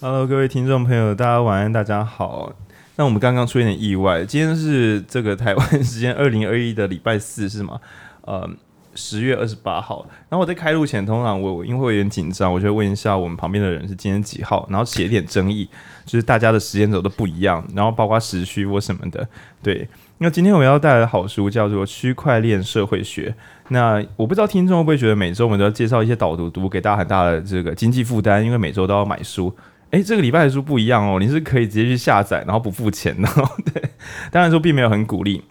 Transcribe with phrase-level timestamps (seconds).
[0.00, 2.52] Hello，各位听众朋友，大家晚安，大家好。
[2.94, 7.80] 那我们刚刚出现点意外，今天是这个台湾 时间二零二一的礼拜四，是吗？
[8.20, 8.48] 呃，
[8.94, 10.06] 十月二十八号。
[10.28, 15.68] 然后我在开录前，通常我因为会有点紧张，我就会问一下我们旁边的人是今天几号，然后写一点争议，
[16.04, 19.28] 就是大家的时间轴都不一样，然后包括时区或什么的。
[19.64, 19.88] 对，
[20.18, 23.30] 那今天我要带来的好书叫做《区块链社会学》。
[23.70, 29.52] 那我不知道听众会不会觉得每周我们都要介绍一些导读，读给大家很大的这个经济负担，因为每周都要买书。
[29.90, 33.28] 诶，这个礼拜的书不一样哦，你是可以直接去下载，然后不付钱的。
[33.72, 33.82] 对，
[34.30, 35.42] 当然说并没有很鼓励。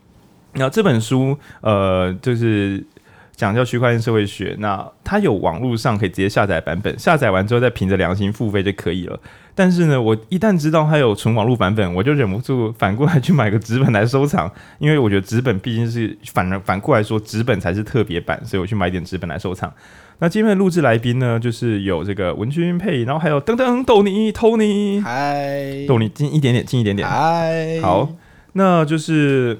[0.53, 2.83] 那这本书，呃，就是
[3.35, 4.55] 讲叫区块链社会学。
[4.59, 9.19] 那它有网络上可以直接下载版本，下载完之后再凭着良心付费就可以了。
[9.55, 19.73] 但是呢，我一旦知道它有纯网络版本，我就忍不住反过来去买个纸本来收藏，因为我觉得纸本毕竟是反反过来说，纸本才是特别版，所以我去买点纸本来收藏。
[20.19, 28.09] 那今天的录制来宾呢，就是有这个文君佩，然后还有噔噔豆泥 Tony，嗨，豆泥近一点点，近一点点，嗨，好，
[28.53, 29.59] 那就是。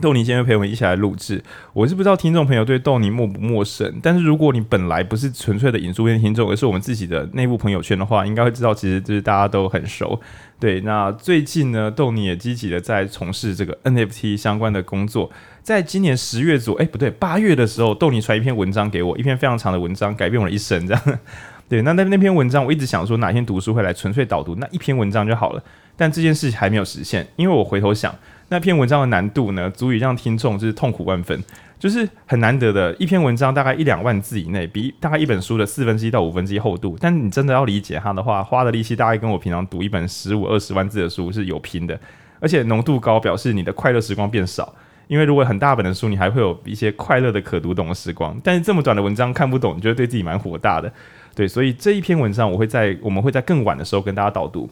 [0.00, 10.20] 豆泥今天陪我们一起来录制，我是不知道听众朋友对豆泥陌不陌生，但是如果你本来不是纯粹的影书片听众，而是我们自己的内部朋友圈的话，应该会知道，其实就是大家都很熟。
[10.60, 15.32] 对，那最近呢，豆泥也积极的在从事这个 NFT 相关的工作，
[15.68, 21.18] 在今年十月左，哎，不对，八月的时候，豆泥传一篇文章给我，一篇非常长的文章，改变我的一生，这样。
[21.68, 25.62] 对，那那那篇文章，我一直想说哪天读书会来纯粹导读那一篇文章就好了，
[25.94, 28.14] 但这件事情还没有实现，因为我回头想。
[28.48, 31.38] 那篇文章的难度呢，足以让听众就是痛苦万分，
[31.78, 36.96] 就是很难得的一篇文章，大概一两万字以内，比大概一本书的四分之一到五分之一厚度。
[36.98, 42.00] 但你真的要理解它的话，花的力气大概跟我平常读一本十五二十万字的书是有拼的，
[42.40, 44.74] 而且浓度高，表示你的快乐时光变少。
[45.08, 50.92] 因为如果很大本的书，你还会有一些快乐的可读懂的时光，但是这么短的文章看不懂，你觉得对自己蛮火大的。
[51.34, 54.68] 对，所以这一篇文章我会在我们会在更晚的时候跟大家导读。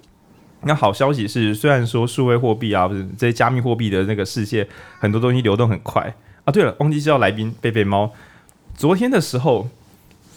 [0.63, 4.67] 那好消息是，虽然说数位货币啊，不是这些加密货币的那个世界，
[4.99, 6.53] 很多东西流动很快啊。
[6.53, 8.13] 对了，忘记叫来宾贝贝猫。
[8.75, 9.69] 昨天的时候，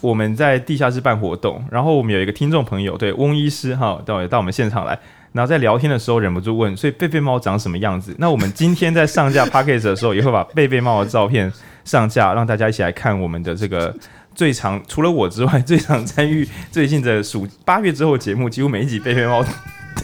[0.01, 4.99] 我们在地下室办活动，然后我们有一个听众朋友，对翁医师哈，到到我们现场来，
[5.31, 8.15] 然后在聊天的时候忍不住问，所以贝贝猫长什么样子？
[8.17, 11.51] 那我们今天在上架 Podcast 的时候，也会把贝贝猫的照片
[11.85, 13.95] 上架，让大家一起来看我们的这个
[14.33, 19.43] 最长，除了我之外，最常参与最近的暑八月之后节目，几乎每一集贝贝猫。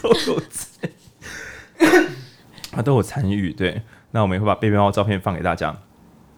[0.01, 0.89] 都有参，
[2.71, 3.53] 啊，都有参与。
[3.53, 3.81] 对，
[4.11, 5.73] 那我们也会把贝贝猫照片放给大家。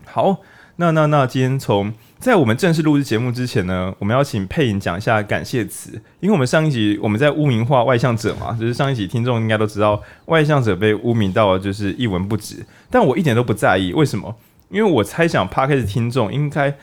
[0.06, 0.38] 好，
[0.76, 14.36] 那那那今天从在我们正式录制节目之前呢，我们要请佩颖讲一下感谢词，因为我们上一集我们在污名化外向者嘛，就是上一集听众应该都知道，外向者被污名到了就是一文不值，但我一点都不在意，为什么？
[14.70, 16.76] 因为我猜想 Park 的听众应该。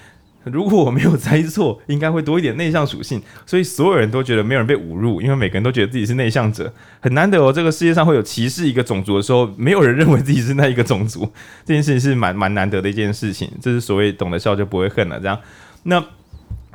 [0.53, 7.53] 如果我没有猜错，应该会多一点内向属性，所以所有人都觉得没有人被侮辱，因为每个人都觉得自己是内向者，很难得哦。
[7.53, 11.29] 这个世界上会有歧视一个种族的时候，没有人认为自己是那一个种族，
[11.65, 13.51] 这件事情是蛮蛮难得的一件事情。
[13.61, 15.39] 这是所谓懂得笑就不会恨了，这样。
[15.85, 16.05] 那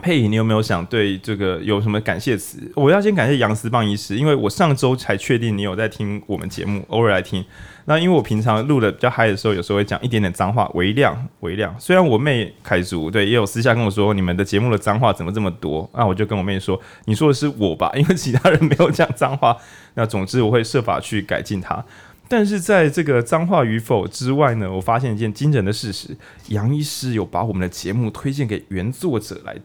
[0.01, 2.59] 佩仪，你有没有想对这个有什么感谢词？
[2.75, 7.43] 我要先感谢杨思棒医师，因为我上周才确定你有在听我们节目，偶尔来听。
[7.85, 11.75] 那因为我平常录的比较嗨的时候，有时候会讲一点点脏话，微量微量。
[11.79, 15.89] 虽然我妹凯祖对也有私下跟我说，你们的节目的脏话怎么这么多？
[15.93, 19.57] 那我就跟我妹说，你说的是我吧， 因为其他人没有讲脏话。
[19.95, 21.83] 那总之我会设法去改进它。
[22.27, 26.15] 但是在这个脏话与否之外呢，我发现一件惊人的事实：
[26.49, 29.55] 杨医师有把我们的节目推荐给原作者来，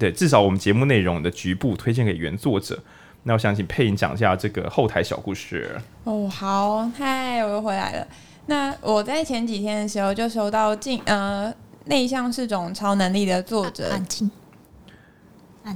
[0.00, 2.82] 对，至少我们节目内容的局部推荐给原作者。
[3.24, 5.78] 那我想请配音讲一下这个后台小故事。
[6.04, 8.06] 哦，好，嗨，我又回来了。
[8.46, 11.52] 那我在前几天的时候就收到进呃
[11.84, 14.30] 内向是种超能力的作者安静，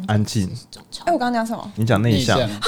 [0.07, 0.51] 安静。
[1.05, 1.73] 哎，我刚刚讲什么？
[1.77, 2.61] 你讲内向啊。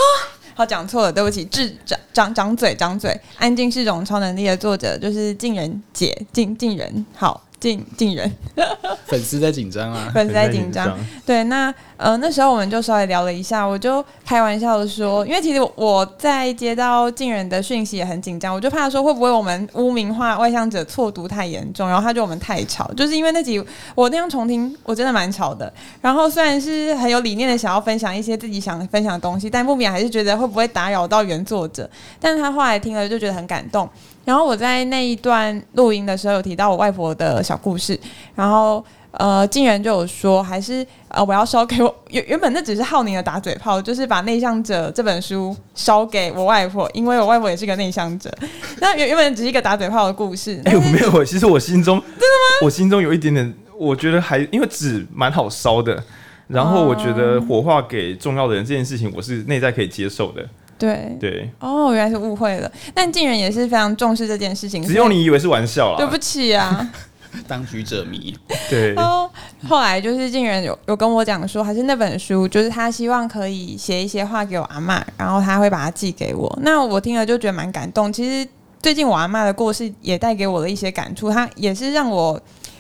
[0.55, 1.43] 好，讲错了，对不起。
[1.47, 3.19] 智长长长嘴，长嘴。
[3.38, 7.06] 安静是种超能力的作者就是静人姐，静静人。
[7.15, 7.43] 好。
[7.66, 8.32] 进进人，
[9.06, 10.97] 粉丝在紧张啊，粉丝在紧张。
[11.27, 23.61] 对，那呃那时候我们就稍微聊了一下，我就开玩笑的说，因为其实我在接到进人的讯息也很紧张，我就怕说会不会我们污名化外向者错读太严重，然后他觉得我们太吵，就是因为那集
[23.96, 25.73] 我那样重听，我真的蛮吵的。
[26.00, 31.91] 然后虽然是很有理念的想要分享一些自己想分享的东西，但不免还是觉得会不会打扰到原作者。
[32.20, 33.88] 但是他后来听了就觉得很感动。
[34.26, 37.99] 然后我在那一段录音的时候有提到我外婆的小故事，
[38.34, 48.31] 然后呃，竟然就有说，还是呃，我要烧给我原原本那只是浩宁的打嘴炮，就是把《内向者》这本书烧给我外婆，因为我外婆也是个内向者。
[48.81, 50.61] 那原原本只是一个打嘴炮的故事。
[50.64, 52.64] 哎，我没有，其实我心中 真的吗？
[52.64, 56.02] 我心中有一点点，我觉得还因为纸蛮好烧的。
[56.49, 60.46] 然后我觉得火化给重要的人这件事情，我是内在可以接受的。
[60.78, 62.70] 对对，哦，原来是误会了。
[62.93, 64.82] 但靖人也是非常重视这件事情。
[64.82, 65.96] 只有你以为是玩笑啦。
[65.96, 66.87] 对不起啊，
[67.49, 68.37] 当局者迷。
[68.69, 68.94] 对。
[68.96, 69.31] 后
[69.67, 76.58] 后来就是竟然有有跟我讲说，还是那本书，就是他希望可以写一些话给我阿妈，然后他会把它寄给我。
[76.62, 78.12] 那我听了就觉得蛮感动。
[78.12, 78.46] 其实
[78.82, 82.38] 最近我阿妈的故事也带给我了一些感触，他也是让我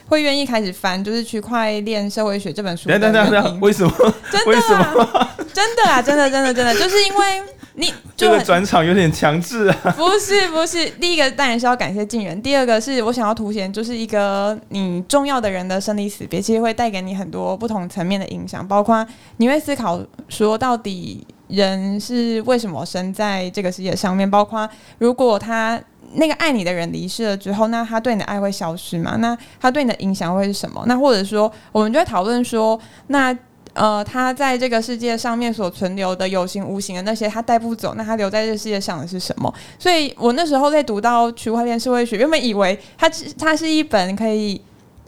[0.08, 2.88] 会愿意开始翻，就是《区块链社会学》这本书。
[2.90, 3.92] 等等等等，为什么？
[4.30, 4.50] 真的？
[4.50, 5.28] 为什么？
[5.54, 6.02] 真的啊！
[6.02, 7.42] 真的真的真的，就是因为。
[7.78, 9.76] 你这个转场有点强制啊！
[9.98, 19.06] 不是不是，第一个当然是要感谢靖人，第二个是我想要凸显，就是一个你重要的人的生离死别，其实会带给你很多不同层面的影响，包括
[19.36, 20.00] 你会思考
[20.30, 24.28] 说，到底人是为什么生在这个世界上面？
[24.30, 25.78] 包括如果他
[26.14, 29.16] 那个爱你的人离世了之后，那他对你的爱会消失吗？
[29.18, 30.82] 那他对你的影响会是什么？
[30.86, 33.36] 那或者说，我们就会讨论说，那。
[33.76, 39.52] 呃，他在这个世界上面所存留的有形无形的那些，他带不走，那他留在这世界上的是什么？
[39.78, 43.06] 所以我那时候在读到区块链社会学，原本以为它
[43.38, 44.58] 它是一本可以，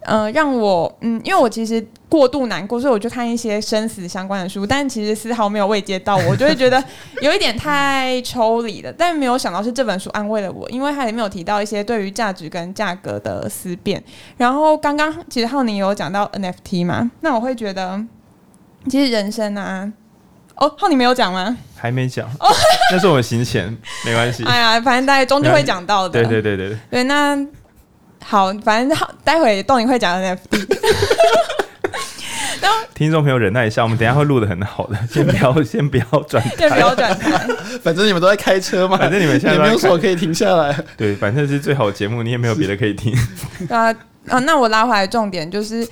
[0.02, 6.84] 呃，让我嗯，因为我其实过度难过，所以我就看一些生死相关的书，但其实丝毫没有慰藉到我，我就会觉得
[7.22, 8.92] 有一点太抽离了。
[8.92, 14.04] 但没有想到是这本书安慰了我，因为它里面有提到一些对于价值跟价格的思辨。
[14.36, 18.04] 然后刚刚其实浩宁有讲到 NFT 嘛，那我会觉得。
[18.88, 19.90] 其实人生啊，
[20.56, 21.56] 哦，浩，你没有讲吗？
[21.76, 22.48] 还没讲，哦，
[22.92, 24.44] 那是我们行前，没关系。
[24.44, 26.22] 哎呀，反正大家终究会讲到的。
[26.22, 26.78] 对对对对对。
[26.90, 27.38] 对，那
[28.24, 30.66] 好，反正好，待会豆泥会讲 NFT。
[32.94, 37.30] 听众朋友忍耐一下，我们等一下会录的很好的，先不要， 先不要转，先不要转台。
[37.80, 40.76] 反正你们都在开车嘛，反正你们现在也没有什么可以停下来。
[40.96, 43.16] 对，反正是最好的节目，你也没有别的可以听。
[43.70, 43.94] 啊
[44.26, 45.86] 啊，那我拉回来重点就是，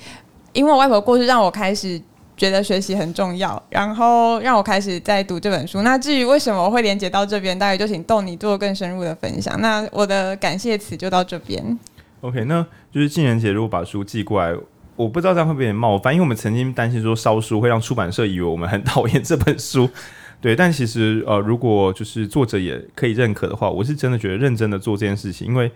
[0.51, 2.01] 因为我外婆过世，让我开始。
[2.37, 5.81] 觉得学习很重要，然后让我开始在读这本书。
[5.81, 9.59] 那至于为什么会连接到这边，大概就请豆你做更深入的分享。
[9.59, 11.77] 那我的感谢词就到这边。
[12.21, 14.55] OK，那就是靖人姐如果把书寄过来，
[14.95, 19.89] 我不知道这样会不会有点冒犯，因为我们曾经担心说烧书会让出版社以为我们很讨厌这本书。
[20.39, 25.71] 对，但其实呃，如果就是作者也可以认可的话，我是真的觉得认真的做这件事情，因为。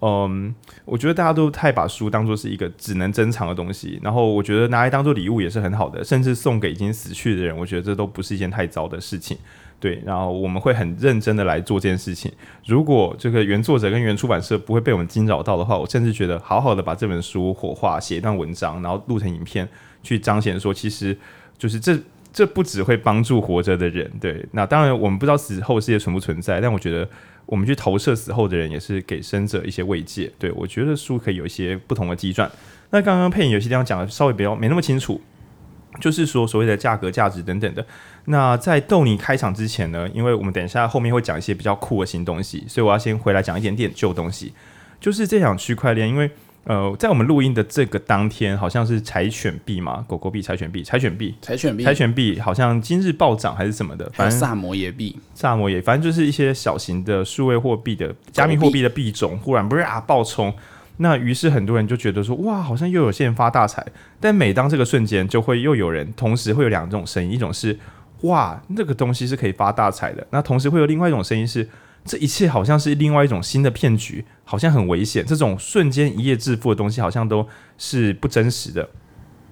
[0.00, 0.54] 嗯，
[0.84, 9.36] 我觉得大家都太把书当做是一个只能珍藏的东西，然后我觉得拿来当做礼物也是很好的，甚至送给已经死去的人，我觉得这都不是一件太糟的事情。
[9.80, 12.30] 对，然后我们会很认真的来做这件事情。
[12.64, 19.68] 如果这个原作者跟原出版社不会被我们惊扰到的话，我甚至觉得好好的把这本书火化，写一段文章，然后录成影片，
[20.04, 21.16] 去彰显说，其实
[21.56, 21.98] 就是这
[22.32, 24.08] 这不只会帮助活着的人。
[24.20, 27.08] 对，那当然我们不知道死后世界存不存在，但我觉得。
[27.48, 30.30] 我们去投射死后的人，也是给生者一些慰藉。
[30.38, 32.50] 对，我觉得书可以有一些不同的机转。
[32.90, 35.20] 那刚刚配音有些地方讲的稍微比较没那么清楚，
[36.00, 37.84] 就是说所谓的价格、价值等等的。
[38.26, 44.52] 那在逗你开场之前呢，因为我们等一下后面会讲一些比较酷的新东西，所以我要先回来讲一点点旧东西。
[45.00, 46.30] 就是这场区块链，因为。
[46.68, 60.52] 呃，在我们录音的这个当天，好像是柴犬币嘛，狗狗币、柴犬币、柴犬币、柴犬币、柴犬币，好像今日暴涨还是什么的，反正萨摩耶币、萨摩耶，反正就是一些小型的数位货币的加密货币的币种，忽然不是啊爆冲，
[60.98, 63.82] 那于是很多人就觉得说，哇，好像又有些人发大财，
[64.20, 67.74] 但每当这个瞬间，就会又有人同时会有两种声音，一种是
[68.24, 71.66] 哇，那个东西是可以发大财的，那同时会有另外一种声音是。
[72.08, 75.24] 这一切好像是另外一种新的骗局，好像很危险。
[75.26, 77.46] 这种瞬间一夜致富的东西，好像都
[77.76, 78.88] 是不真实的。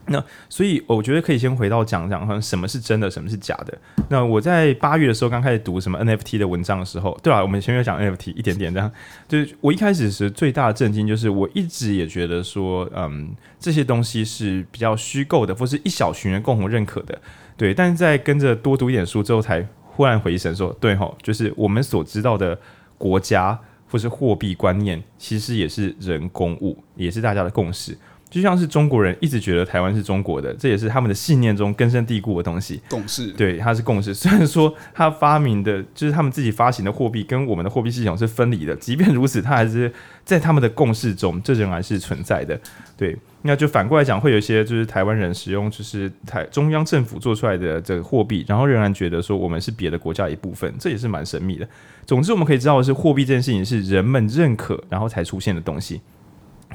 [0.09, 3.77] 那所以我觉得可以先回到讲讲，好像什么是真的，什么是假的。
[4.09, 8.89] 那我在八月的时候刚开始读什么 NFT 的文章的时候，对啊，我们前面讲 NFT 一点点这样。
[9.27, 17.21] 就是我一开始是最大的震惊，就是我一直也觉得说，嗯，这些东西是比较虚构的，或是一小群人共同认可的。
[17.57, 19.67] 对，但是在跟着多读一点书之后才。
[19.97, 22.59] 忽然回神说：“对吼，就是我们所知道的
[22.99, 23.59] 国家
[23.91, 27.97] 或是货币观念，其实也是人工物，也是大家的共识。
[28.28, 32.80] 就像是中国人一直觉得台湾是中国的，这也是他们的信念中根深蒂固的东西。
[32.88, 34.12] 共识，对，它是共识。
[34.12, 39.92] 虽然说他发明的，就是他们自己发行的货币跟我们的货币系统是分离的，即便如此，它还是
[40.25, 42.59] 在他们的共识中，这仍然是存在的。
[42.97, 51.68] 对。”那就反过来讲，会有一些就是台湾人使用就是台中央政府做出来的这个货币，然后仍然觉得说我们是别的国家一部分，这也是蛮神秘的。
[52.04, 56.00] 总之，我们可以知道的是，货币这件事情是人们认可然后才出现的东西。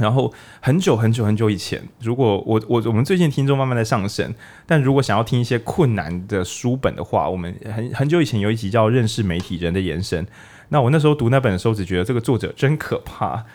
[0.01, 4.33] 然后很久很久很久以前，如果我我我们最近听众慢慢在上升，
[4.65, 10.25] 但如果想要听一些困难的书本的话，我们很很久以前有一集叫《认识媒体人的延伸》，
[10.69, 13.45] 那我那时候读那本的时候，只觉得这个作者真可怕。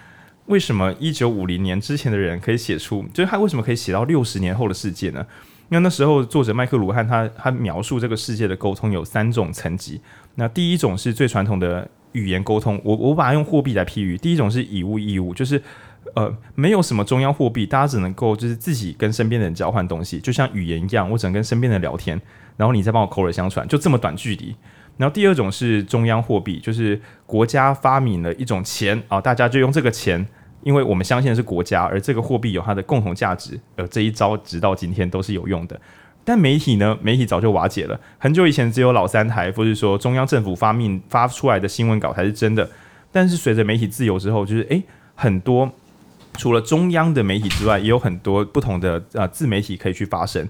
[0.47, 5.27] 为什么一九五零年之前的人可以写出，就是他为什么可以写到六十年后的世界呢？
[5.69, 10.01] 因为那时候作者麦克鲁汉他他描述这个世界的沟通有三种层级。
[10.37, 14.17] 那第一种是最传统的语言沟通，我我把它用货币来譬喻。
[14.17, 15.61] 第一种是以物易物，就是
[16.15, 22.21] 呃没有什么中央货币，大家只能够就是自己跟身边的人交换东西，就像语言一样，我只能跟身边的人聊天，
[22.57, 24.55] 然后你再帮我口耳相传，就这么短距离。
[24.97, 30.27] 然后第二种是中央货币，就是国家发明了一种钱啊，大家就用这个钱。
[30.63, 35.81] 因为我们相信的是国家，而这个货币有它的共同价值，而这一招直到今天都是有用的。
[36.25, 36.99] 但媒体呢？
[37.01, 38.01] 媒体早就瓦解了。
[38.19, 42.69] 很久以前只有老三台，或是说中央政府发明发出来的新闻稿才是真的。
[43.13, 44.83] 但是随着媒体自由之后，就是诶，
[45.15, 45.71] 很多
[46.37, 50.49] 除了中央的媒体之外，也有很多不同的啊自媒体可以去发声。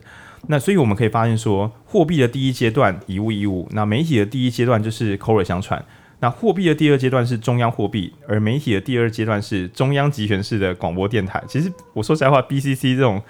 [0.48, 5.84] 那所以我们可以发现说，货币的第一阶段以物易物，那媒体的第一阶段就是口耳相传。
[6.20, 11.42] 那货币的第二阶段是中央货币，而媒体的第二阶段是中央集权式的广播电台。
[11.46, 13.20] 其实我说实在话，BCC 这种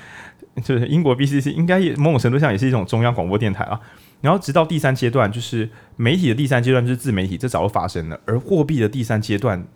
[0.63, 3.81] 就是英国 BCC，应该也某种程度上也是一种中央广播电台啊。
[4.21, 8.21] 然后直到第三阶段，就是媒体的第三阶段就是自媒体，这早就发生了。
[8.25, 9.67] 而货币的第三阶段，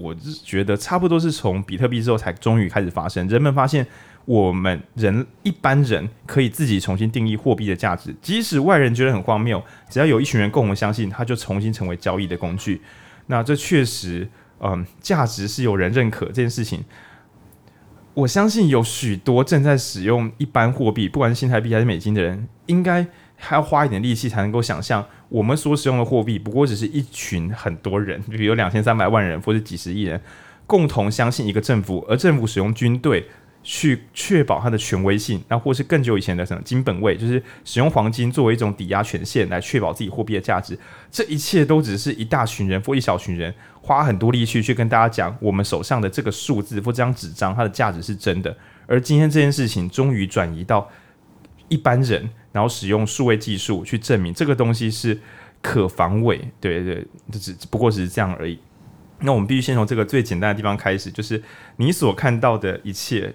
[0.00, 3.26] 我是觉得差不多是从比特币之后才终于开始发生。
[3.28, 3.86] 人们发现。
[4.26, 12.82] 我们人一般人可以自己重新定义货币的价值，即使外人觉得很荒谬，只要有一群人共同相信，它就重新成为交易的工具。
[13.28, 16.82] 那这确实，嗯，价值是有人认可这件事情。
[18.14, 23.06] 我相信有许多正在使用一般货币，不管是新台币还是美金的人，应该
[23.36, 30.20] 还要花一点力气才能够想象，我们所使用的货币不过只是一群很多人，比如两千三百万人或者几十亿人
[30.66, 33.26] 共同相信一个政府，而政府使用军队。
[33.68, 40.78] 去确保它的权威性，那或是更久以前的什么金本位，就是使用黄金作为一种抵押权限来确保自己货币的价值。
[41.10, 43.52] 这一切都只是一大群人或一小群人
[43.82, 48.56] 花很多力气去跟大家讲，我们手上的这个数字或这张纸张，它的价值是真的。
[48.86, 50.88] 而今天这件事情终于转移到
[51.68, 55.18] 一般人，然后使用数位技术去证明这个东西是
[55.60, 56.40] 可防伪。
[56.60, 58.58] 对对，这只不过只是这样而已。
[59.20, 61.42] 那我们必须先从这个最简单的地方开始，就是
[61.76, 63.34] 你所看到的一切。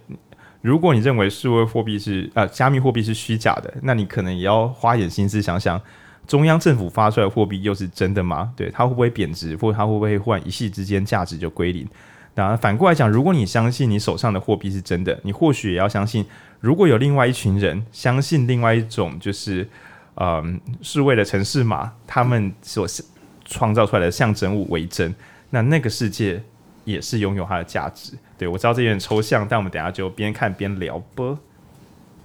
[0.61, 5.81] 如果你认为数位货币是呃加密货币是虚假的，那你可能也要花点心思想想，
[6.27, 8.53] 中央政府发出来的货币又是真的吗？
[8.55, 11.87] 对，它会不会贬值，或者它会不会忽然一夕之间价值就归零？
[12.35, 16.25] 那反过来讲，如果你相信你手上的货币是真的，你或许也要相信，
[16.59, 19.67] 如果有另外一群人相信另外一种就是
[20.15, 22.87] 嗯是为了城市码，他们所
[23.43, 25.13] 创造出来的象征物为真。
[25.49, 26.41] 那那个世界
[26.85, 31.37] 也是拥有它的价值，对，我知道这有点抽象，但我们等下就边看边聊吧。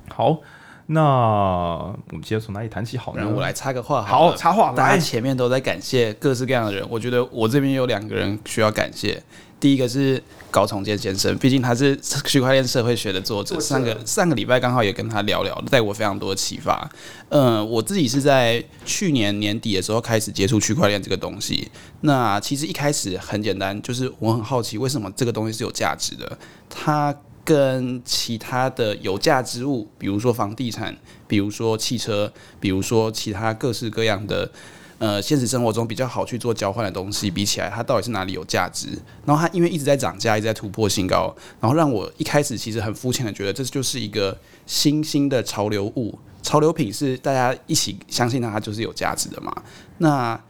[0.09, 0.39] 好，
[0.87, 3.29] 那我们接着从哪里谈起好呢？
[3.29, 4.73] 我来插个话好，好插话。
[4.73, 9.21] 大家前面都在感谢各式各样的人，我觉得我这边有两个人需要感谢。
[9.59, 13.59] 第一个是高重建先生，毕竟他是区块链社会学的作者。
[13.59, 16.89] 上个上个礼拜刚好也跟他聊聊，带我非常多的启发。
[17.31, 21.69] 嗯、呃，我自己是在去年年底的时候开始接触区块链这个东西。
[22.03, 26.39] 那其实一开始很简单，就是我很好奇为什么这个东西是有价值的。
[26.69, 30.95] 它跟其他的有价之物，比如说房地产，
[31.27, 34.51] 比如说汽车，比如说其他各式各样的。
[34.99, 38.89] 呃，现实生活中比较好去做交换的东西，比起来它到底是哪里有价值？
[39.27, 49.55] 然后它因为一直在涨价，一直在突破新高，然后让我一开始其实很肤浅的觉得这就是一个新兴的潮流物，潮流品是大家一起相信它就是有价值的嘛。
[49.99, 50.41] 那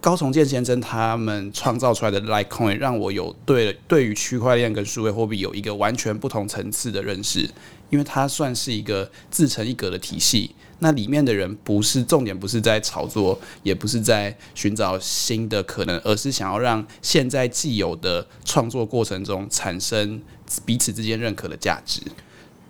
[0.00, 7.48] 高崇建先生他们创造出来的 Litecoin 让我有对对于区块链跟数位货币有一个完全不同层次的认识，
[7.90, 10.54] 因为它算是一个自成一格的体系。
[10.80, 20.20] 那里面的人不是重点，不是在炒作，也不是在寻找新的可能，而是想要让现在既有的创作过程中产生
[20.66, 22.00] 彼此之间认可的价值。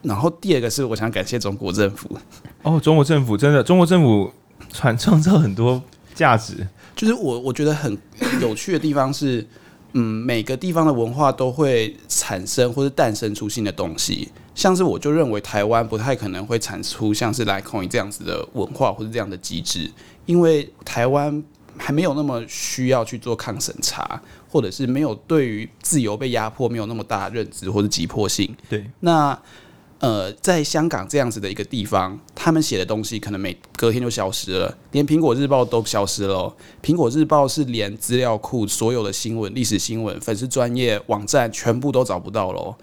[0.03, 2.19] 然后第二个是，我想感谢中国政府。
[2.63, 4.31] 哦，中国政府真的，中国政府
[4.71, 5.83] 传创造很多
[6.15, 6.67] 价值。
[6.95, 7.97] 就是我我觉得很
[8.41, 9.45] 有趣的地方是，
[9.95, 14.29] 嗯，每个地方的文化都会产生或者诞生出新的东西。
[14.55, 19.91] 像是我就认为台湾不太可能会产出像是 Litecoin 这样子的文化或者这样的机制，
[20.27, 21.43] 因为台湾
[21.77, 28.55] 还没有那么需要去做抗审查，或者是没有对于自由被压迫没有那么大的认知或者急迫性。
[28.69, 29.37] 对，那
[29.99, 36.55] 呃，在香港这样子的一个地方，他们写的东西可能每隔天就消失了，连苹果日报都消失了。
[36.83, 42.77] 苹果日报是连资料库所有的新闻、历史新闻、粉丝专业网站全部都找不到了。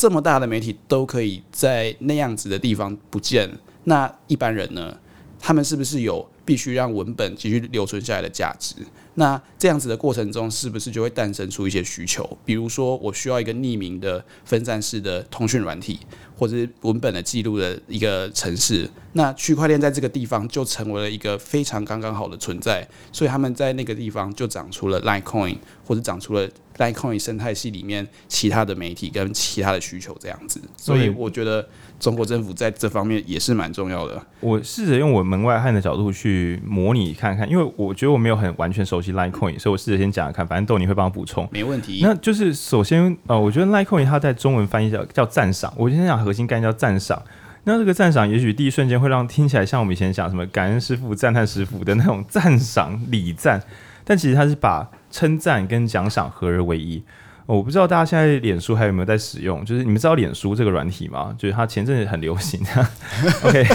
[0.00, 3.46] 这么大的媒体都可以在那样子的地方不见，
[3.84, 4.96] 那一般人呢？
[5.38, 8.76] 他们是不是有必须让文本继续留存下来的价值。
[9.16, 12.26] 那这样子的过程中，是不是就会诞生出一些需求？
[12.46, 16.00] 比如说，我需要一个匿名的分散式的通讯软体，
[16.34, 18.88] 或者是文本的记录的一个程式。
[19.12, 30.60] 那区块链在这个地方就成为了一个非常刚刚好的存在，所以他们在那个地方就长出了 Litecoin，或者长出了 Litecoin 生态系里面其他的媒体跟其他的需求这样子。
[30.76, 34.24] 所以我觉得中国政府在这方面也是蛮重要的。
[34.38, 41.98] 我试着用我门外汉的角度去模拟看看，因为我觉得我没有很完全熟悉 Litecoin，所以我试着先讲讲看，反正豆你会帮我补充，没问题。
[42.02, 47.20] 那就是首先呃，我觉得 Litecoin 它在中文翻译叫叫赞赏，我先讲核心概念叫赞赏。
[47.64, 53.62] 那这个赞赏，也许第一瞬间会让听起来像我们以前讲什么感恩师傅、赞叹师傅的那种赞赏礼赞，
[54.04, 57.02] 但其实它是把称赞跟奖赏合而为一。
[57.46, 61.34] 我不知道大家现在脸书还有没有在使用，就是你们知道脸书这个软体吗？
[61.36, 62.60] 就是它前阵子很流行。
[63.42, 63.66] OK，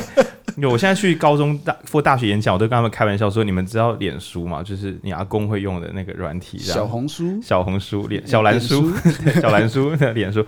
[0.64, 4.64] 我现在去高中大或大学演讲，我都跟他们开玩笑说：你们知道脸书吗？
[4.64, 8.94] 就是你阿公会用的那个软体，小红书、小红书、脸小蓝书、
[9.42, 10.46] 小蓝书的脸书。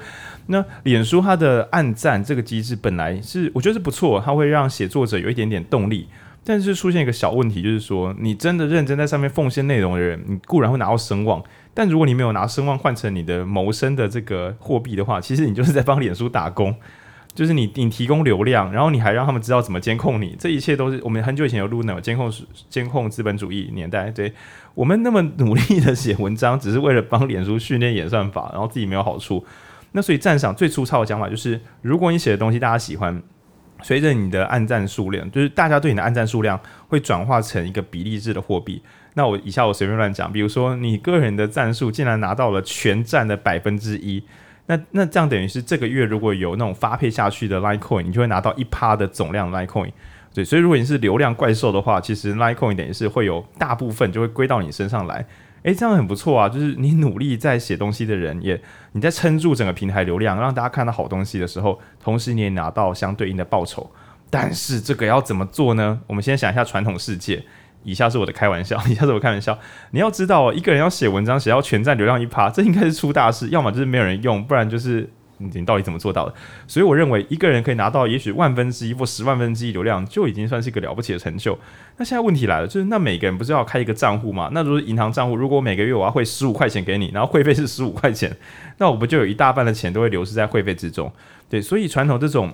[0.47, 6.07] 那脸书它的按赞这个机制本来是我觉得是不错，它会让写作者有一点点动力。
[6.43, 11.43] 但是出现一个小问题，就是说你真的认真在上面奉献内容的人，你固然会拿到声望。
[11.73, 16.73] 但如果你没有拿声望换成你的谋生的这个货币的话，其实你就是在帮脸书打工，
[17.35, 22.31] 就是你你提供流量，然后你还让他们知道怎么监控你，这一切都是我们很久以前有录那种监控
[22.69, 24.31] 监控资本主义年代，对
[24.73, 29.45] 我们那么努力的写文章，只是为了帮脸书训练演算法，然后自己没有好处。
[29.97, 33.19] 那所以赞赏最粗糙的讲法就是，如果你写的东西大家喜欢，
[33.81, 38.79] 随着你的按赞数量，就是大家对你的按赞数量会转化成一个比例制的货币。
[39.15, 44.23] 那我以下我随便乱讲，比如说你个人的赞数竟然拿到了全赞的百分之一，
[44.67, 49.91] 那那这样等于是这个月如果有那种发配下去的 Litecoin，你就会拿到一趴的总量 Litecoin。
[50.31, 55.25] 对，所以如果你是流量怪兽的话，其实 Litecoin 等于是会有大部分就会归到你身上来。
[55.67, 58.57] 诶，这样很不错啊，就是你努力在写东西的人也
[58.93, 63.91] 你在撑住整个平台流量，让大家看到好东西的时候，同时你也拿到相对应的报酬。
[64.29, 65.99] 但是这个要怎么做呢？
[66.07, 67.43] 我们先想一下传统世界。
[67.83, 69.57] 以下是我的开玩笑， 以下是我开玩笑。
[69.91, 73.49] 你要知道，一个人要写文章，写到全站流量一趴，这应该是出大事。
[73.49, 76.33] 要么就是没有人用，不然就是你到底怎么做到的？
[76.67, 81.57] 所以我认为，一个人可以拿到也许万分之一或十万分之一流量，就已经算是一个了不起的成就。
[81.97, 84.49] 那现在问题来了，就是那每个人不是要开一个账户吗？
[84.53, 88.35] 那如果银行账户，如果每个月我要汇十五块钱给你，然后会费是十五块钱，
[88.77, 91.11] 那我不就有一大半的钱都会流失在会费之中？
[91.49, 92.53] 对，所以传统这种。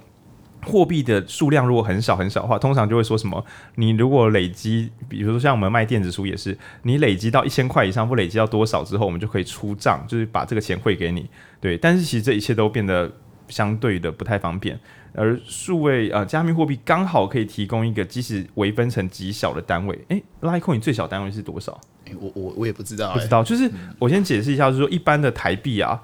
[0.64, 3.44] 货币的数量如果很少很少的话，通常就会说什么？
[3.76, 11.30] 你如果累积，比如说像我们卖电子书也是，你累积到一千块以上，不累积到多少之后，我们就可以出账，就是把这个钱汇给你。
[11.60, 13.12] 对，但是其实这一切都变得
[13.48, 14.80] 相对的不太方便。
[15.16, 20.00] 而数位呃加密货币刚好可以提供一个即使微分成极小的单位。
[20.08, 21.80] 诶，Litecoin 最小单位是多少？
[22.06, 23.44] 诶，我我我也不知道，不知道。
[23.44, 26.02] 就是我先解释一下，就是说一般的台币啊。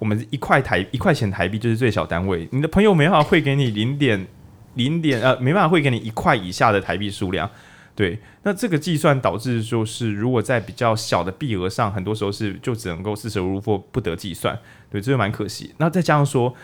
[0.00, 4.26] 我们一块台一块钱台币就是最小单位，你的朋友没办法汇给你零点
[4.74, 7.48] 零点呃，没办法汇给你一块以下的台币数量，
[7.94, 14.58] 对，那这个计算导致就是如果在比较小的币额上，很多时候是就只能够四舍五入或不得计算，
[14.90, 15.74] 对，这就蛮可惜。
[15.76, 16.54] 那再加上说，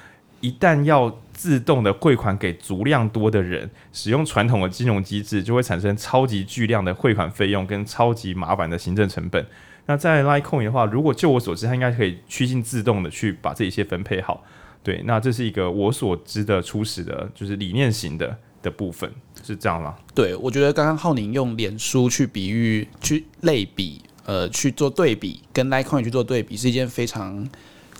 [0.41, 9.45] 一旦要自动的汇款给足量多的人，使用传统的金融机制，就会产生超级巨量的汇款费用跟超级麻烦的行政成本。
[9.87, 14.45] 那在 Litecoin 的话，如果就我所知，它应该可以趋近自动的去把这一些分配好。
[14.83, 19.11] 对，那这是一个我所知的初始的，就是理念型的的部分，
[19.43, 19.97] 是这样吗？
[20.15, 27.49] 对，我觉得刚刚浩宁用脸书去比喻、去类比、呃，去做对比，跟 Litecoin 去做对比，是一件非常。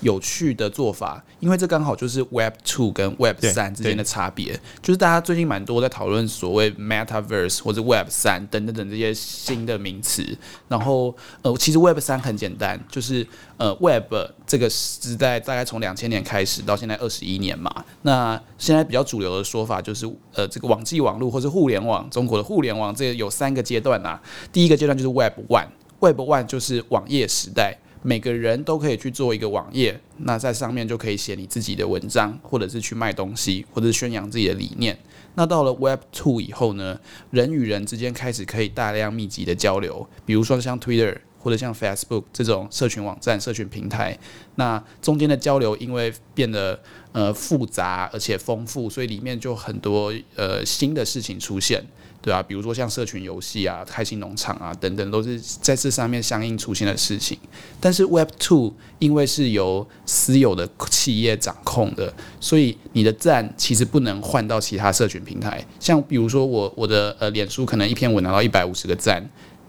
[0.01, 4.59] 有趣的做法，因为这刚好就是 Web Two 跟 Web 三之间的差别。
[4.83, 10.37] 就是大家最近蛮多在讨论所谓 Metaverse 或者 Web 三等等等这些新的名词。
[10.69, 14.13] 然后，呃，其实 Web 三很简单，就是呃 Web
[14.47, 17.85] 这个时代大概从两千年开始到现在二十一年嘛。
[18.03, 24.21] 那现在比较主流的说法就是，呃，这个网际网络或是互联网，中国的互联网这有三个阶段啊。
[24.53, 27.79] 第一个阶段就是 Web One，Web One 就是网页时代。
[28.03, 34.97] 每个人都可以去做一个网页，那在上面就可以写你自己的文章，或者是去卖东西，或者是宣扬自己的理念。
[35.35, 36.99] 那到了 Web Two 以后呢，
[37.31, 44.19] 人与人之间开始可以大量密集的交流，比如说像 Twitter 或者像 Facebook 这种社群网站、社群平台。
[44.55, 46.81] 那中间的交流因为变得
[47.13, 51.85] 呃复杂而且丰富，所以里面就很多呃新的事情出现。
[52.27, 57.39] 对啊，比如说像社群游戏啊、开心农场啊等等，都是在这上面相应出现的事情。
[57.81, 65.65] 但是 Web Two 因为是由私有的企业掌控的，所以你的赞其实不能换到其他社群平台。
[65.79, 69.25] 像比如说我我的呃脸书可能一篇文拿到一百五十个赞，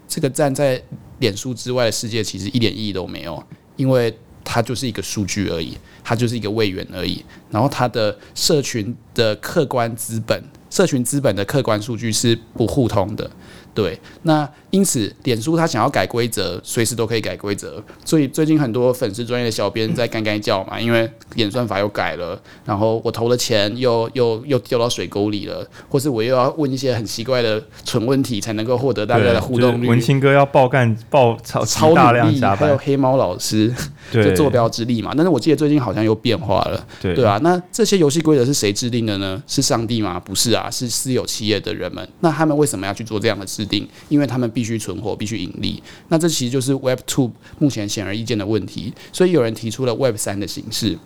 [0.07, 0.81] 这个赞在
[1.19, 3.43] 脸书之外的世界其实一点意义都没有，
[3.75, 4.11] 因为
[4.43, 7.23] 它就是一个数据而已，它就是一个位元而已。
[7.51, 10.43] 然后它的社群的客观资本。
[10.69, 13.29] 社群资本的客观数据是不互通的，
[13.77, 13.99] 对。
[14.23, 17.81] 那因此，脸书他想要改规则，随时都可以改规则。
[18.03, 29.77] 所以最近很多粉丝专业的小编在干干叫嘛，因为演算法又改了，然后我投的钱又又又掉到水沟里了，或是我又要问一些很奇怪的蠢问题才能够获得大家的互动率。
[29.77, 33.71] 就是、文青哥要爆干爆超超大量加班，还有黑猫老师
[34.11, 35.13] 就坐标之力嘛。
[35.15, 37.39] 但是我记得最近好像又变化了，对对啊。
[37.43, 39.41] 那这些游戏规则是谁制定的呢？
[39.47, 40.19] 是上帝吗？
[40.19, 42.07] 不是啊，是私有企业的人们。
[42.19, 43.87] 那他们为什么要去做这样的制定？
[44.09, 45.81] 因为他们必须存活，必须盈利。
[46.07, 48.93] 那这其实就是 Web Two 目前显而易见的问题。
[49.11, 50.97] 所以有人提出了 Web 三的形式。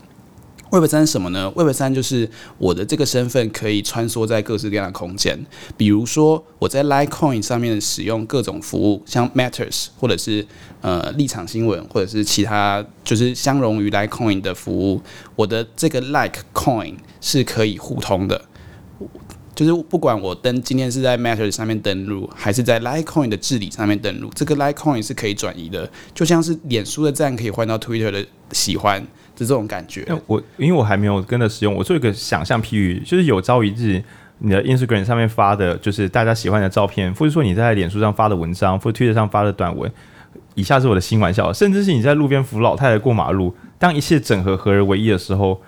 [0.71, 5.37] Web 三是什么呢？Web 三就是我的这个身份可以穿梭在各式各样的空间。
[5.75, 10.47] 比如说我在 Litecoin 上面使用各种服务，像 Matters 或者是
[10.79, 15.01] 呃立场新闻，或者是其他就是相容于 Litecoin 的服务，
[15.35, 18.41] 我的这个 Litecoin 是可以互通的。
[19.65, 30.07] 就是不管我登今天是在 Matter 上面登录，还是在 Litecoin 的治理上面登录，这个 Litecoin 是可以转移的，就像是脸书的赞可以换到 Twitter 的喜欢的这种感觉。
[30.25, 34.03] 我因为我还没有跟着使用，我做一个想象譬喻，就是有朝一日
[34.39, 39.91] 你的 Instagram 上面发的，就是大家喜欢的照片，或者说你在脸书上发的文章，或者 Twitter 上发的短文，
[40.55, 45.61] 以下是我的新玩笑，甚至是你在路边扶老太太过马路，当一切整合合而为一的时候。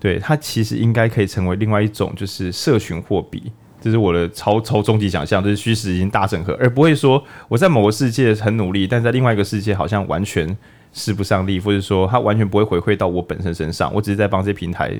[0.00, 3.42] 对，它其实应该可以成为另外一种，就是社群货币，
[3.82, 10.56] 这是我的超超终极想象，就是虚实已经大整合，而不会说我在某个世界很努力，但在另外一个世界好像完全
[10.94, 14.98] 使不上力，或者说它完全不会回馈到我本身身上，我只是在帮这些平台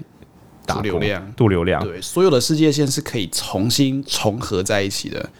[0.66, 1.82] 打流量、度流量。
[1.82, 5.30] 对，所有的世界线是可以重新重合在一起的。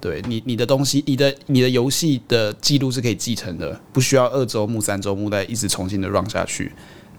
[0.00, 6.72] 对你，你的东西，你的你的游戏的记录是可以继承的，不需要二周目、三周目再一直重新的 run 下去。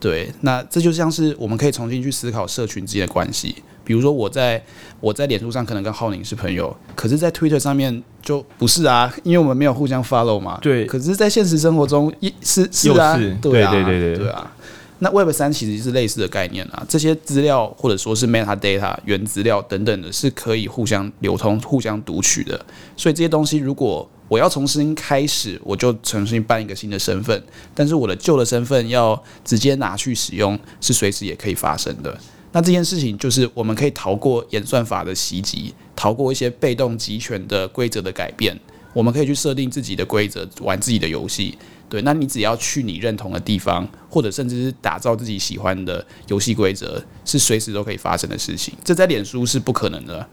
[0.04, 3.56] 对，那这就像是我们可以重新去思考社群之间的关系。
[3.86, 4.62] 比如说，我在
[5.00, 10.60] 我在脸书上可能跟浩宁是朋友，可是，在 Twitter 上面就不是啊，因为我们没有互相 follow 嘛。
[10.62, 10.86] 对。
[10.86, 14.52] 可是，在现实生活中，一是是啊，是对啊，对对对对，对啊。
[15.00, 22.66] 那 Web 三其实是类似的概念啊，这些资料或者说是 metadata 原资料等等的，是可以互相流通、互相读取的。
[22.96, 27.44] 所以这些东西如果我要重新开始，我就重新办一个新的身份，
[27.76, 32.18] 但是我的旧的身份要直接拿去使用，是随时也可以发生的。
[32.52, 38.60] 那这件事情就是我们可以逃过演算法的袭击，逃过一些被动集权的规则的改变，
[38.94, 41.58] 我们可以去设定自己的规则，玩自己的游戏。
[41.90, 48.74] 对，那你只要去你认同的地方，或者甚至是打造自己喜欢的游戏规则，是随时都可以发生的事情。
[48.84, 50.28] 这在脸书是不可能的。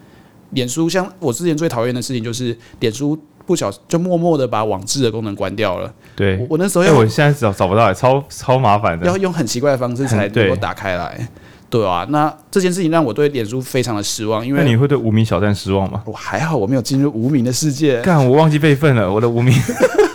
[0.50, 3.18] 脸书像我之前最讨厌的事情就是脸书。
[3.50, 5.92] 不小就默默的把网志的功能关掉了。
[6.14, 11.16] 对，我，我那时候，因为我现在找找不到，超超麻烦的，要用很奇怪的方式才能够打开来。
[11.68, 14.46] 对，对啊，那这件事情让我对脸书非常的失望。
[14.46, 16.00] 因为你会对无名小站失望吗？
[16.06, 18.00] 我还好，我没有进入无名的世界。
[18.02, 19.52] 干，我忘记备份了我的无名。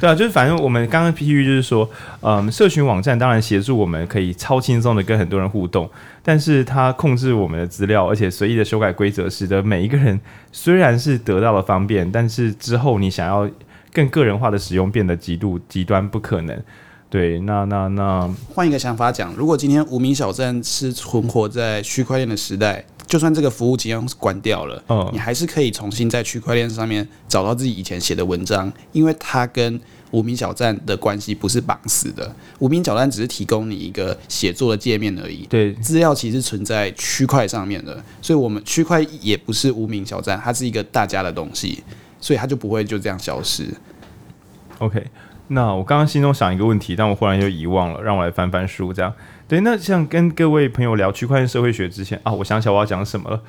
[0.00, 1.88] 对啊，就是反正我们刚刚 P 喻就是说，
[2.22, 5.88] 嗯，社群网站当然协助我们可以超轻松的跟很多人互动，
[6.22, 10.18] 但是它控制我们的资料，而且随意的修改规则，使得每一个人
[10.50, 13.46] 虽然是得到了方便，但是之后你想要
[13.92, 16.58] 更个人化的使用，变得极度极端不可能。
[17.10, 22.82] 对，那那那换一个想法讲，如果今天无名小站是存活在区块链的时代。
[23.10, 29.80] 就算这个服务即将关掉了，嗯，你还是可以重新在区块链上面找到自己以前写的文章，因为它跟
[30.12, 32.32] 无名小站的关系不是绑死的。
[32.60, 41.82] 无名小站只是提供你一个写作的界面而已，对，资料其实存在区块上面的，所以我们区块也不是无名小站，它是一个大家的东西，
[42.20, 43.66] 所以它就不会就这样消失。
[44.78, 45.04] OK，
[45.48, 49.12] 那我刚刚心中想一个问题，但我忽然又遗忘了，让我来翻翻书，这样。
[49.50, 53.42] 对，那像跟各位朋友聊区块链社会学之前啊，我想起来我要讲什么了。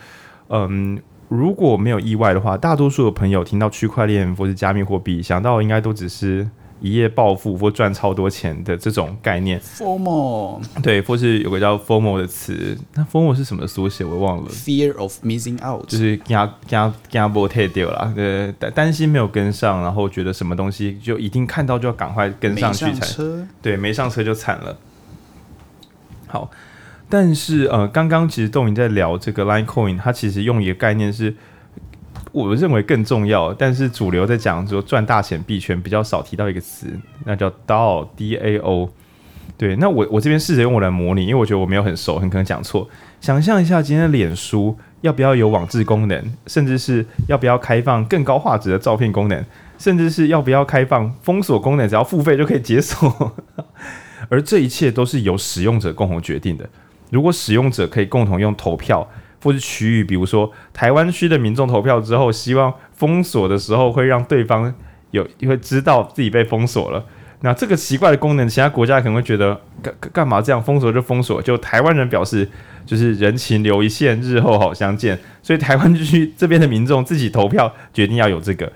[0.49, 9.59] 嗯，如果没有意外的话，大多数的朋友听到区块链或是加密货币，想到应该都只是一夜暴富或赚超多钱的这种概念。
[9.59, 14.03] FOMO，对，或是有个叫 formal 的词，那 formal 是什么缩写？
[14.03, 14.49] 我忘了。
[14.49, 23.23] Fear of missing out，就是惊惊惊波太掉了，呃，担担心没有跟上，然后觉得什么东西就一定看到就要赶快跟上去才。
[23.61, 24.75] 对，没上车就惨了。
[26.31, 26.49] 好，
[27.09, 31.35] 但是呃，刚刚其实豆泥在聊这个 Litecoin，它其实用一个概念是，
[32.31, 36.87] 我认为更重要，但是主流在讲说赚大钱币圈比较少提到一个词，
[37.25, 38.89] 那叫 DAO，D A O。
[39.57, 42.89] 对，那我我这边试着用我来模拟，因为我觉得我没有很熟，很可能讲错。
[43.19, 49.45] 想象一下，今天的脸书要不要有网志功能，甚至是要不要开放更高画质的照片功能，
[49.77, 53.35] 甚至是要不要开放封锁功能，只要付费就可以解锁。
[54.31, 56.67] 而这一切都是由使用者共同决定的。
[57.09, 59.05] 如果使用者可以共同用投票，
[59.43, 64.73] 或是区域，比如说台湾区的民众投票之后，希望封锁的时候会让对方
[65.11, 67.05] 有会知道自己被封锁了。
[67.41, 71.41] 那这个奇怪的功能，其他国家可能会觉得干干嘛这样封锁就封锁？
[71.41, 72.47] 就台湾人表示，
[72.85, 75.19] 就是人情留一线，日后好相见。
[75.43, 78.71] 所以台湾区这边的民众自己投票决定要有这个。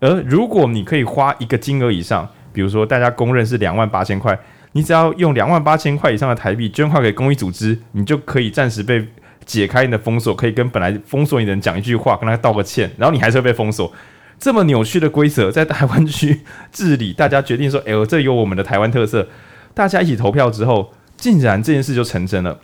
[0.00, 4.36] 而如果你可以花一个金额以上，比如说大家公认是两万八千块，
[4.72, 9.06] 你只要用两万八千块以上的台币捐款给公益组织，你就可以暂时被
[9.46, 13.90] 解开你的封锁，可以跟本来封锁你的人讲一句话，跟他道个歉，然后你还是会被封锁。
[14.38, 19.26] 这么扭曲的规则在台湾区治理，大家决定说：“哎，这有我们的台湾特色。”
[19.74, 22.60] 大家一起投票之后，竟然这件事就成真了。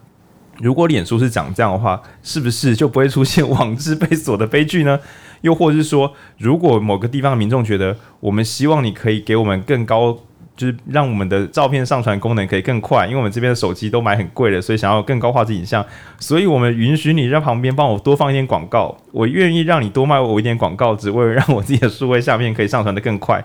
[0.60, 5.00] 如果脸书是长这样的话，是不是就不会出现网志被锁的悲剧呢？
[5.40, 10.18] 又或是说，如果某个地方的民众觉得，我们希望你可以给我们更高。
[10.56, 15.84] 就是让我们的照片上传功能可以更快，因为我们这边的手机都买很贵了，所以想要更高画质影像，
[16.20, 23.44] 所以我们允许你在旁边帮我多放一点广告，我愿意让你多卖我一点广告，只为了让我自己的数位相片可以上传得更快。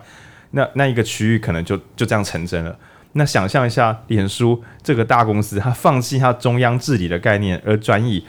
[0.51, 2.75] 那 那一个区域可能就就这样成真了。
[3.13, 8.23] 那想象一下，脸书这个大公司，它放弃它中央治理的概念，而转以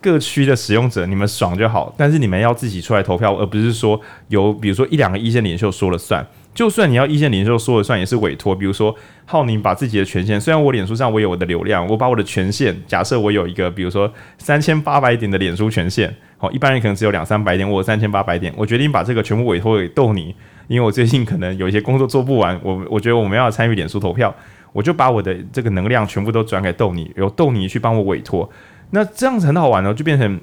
[0.00, 6.26] 各区的使用者，你们爽就好，但是你们要自己出来投票，而不是说由比如说一两个一线领袖说了算。
[6.54, 8.54] 就算你要意见领袖说了算，也是委托。
[8.54, 8.94] 比如说，
[9.26, 20.32] 浩宁把自己的权限，虽然我脸书上我有我的流量，我把我的权限，假设我有一个，比如说三千八百点的脸书权限，好，一般人可能只有两三百点，我三千八百点，我决定把这个全部委托给豆泥，
[20.68, 24.32] 因为我最近可能有一些工作做不完，我我觉得我们要参与脸书投票，
[24.72, 28.48] 我就把我的这个能量全部都转给豆泥，由豆泥去帮我委托。
[28.90, 30.40] 那这样子很好玩哦，就变成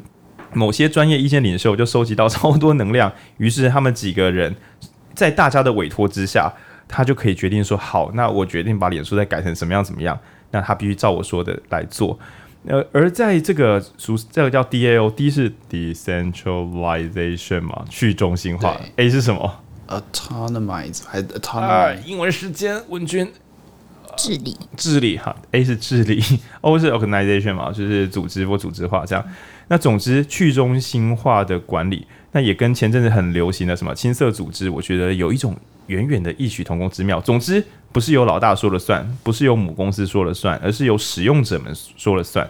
[0.54, 4.54] 某些专业意见领袖就收集到超多能量，于是他们几个人。
[5.15, 6.52] 在大家的委托之下，
[6.88, 10.19] 他就可以决定说：“好，那我决定把脸书再改成什么样怎么样。”
[10.52, 12.19] 那他必须照我说的来做。
[12.67, 18.76] 呃，而在这个属这个叫 DAO，D 是 decentralization 嘛，去中心化。
[18.97, 21.62] A 是什么？autonomize 还是 autonomy？
[21.62, 23.32] 啊，英文时间，文君。
[24.17, 25.34] 治理，治理哈。
[25.52, 26.21] A 是治理，
[26.60, 29.26] O 是 organization 嘛，就是组织或组织化这样。
[29.69, 32.06] 那总之，去中心化的管理。
[32.34, 35.56] 那也跟前阵子很流行的什么青色组织，我觉得有一种
[35.88, 37.20] 远远的异曲同工之妙。
[37.20, 42.50] 总之，不是由老大说了算，不是由母公司说了算，而是由使用者们说了算。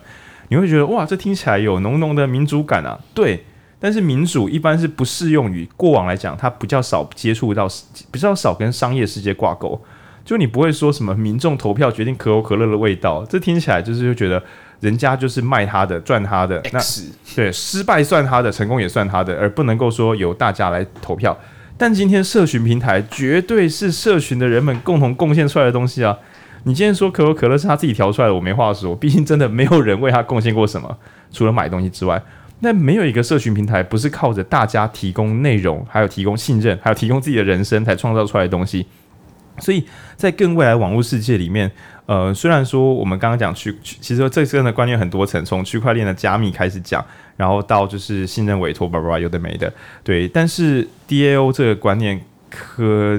[0.49, 2.99] 你会觉得哇，这听起来有浓浓的民主感啊。
[3.15, 3.43] 对，
[3.79, 7.67] 但是民主一般是不适用于过往来讲，它比较少接触到，
[8.11, 9.81] 比较少跟商业世界挂钩。
[10.23, 14.43] 就你不会说什么民众投票决定可口可乐的味道，这听起来就是会觉得。
[14.81, 16.61] 人家就是卖他的，赚他的。
[16.73, 16.79] 那
[17.33, 21.37] 对，失败算他的，成功也算他的，而不能够说由大家来投票。
[21.77, 26.15] 但今天社群平台绝对是社群的人们共同贡献出来的东西啊！
[26.63, 28.95] 你今天说可口可乐是他自己调出来的，我没话说。
[28.95, 30.97] 毕竟真的没有人为他贡献过什么，
[31.31, 32.21] 除了买东西之外。
[32.59, 38.85] 那没有一个社群平台不是靠着大家提供内容，还有提供信任，还有提供自己的人生才创造出来的东西。
[39.57, 39.83] 所以
[40.15, 41.71] 在更未来网络世界里面。
[42.11, 47.01] 呃，虽然说我们刚刚讲区，其实这真的观念很多层，从区块链的加密开始讲，
[47.37, 49.71] 然后到就是信任委托，叭叭叭，有的没的，
[50.03, 50.27] 对。
[50.27, 52.19] 但是 DAO 这个观念
[52.49, 53.17] 可，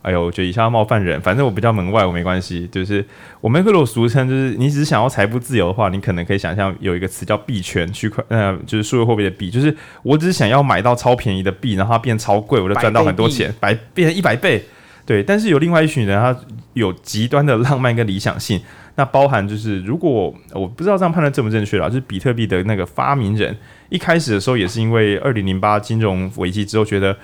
[0.00, 2.66] 哎呦，我觉得一下冒犯人，反正我比较门外，我没关系。
[2.72, 3.04] 就是
[3.42, 14.64] 我们会有俗称，就是你只是想要财富自由的话，你可能可以想象有一个词叫币圈区块，呃，就是数字货币的币，就是我只是想要买到超便宜的币，然后它变超贵，我就赚到很多钱，百变成一百倍。
[15.04, 16.36] 对，但是有另外一群人，他
[16.74, 18.60] 有极端的浪漫跟理想性。
[18.94, 23.56] 那包含就是，如果我不知道这样判断正不正确啦，就是比特币的那个发明人，
[23.88, 27.16] 一开始的时候也是因为二零零八金融危机之后，觉得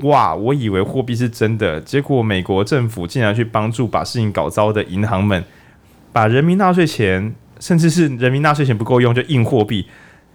[0.00, 5.42] 哇，我以为货币是真的，结果美国政府竟然去帮助把事情搞糟的银行们，
[6.12, 9.86] 把人民纳税钱，甚至是人民纳税钱不够用就印货币，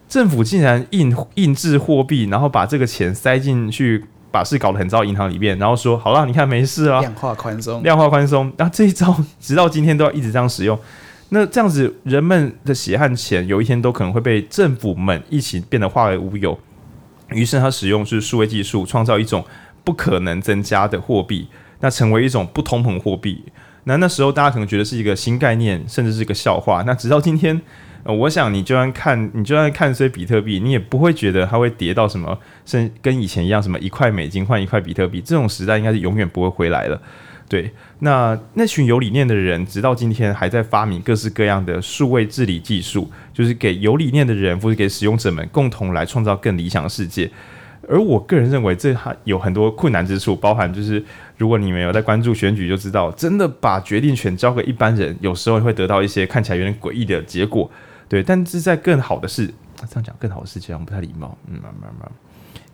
[0.09, 4.05] 政府竟然印印制货币，然后把这个钱塞进去。
[4.31, 8.51] 把事搞得很糟，银行里面，然后说好了，你看没事啊，量化宽松，量化宽松。
[8.57, 10.77] 然后这一招直到今天都要一直这样使用。
[11.29, 16.57] 那这样子，人们的血汗钱有一天都可能会被政府们一起变得化为乌有。
[17.29, 19.43] 于是他使用是数位技术，创造一种
[19.85, 21.47] 不可能增加的货币，
[21.79, 23.45] 那成为一种不通膨货币。
[23.85, 26.83] 那那时候大家可能觉得是一个新概念，甚至是一个笑话。
[26.85, 27.61] 那直到今天，
[28.03, 36.99] 呃，我想你就算看，你就算看衰比特币，你也不会觉得它会跌到什么，甚跟以前一样，什么一块美金换一块比特币，这种时代应该是永远不会回来了。
[37.47, 47.29] 对，那那群有理念的人，直到今天还在发明各式各样的数位治理技术，就是给有理念的人或者给使用者们共同来创造更理想的世界。
[47.89, 51.03] 而我个人认为，这还有很多困难之处，包含就是
[51.37, 57.69] 如果你没有在关注选举，就知道真的把决定权交给一般人，有时候会得到一些看起来有点诡异的结果。
[58.11, 59.47] 对，但是在更好的世，
[59.77, 61.37] 这样讲更好的世界好像不太礼貌。
[61.47, 62.11] 嗯，慢慢慢。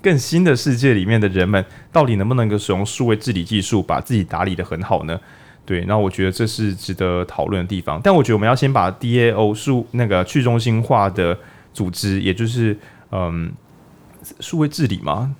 [0.01, 5.19] 更新的世界里面的人们，到底能不能够使用数位治理技术，把自己打理得很好呢？
[5.63, 8.01] 对，那我觉得这是值得讨论的地方。
[8.03, 11.37] 但我觉得我们要先把 DAO 数那个去中心化的
[11.71, 12.75] 组织，也就是
[13.11, 13.51] 嗯，
[14.39, 15.35] 数位治理嘛，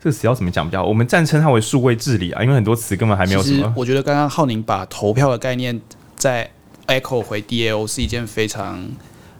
[0.00, 0.86] 这个词要怎么讲比较好？
[0.86, 3.74] 我们暂称它为数位治理啊，因为很多词根本还没有什么。
[3.76, 5.78] 我觉得刚刚浩宁把投票的概念
[6.14, 6.50] 再
[6.86, 8.88] echo 回 DAO 是一件非常。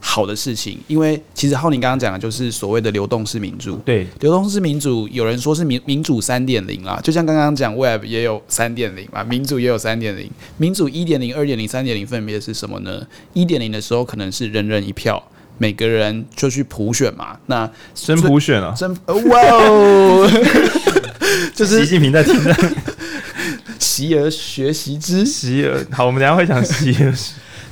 [0.06, 3.76] 好的事情，因为其实浩宁刚刚讲的就是所谓的流动式民主。
[3.86, 10.30] 对，流动式民主，有人说是民民主三点零啦，就像刚刚讲 Web 也有三点零嘛，民主也有三点零。
[10.58, 13.02] 民主一点零、二点零、三点零分别是什么呢？
[13.32, 15.20] 一点零的时候可能是人人一票，
[15.56, 17.38] 每个人就去普选嘛。
[17.46, 20.30] 那真普选啊，真哇哦，
[21.56, 22.54] 就是习近平在听的，
[23.80, 27.12] 习而学习之，习而好，我们等下会讲习而。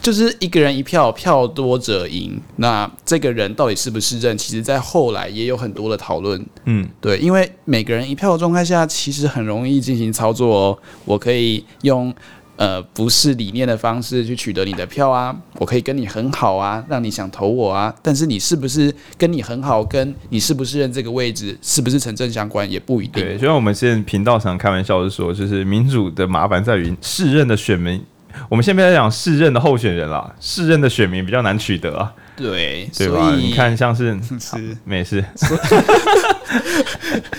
[0.02, 2.38] 就是一个人一票，票多者赢。
[2.56, 4.36] 那这个人到底是不是认？
[4.36, 6.44] 其实，在后来也有很多的讨论。
[6.64, 10.78] 嗯，对，因为每个人一票的状态下，其实很容易进行操作哦。
[11.04, 12.12] 我可以用
[12.56, 17.94] 呃不是理念的方式去取得你的票啊，我可以跟你很好啊，让你想投我啊。
[18.02, 23.24] 但是你是不是跟你很好，跟你是不是认这个位置，是不是成正相关，也不一定。
[23.24, 28.02] 对，就像我们现在频道上开玩笑的说，就是民主的麻烦在于适任的选民。
[28.48, 32.12] 我们先不要讲市任的候选人啦，市任的选民比较难取得啊。
[32.36, 33.34] 对，对吧？
[33.36, 35.24] 你看，像是 是没事，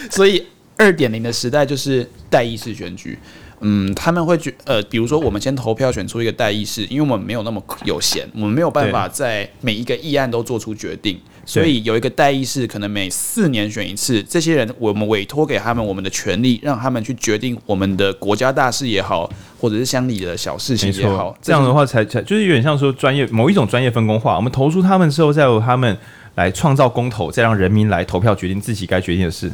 [0.10, 0.46] 所以
[0.78, 3.18] 二点零的时代就是代议式选举。
[3.66, 11.18] 嗯，他们会觉呃，比如说我们先投票选出一个代议士，因为我们没有那么有闲，我们没有办法在每一个议案都做出决定。
[11.46, 14.24] 所以有一个代议士，可能每四年选一次。
[14.24, 19.30] 这些人，我们委托给他们我们的权利，让他们去决定我们的国家大事也好，
[19.60, 21.38] 或者是乡里的小事情也好。
[21.42, 24.36] 这样的话才才就是有点像说专业某一种专业分工化。
[24.38, 25.98] 我们投出他们之后，再由他们
[26.36, 29.52] 来创造公投，再让人民来投票决定自己该决定的事。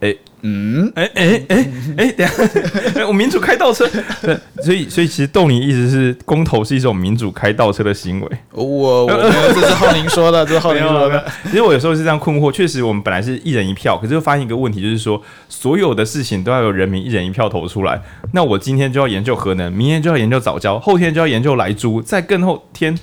[0.00, 0.18] 诶。
[0.42, 3.88] 嗯，哎哎哎哎，等下，我民主开倒车，
[4.22, 8.28] 对，所以所以其实豆泥意思是公投是一种民主开倒车的行为。
[8.52, 11.24] 我我这是浩宁说的，这是浩宁说的。
[11.44, 18.00] 其实我有时候是这样困惑，确实我们本来是一人一票，可是又发现一个问题，就是说所有的事情都要由人民一人一票投出来。
[18.32, 22.96] 那我今天就要研究核能，明天就要研究早教，后天就要研究莱猪，再更后天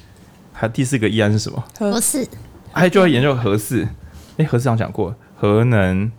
[0.53, 1.61] 还第四个议案是什么？
[1.77, 2.25] 核四，
[2.71, 3.85] 还就要研究核四。
[4.37, 6.09] 哎，核四长讲过核能。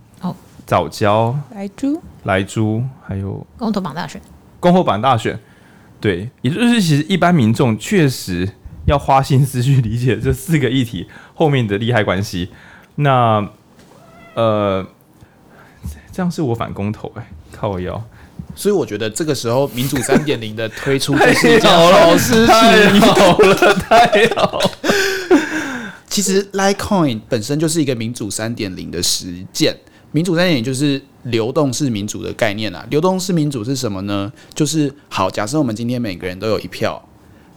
[0.67, 4.21] 藻礁、莱猪、莱猪，还有公投榜大选，
[4.59, 5.39] 公投榜大选，
[6.01, 8.49] 对，也就是其实一般民众确实
[8.85, 12.51] 要花心思去理解这四个议题后面的利害关系。
[12.97, 13.49] 那
[14.35, 14.85] 呃，
[16.11, 18.03] 这样是我反公投哎、欸，靠我腰。
[18.57, 24.71] 所以我觉得这个时候民主三点零的推出就是一件好事情，太好了，太好了。
[26.09, 29.77] 其实 Litecoin 本身就是一个民主三点零的实践。
[30.13, 32.87] 民主三点零就是流动式民主的概念啊。
[32.91, 34.33] 流动式民主是什么呢？
[34.55, 37.03] 就是好，假设我们今天每个人都有一票，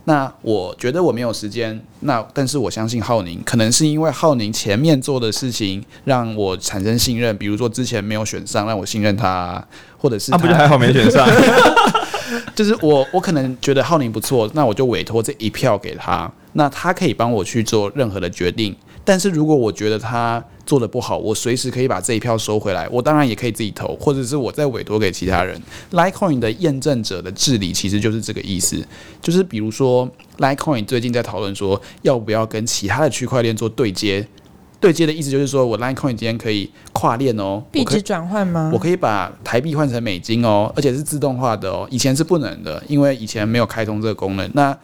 [0.05, 9.63] 那我觉得我没有时间，那但是我相信浩宁，可能是因为浩宁前面做的事情让我产生信任，比如说之前没有选上，让我信任他，
[9.97, 11.27] 或者是他，他不就还好没选上，
[12.55, 18.75] 就是我我可能觉得浩宁不错，那我就委托这一票给他，那他可以帮我去做任何的决定。
[19.09, 22.87] 但是如果我觉得他做的不好，我随时可以把这一票收回来。
[22.91, 25.59] 我当然也可以自己投，或者是我再委托给其他人。
[25.93, 28.85] Litecoin 的验证者的治理其实就是这个意思，
[29.19, 34.27] 就是比如说 Litecoin 最近在讨论说要不要跟其他的区块链做对接。
[34.79, 38.69] 对接的意思就是说我 Litecoin 今天可以跨链哦，币值转换吗？
[38.71, 44.47] 我可以把台币换成美金哦，而且是自动化的哦，以前是不能的，因为以前没有开通这个功能。
[44.53, 44.77] 那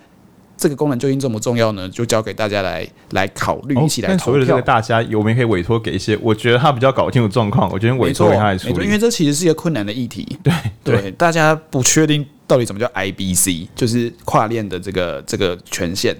[0.65, 1.87] 这个功能究竟这么重要呢？
[1.89, 4.23] 就交给大家来来考虑，一起来投票。
[4.25, 8.83] 所谓的这个大家，我们可以委托给一些，我觉得他比较搞清楚状况，我觉得委托给他来处理。
[8.83, 10.25] 因为这其实是一个困难的议题。
[10.41, 10.51] 对
[10.83, 16.17] 对，对，大家不确定到底怎么叫 IBC，就是跨链的这个这个权限。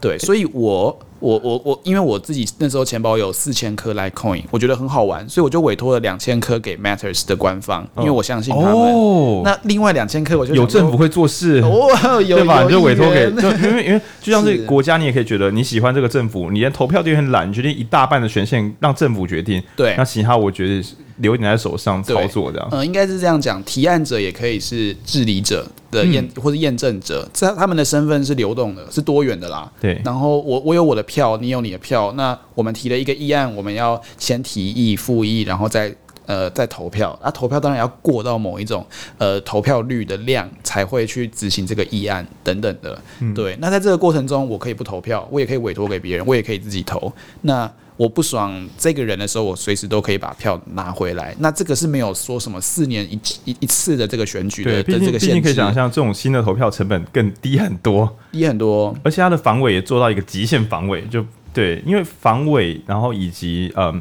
[0.00, 0.98] 对，所以我。
[1.20, 8.72] 我我我，因为我自己那时候钱包有四千颗 Litecoin，我觉得很好玩，所以我就委托了两千颗给 Matters 的官方，因为我相信他们。
[8.72, 11.88] 哦、那另外两千颗，我就有政府会做事，哦、
[12.22, 12.62] 有对吧？
[12.62, 19.60] 你就委托给，就因为因为 就像是国家，你也可以觉得你喜欢这个政府，你连投票都很懒，你决定一大半的权限让政府决定。
[19.74, 20.80] 对，那其他我觉得
[21.18, 22.68] 留你在手上操作这样。
[22.72, 25.66] 嗯、呃，应该是这样讲，提案者也可以是治理者。
[25.90, 29.72] 的验或者验证者，这他们的身份是流动的，是多元的啦。
[29.80, 29.98] 对。
[30.04, 32.12] 然后我我有我的票，你有你的票。
[32.12, 35.90] 那我们提了一个议案，我们要先提议、复议，然后再
[36.26, 37.18] 呃再投票。
[37.22, 38.84] 那、啊、投票当然要过到某一种
[39.16, 43.00] 呃投票率的量，才会去执行这个议案等等的。
[43.20, 43.56] 嗯、对。
[43.58, 47.10] 那在这个过程中，我可以不投票，我也可以委托给别人，我也可以自己投。
[47.40, 51.34] 那我不爽这个人的时候，我随时都可以把票拿回来。
[51.40, 64.00] 那这个是没有说什么四年一一一次的这个选举的，对，毕竟毕竟可以想象，这种新的投票成本更低很多，低很多，而且它的防伪也做到一个极限防伪，就对，因为防伪，然后以及嗯，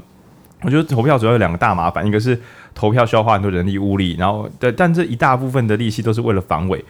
[0.61, 2.39] 我觉得投票主要有两个大麻烦，一个是
[2.75, 6.85] 投票需要花很多人力物力，然后对，但这一大部分的力气都是为了防伪。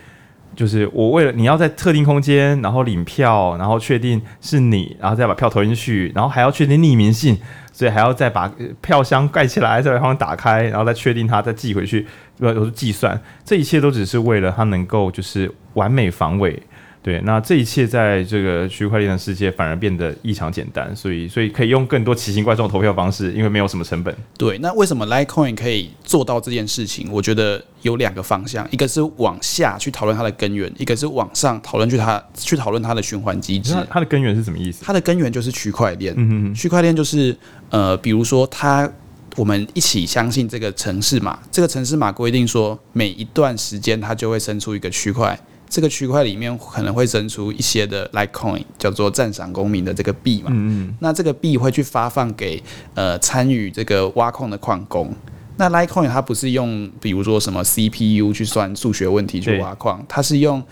[0.57, 7.37] 就是我为了你要在特定空间，然后领票，然后确定是你，然后再把票投进去，然后还要确定匿名性，
[7.71, 8.51] 所以还要再把
[8.81, 12.07] 票箱盖起来，再把它打开，然后再确定它，再寄回去，
[12.39, 16.59] 要都是计算，这一切都只是为了它能够就是完美防伪。
[17.07, 24.13] 对，那这一切在这个区块链的世界反而变得异常简单，所以所以可以用更多奇形怪状的投票方式，因为没有什么成本。
[24.37, 27.09] 对，那为什么 Litecoin 可以做到这件事情？
[27.09, 33.73] 我觉得有两个方向，一个是往下去讨论它的根源，一个是往上讨论去它去讨论它的循环机制。
[33.89, 34.83] 它的根源是什么意思？
[34.83, 36.13] 它的根源就是区块链。
[36.17, 37.33] 嗯哼哼，区块链就是
[37.69, 38.91] 呃，比如说它，
[39.37, 45.39] 我们一起相信这个城市码，这个城市码规定说每一段时间它就会生出一个区块。
[45.69, 50.49] 这个区块里面可能会生出一些的 Litecoin，叫做赞赏公民的这个币嘛。
[50.51, 50.95] 嗯嗯。
[50.99, 52.61] 那这个币会去发放给
[52.93, 55.13] 呃参与这个挖矿的矿工。
[55.57, 60.63] 那 Litecoin 它不是用比如说什么 CPU 去算数学问题去挖矿，它是用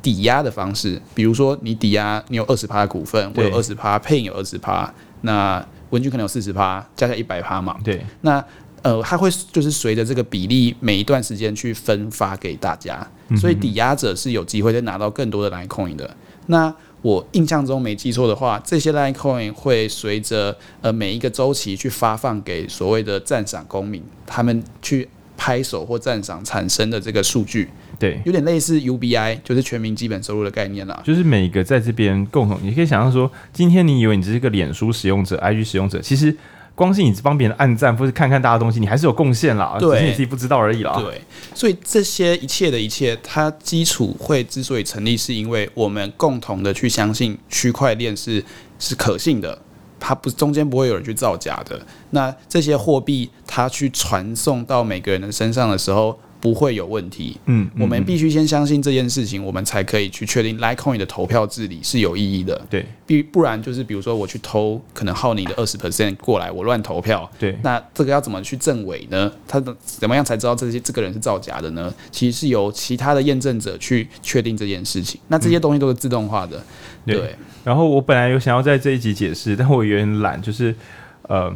[0.00, 1.00] 抵押的方式。
[1.14, 7.76] 比如说你抵押，你有二十趴的股份，我有二十趴，Payne 有二十趴，那文君可能有四十趴，加起来一百趴嘛。
[7.84, 8.04] 对。
[8.22, 8.42] 那
[8.82, 13.06] 呃，它会就是随着这个比例，每一段时间去分发给大家，
[13.36, 16.16] 所以抵押者是有机会再拿到更多的 Litecoin 的。
[16.46, 25.06] 那我印象中没记错的话，这些 Litecoin 会随着呃每一个周期去发放给所谓的赞赏公民，他们去
[25.36, 27.68] 拍手或赞赏产生的这个数据。
[27.98, 31.02] 对，有点类似 UBI，就是全民基本收入的概念啦。
[31.04, 36.34] 就是每个在这边共同，你可以想象说，今天你以为你只是一个脸书使用者、IG 使用者，其实。
[36.80, 39.76] 光是你帮别人按赞，或是看看大家东西，你还是有贡献啦。
[39.78, 40.98] 对，只是你自己不知道而已啦。
[40.98, 41.20] 对，
[41.54, 48.42] 所以这些一切的一切，它基础会之所以成立，是因为我们共同的去相信区块链是
[48.78, 49.60] 是可信的，
[49.98, 51.78] 它不中间不会有人去造假的。
[52.12, 56.18] 那这些货币它去传送到每个人的身上的时候。
[56.40, 57.36] 不会有问题。
[57.46, 62.60] 嗯，我们必须先相信这件事情，我们才可以去确定 Litecoin 的投票治理是有意义的。
[62.70, 67.30] 对，必不然就是比如说我去偷，可能耗你的二十 percent 过来，我乱投票。
[67.38, 69.30] 对，那这个要怎么去证伪呢？
[69.46, 71.92] 他怎么样才知道这些这个人是造假的呢？
[72.10, 75.20] 其实是由其他的验证者去确定这件事情。
[75.28, 76.56] 那这些东西都是自动化的。
[76.56, 76.64] 嗯、
[77.06, 77.34] 对，对。
[77.62, 80.74] 然后我本来有想要在这一集解释，但我有点懒，就是
[81.22, 81.54] 呃，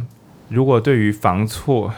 [0.49, 1.91] 如果对于防错、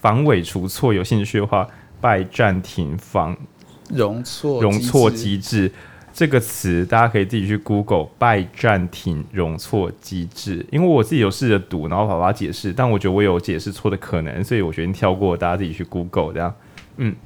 [0.00, 1.68] 防伪除错有兴趣的话。
[2.02, 3.34] 拜占庭防
[3.88, 5.72] 容错容错机制
[6.12, 16.54] 这个词，大家可以自己去 Google 拜占庭容错机制，因为我自己有试着读，然后把它解释，但我觉得我有解释错的可能，所以我决定跳过，大家自己去 Google 这样。
[16.98, 17.16] 嗯，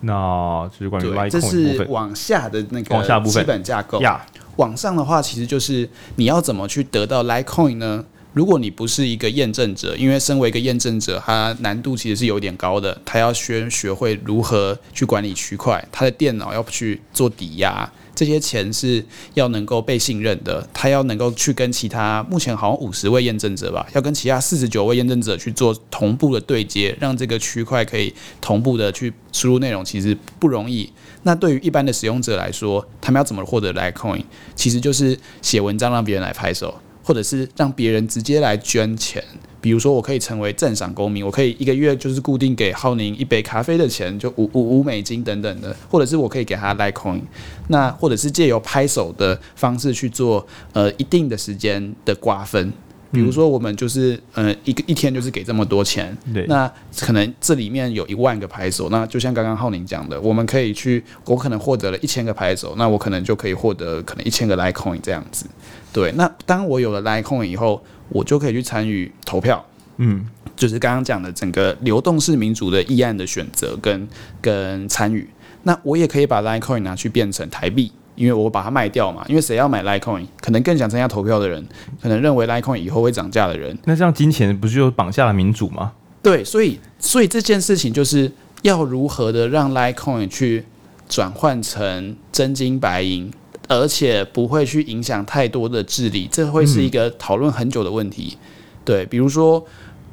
[0.00, 4.00] 那就是关于 Litecoin 这是往下的那个往下部分基本架构。
[4.00, 8.04] 呀，往上的话，其实就是你要怎么去得到 Litecoin 呢？
[8.34, 13.00] 如果你不是一个验证者，因为身为一个验证者，他难度其实是有点高的。
[13.04, 19.04] 他要先学会如何去管理区块，他的电脑要去做抵押，这些钱是
[19.34, 20.68] 要能够被信任的。
[20.74, 30.92] 他要能够去跟其他目前好像五十位验证者吧，要跟其他四十九位验证者去做同步的对接，让这个区块可以同步的去输入内容，其实不容易。
[31.22, 34.24] 那对于一般的使用者来说，他们要怎么获得 Litecoin？
[34.56, 36.80] 其实就是写文章让别人来拍手。
[37.04, 39.22] 或者是让别人直接来捐钱，
[39.60, 47.20] 比如说我可以成为赞赏公民，我可以一个月就是固定给浩宁一杯咖啡的钱，就五五五美金等等的，或者是我可以给他 Litecoin，
[47.68, 52.72] 那或者是借由拍手的方式去做呃一定的时间的瓜分，
[53.14, 65.46] 比如说我们就是呃一个一天就是给这么多钱，对，那可能这里面有一万个拍手，那就像刚刚浩宁讲的，我们可以去，我可能获得了一千个拍手，那我可能就可以获得可能一千个 Litecoin 这样子。
[65.92, 69.64] 对，那当我有了 Litecoin 以后，我就可以去参与投票，
[69.98, 74.08] 嗯，就是刚刚讲的整个流动式民主的议案的选择跟
[74.40, 75.28] 跟参与。
[75.62, 79.24] 那我也可以把 Litecoin 拿去变成台币，因为我把它卖掉嘛。
[79.28, 81.66] 因为谁要买 Litecoin，可能更想参加投票的人，
[82.00, 83.76] 可能认为 Litecoin 以后会涨价的人。
[83.84, 85.92] 那这样金钱不是就绑架了民主吗？
[86.22, 88.30] 对，所以所以这件事情就是
[88.62, 90.64] 要如何的让 Litecoin 去
[91.08, 93.32] 转换成真金白银，
[93.68, 98.36] 而且不会去影响太多的治理，这会是一个讨论很久的问题。
[98.36, 98.38] 嗯、
[98.84, 99.66] 对，比如说。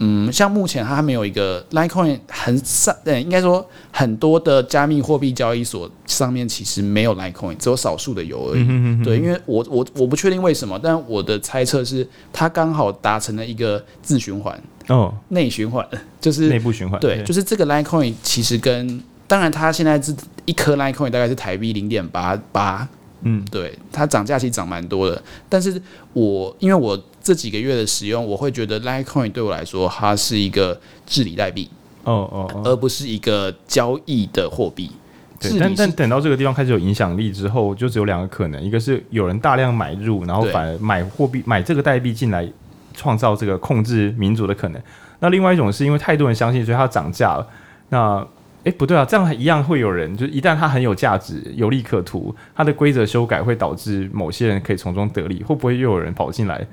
[0.03, 8.61] 嗯，像目前它还没有一个 Litecoin 很少，对，应该说很多的加密货币交易所上面其实没有 Litecoin，只有少数的有而已。
[8.61, 15.87] 嗯、哼哼哼对，因为我我我不确定为什么，但我的猜测是它刚好达成了一个自循环哦，内循环
[16.19, 16.99] 就是内部循环。
[16.99, 22.89] 对，就是这个 Litecoin 其实跟当然它现在是一颗 Litecoin 大概是台币零点八八，
[23.21, 25.79] 嗯，对，它涨价其实涨蛮多的，但是
[26.13, 26.99] 我因为我。
[27.21, 31.69] 这几个月的使用，我会觉得 Litecoin 对我来说，它是一个治理代币，
[32.03, 34.91] 哦哦，而不是一个交易的货币。
[35.39, 42.47] 对，但但等到这个地方开始有影响力之后，就只有两个可能：一个是有人大量买入，然后反而买货币、买这个代币进来，
[42.93, 44.79] 创造这个控制民主的可能；
[45.19, 47.47] 那另外一种是因为太多人相信，所以它涨价了。
[47.89, 48.25] 那
[48.63, 56.63] 诶，不对啊，这样一样会有人，就一旦它很有价值、有利可图，它的规则修改会导致某些人可以从中得利，会不会又有人跑进来？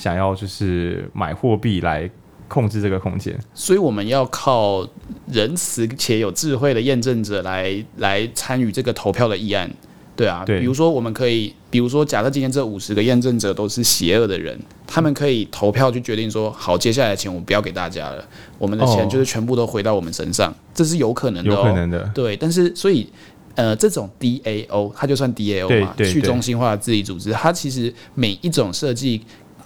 [0.00, 2.10] 想要就是买货币来
[2.48, 4.88] 控制这个空间，所以我们要靠
[5.30, 9.70] 仁慈且有智慧的验证者来来参与这个投票的议案，
[10.16, 18.24] 对啊，对，比如说我们可以，比如说假设今天这五十个验证者都是邪恶的人，他们可以投票去决定说，好，接下来的钱我们不要给大家了，
[18.58, 23.06] 我们的钱就是全部都回到我们身上，这是有可能的，有可能的，对，但是所以
[23.54, 29.20] 呃，这种 DAO 它就算 DAO 嘛，去中心化的治理组织，它其实每一种设计。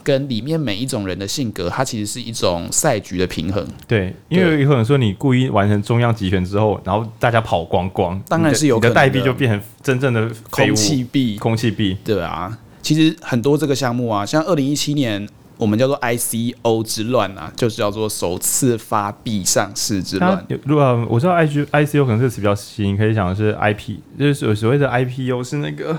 [0.05, 3.67] 跟里面每一种人的性格，它其实是一种赛局的平衡。
[3.89, 11.37] 对，因为有可能说你故意完成中央集权之后，然后大家跑光光，当然是有可能的，代币就变成真正的空气币。
[11.39, 12.57] 空气币，对啊。
[12.83, 15.27] 其实很多这个项目啊，像二零一七年
[15.57, 20.47] 我们叫做 ICO 之乱啊，就是叫做首次发币上市之乱。
[20.65, 25.99] 如果我知道 I G ICO 可能这个词比较新，可以讲的是 IP，就是所谓的 IPO 是那个。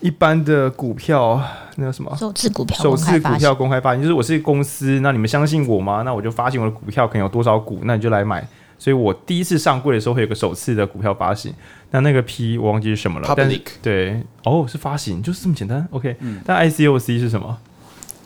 [0.00, 1.40] 一般的股票，
[1.76, 6.02] 那叫什么首次股票，首次股票公开发行，就是我是公司，那你们相信我吗？
[6.04, 8.46] 那我就发行我的股票，可能有多少股，那你就来买。
[8.78, 11.52] 所以我第一次上柜的时候会有个首次的股票发行，
[11.90, 13.28] 那那个 P 我忘记是什么了。
[13.28, 15.86] Public 对，哦，是发行，就是这么简单。
[15.90, 17.58] OK，嗯，但 ICOC 是什么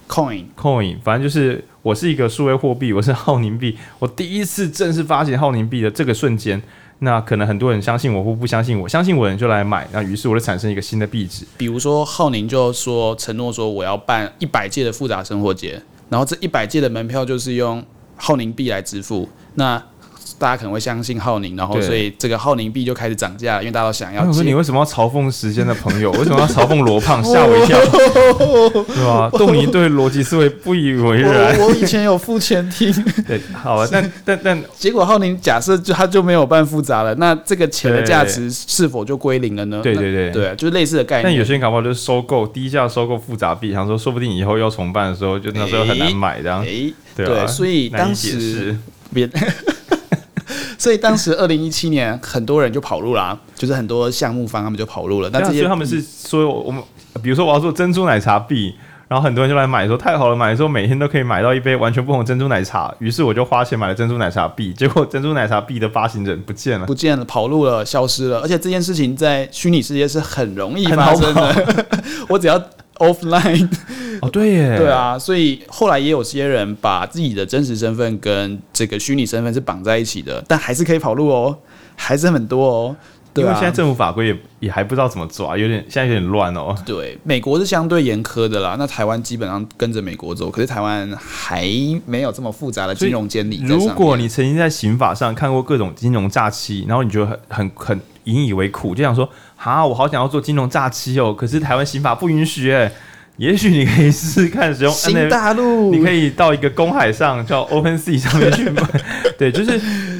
[0.08, 6.62] ？Coin Coin，反正就是我是一个数位货币，我是浩宁币，我第一次正式发行浩宁币的这个瞬间。
[7.04, 11.44] 那可能很多人相信我或不相信我，相信我的人就来买，那于是我就产生一个新的币值。
[11.56, 17.84] 比如说浩宁就说承诺说我要办一百届的复杂生活节，然后这一百届的门票就是用
[18.16, 19.28] 浩宁币来支付。
[19.54, 19.80] 那
[20.44, 24.22] 大家可能会相信浩宁，然后所以这个浩宁币就开始涨价，因为大家都想要。
[24.24, 26.12] 我说你为什么要嘲讽时间的朋友？
[26.12, 27.24] 为什么要嘲讽罗胖？
[27.24, 27.78] 吓我一跳，
[28.84, 29.30] 对吧？
[29.32, 31.58] 豆泥对逻辑思维不以为然。
[31.60, 32.92] 我 以前有付钱听，
[33.26, 39.80] 对，好啊，但但但结果浩宁假设就他就没有办复杂了，那这个钱的价值是否就归零了呢？
[39.82, 41.24] 对对对对，就是类似的概念。
[41.24, 46.62] 但有些人搞不好就是收购低价收购复杂币，想说说不定以后要重办的时候，就那时候很难买这样。
[47.16, 48.76] 对，所以当时
[49.14, 49.26] 别。
[50.84, 55.30] 所以当时二零一七年，很多人就跑路啦，啊，就是很多项目方他们就跑路了。
[55.32, 56.82] 那这些他们是说，我们
[57.22, 58.74] 比如说我要做珍珠奶茶币，
[59.08, 62.94] 然后很多人就来买，说太好了，买的时候每天都可以买到一杯完全不同珍珠奶茶。
[62.98, 68.40] 于是我就花钱买了珍珠奶茶币，结果珍珠奶茶币的发行人不见了，不见了，跑路了，消失了。
[68.40, 71.66] 而且这件事情在虚拟世界是很容易发生的，
[72.28, 72.62] 我只要。
[72.98, 73.68] Offline
[74.22, 81.58] 哦，对耶，对啊，所以后来也有些人把自己的真实身份跟这个虚拟身份是绑在一起的，但还是可以跑路哦，
[81.96, 82.96] 还是很多哦。
[83.32, 86.72] 对啊，因为现在政府法规也也还不知道怎么抓，有点现在有点乱哦。
[86.86, 91.68] 对，美国是相对严苛的啦，那台湾基本上跟着美国走，可是台湾还
[92.06, 93.60] 没有这么复杂的金融监理。
[93.64, 99.28] 如果你曾经在刑法上看过各种金融诈欺，然后你觉得很很很引以为苦，就想说。
[99.70, 102.90] 啊，我好想要做金融诈欺哦，可是台湾刑法不允许诶。
[103.36, 108.80] 也许你可以试试看使用新大陆，你可以到一个公海上叫 Open Sea 上面去买。
[109.36, 109.72] 对，就是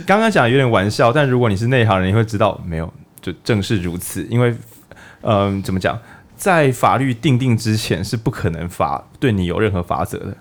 [0.05, 2.93] 刚刚讲有点玩笑，但如果你是内行人，你会知道没有，
[3.23, 4.27] 就正是如此。
[4.29, 4.51] 因为，
[5.21, 5.97] 嗯、呃，怎么讲，
[6.37, 10.37] 在法律定定之前是不可能罚对你有任何法则的。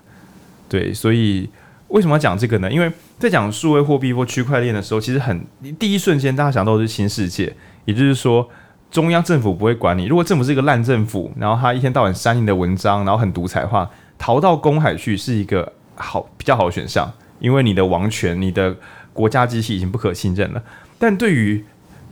[0.68, 1.48] 对，所以
[1.88, 2.68] 为什么要讲这个呢？
[2.68, 2.90] 因为
[3.20, 5.46] 在讲数位货币或区块链的时候，其实很
[5.78, 8.48] 第一瞬间大家想到的是新世界，也就是说
[8.94, 10.06] 中央政府不会管你。
[10.06, 18.76] 如果政府是一个烂政府，然后他一天到晚删你的文章，然后很独裁化，逃到公海去是一个好比较好的选项，因为你的王权、你的
[19.12, 20.62] 国家机器已经不可信任了。
[20.96, 21.64] 但对于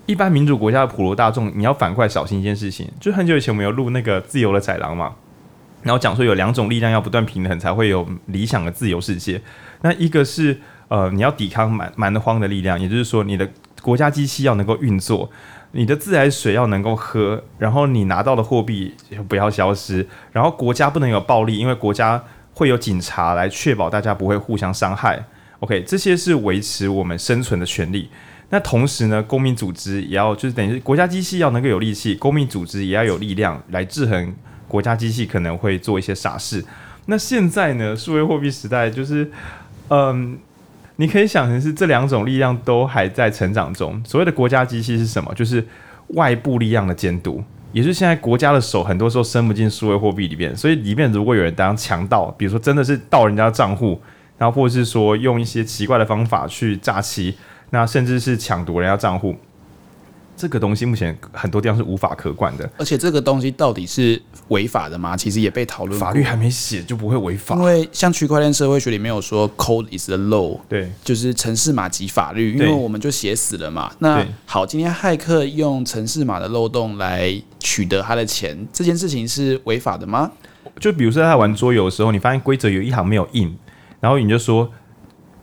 [0.07, 5.13] 一般民主国家的普罗大众，你要反过来小心一件事情，就很久以前我们有录那个自由的宰狼嘛，
[5.83, 9.41] 然后讲说有两种力量要不断平衡，才会有理想的自由世界。
[9.83, 13.49] 那一个是呃你要抵抗蛮蛮荒的力量，也就是说你的
[13.81, 15.31] 国家机器要能够运作，
[15.73, 18.95] 你的自来水要能够喝，然后你拿到的货币
[19.29, 22.23] 不要消失，然后国家不能有暴力，因为国家
[22.55, 25.25] 会有警察来确保大家不会互相伤害。
[25.61, 28.09] OK，这些是维持我们生存的权利。
[28.51, 34.35] 那同时呢，公民组织也要，就是等于国家机器要能够有力气，公民组织也要有力量来制衡
[34.69, 36.63] 国家机器可能会做一些傻事。
[37.07, 39.31] 那现在呢，数位货币时代就是，
[39.89, 40.39] 嗯，
[41.03, 44.01] 你可以想成是这两种力量都还在成长中。
[44.07, 45.35] 所谓的国家机器是什么？
[45.35, 45.67] 就是
[46.11, 47.43] 外部力量的监督，
[47.73, 54.01] 也就是现在国家的手很多时候伸不进数位货币里面，所以里面如果有人当强盗，比如说真的是盗人家账户，
[54.39, 57.35] 然后或者是说用一些奇怪的方法去诈欺。
[57.71, 59.35] 那甚至是抢夺人家账户，
[60.43, 62.69] 这个东西目前很多地方是无法可管的。
[62.77, 65.17] 而且这个东西到底是违法的吗？
[65.17, 65.97] 其实也被讨论。
[66.01, 67.55] 法律还没写就不会违法。
[67.55, 72.55] 因为像区块链社会学里面有说，code is the law，对，就是城市码及法律。
[72.55, 73.93] 因为我们就写死了嘛。
[74.01, 80.29] 那好，今天骇客用城市码的漏洞来取得他的钱，这件事情是违法的吗？
[80.81, 83.57] 就比如说在玩桌游的时候，你发现规则有一行没有印，
[84.01, 84.69] 然后你就说。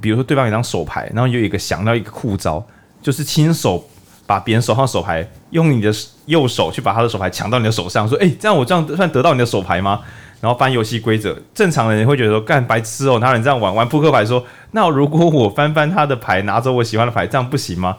[0.01, 2.65] 比如说，对方有张手牌，然后有一个想到一个酷招，
[3.01, 3.85] 就是亲手
[4.29, 5.91] 把别人手上手牌用你的
[6.27, 10.01] 右手去把他的手牌抢到你的手上，说：“哎，这样我这样算得到你的手牌吗？”
[10.39, 13.73] 然后翻游戏规则，正常的人会觉得说：“干白痴哦，哪有人这样玩？
[13.73, 17.97] 玩扑克牌说，那如果我翻翻他的牌，拿走我喜欢的牌，这样不行吗？”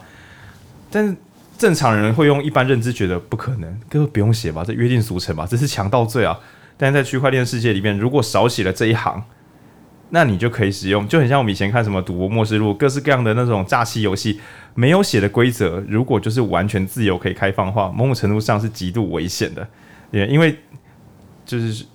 [0.89, 1.13] 但是
[1.57, 6.39] 正常人会用一般认知觉得不可能，根本不用写吧，这约定俗成吧，这是强盗罪啊！
[6.77, 9.21] 但是在区块链世界里面，如果少写了这一行。
[10.13, 14.39] 那你就可以使用，就很像我们以前看什么《赌博默示录》，各式各样的那种诈欺游戏，
[14.75, 19.65] 没有写的规则，如果就是完全自由可以开放的话，某种程度上是极度危险的，
[20.11, 20.57] 也因为
[21.45, 21.85] 就是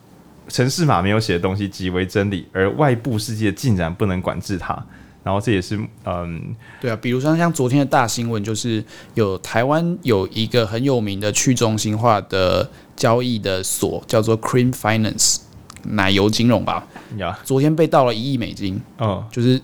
[0.49, 4.83] 程式码没有写的东西即为真理，而外部世界竟然不能管制它，
[5.23, 15.41] 然后这也是嗯，对啊，比如说像昨天的大新闻，就是有台湾有一个很有名的去中心化的交易的所，叫做 Cream Finance。
[15.85, 16.87] 奶油金融吧，
[17.19, 19.61] 呀，昨天被盗了一亿美金，嗯，就是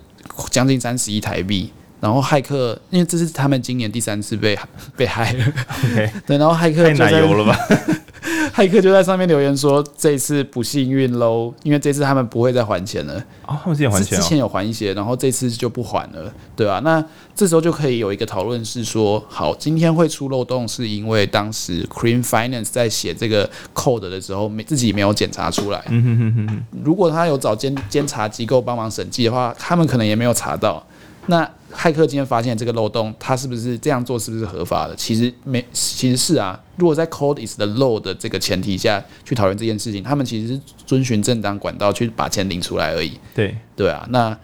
[0.50, 1.70] 将近三十亿台币。
[2.00, 4.58] 然后骇客，因为这是他们今年第三次被
[4.96, 5.44] 被害了
[6.26, 7.56] 对，然后骇客太奶油了吧？
[8.54, 13.14] 骇客就在上面留言说：“这次不幸运喽，因为这次他们不会再还钱了。”
[13.46, 16.80] 哦，他们之前还钱，之前有还一些，然后这次就不还了，对啊？
[16.84, 17.04] 那
[17.34, 25.82] 这时候就可以有一个讨论是说：好，今天会出漏洞，是因为当时 Cream Finance 在写这个 code 的时候，没自己没有检查出来。
[25.88, 26.64] 嗯哼哼哼哼。
[26.84, 30.84] 如果他有找监监察机构帮忙审计的话，他们可能也没有查到。
[31.26, 34.96] 那骇客今天发现这个漏洞，他是不是这样做是不是合法的？
[34.96, 36.60] 其实没，其实是啊。
[36.76, 43.18] 如果在 code is the law 的这个前提下去讨论这件事情，他们其实是遵循正当管道去把钱领出来而已。
[43.34, 44.36] 对对啊，那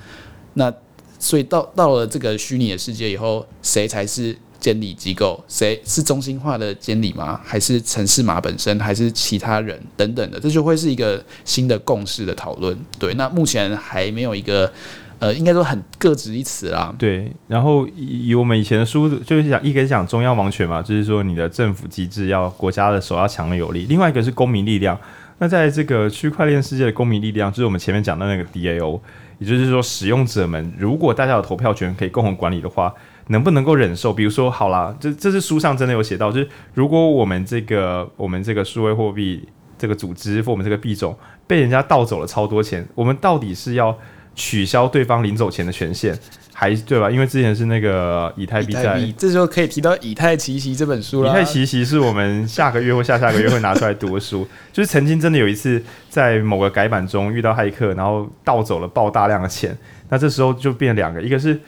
[0.54, 0.72] 那
[1.18, 5.42] 所以到到了这个虚拟的世界以后，谁才是监理机构？
[5.48, 7.40] 谁是中心化的监理吗？
[7.44, 8.78] 还是城市码本身？
[8.78, 10.38] 还是其他人等等的？
[10.38, 12.78] 这就会是一个新的共识的讨论。
[13.00, 14.72] 对，那目前还没有一个。
[15.20, 16.94] 呃，应该说很各执一词啦。
[16.96, 24.96] 对，然后以我们以前的书就是讲，一个是讲中央王权嘛，就是说你的政府机制要国家的手要强而有力；另外一个是公民力量。
[25.40, 29.00] 那在这个区块链世界的公民力量，就是我们前面讲的那个 DAO，
[29.38, 32.92] 也就是说使用者们如果大家有投票权可以共同管理的话，
[33.28, 34.12] 能不能够忍受？
[34.12, 41.16] 比如说，好啦，这这是书上真的有写到，就是如果我们这个我们这个数位货币这个组织或我们这个币种
[41.46, 43.98] 被人家盗走了超多钱，我们到底是要？
[44.38, 46.16] 取消对方临走前的权限，
[46.54, 47.10] 还对吧？
[47.10, 51.28] 因为之前是那个以太币在，这时候可以提到《以太奇袭》这本书了。
[51.32, 59.76] 《以太奇袭》是我们下个月或下下个月会拿出来读的书， 就是曾经真的有一次在某个改版中遇到骇客，然后盗走了爆大量的钱。
[60.08, 61.60] 那这时候就变两个，一个是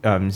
[0.00, 0.32] 嗯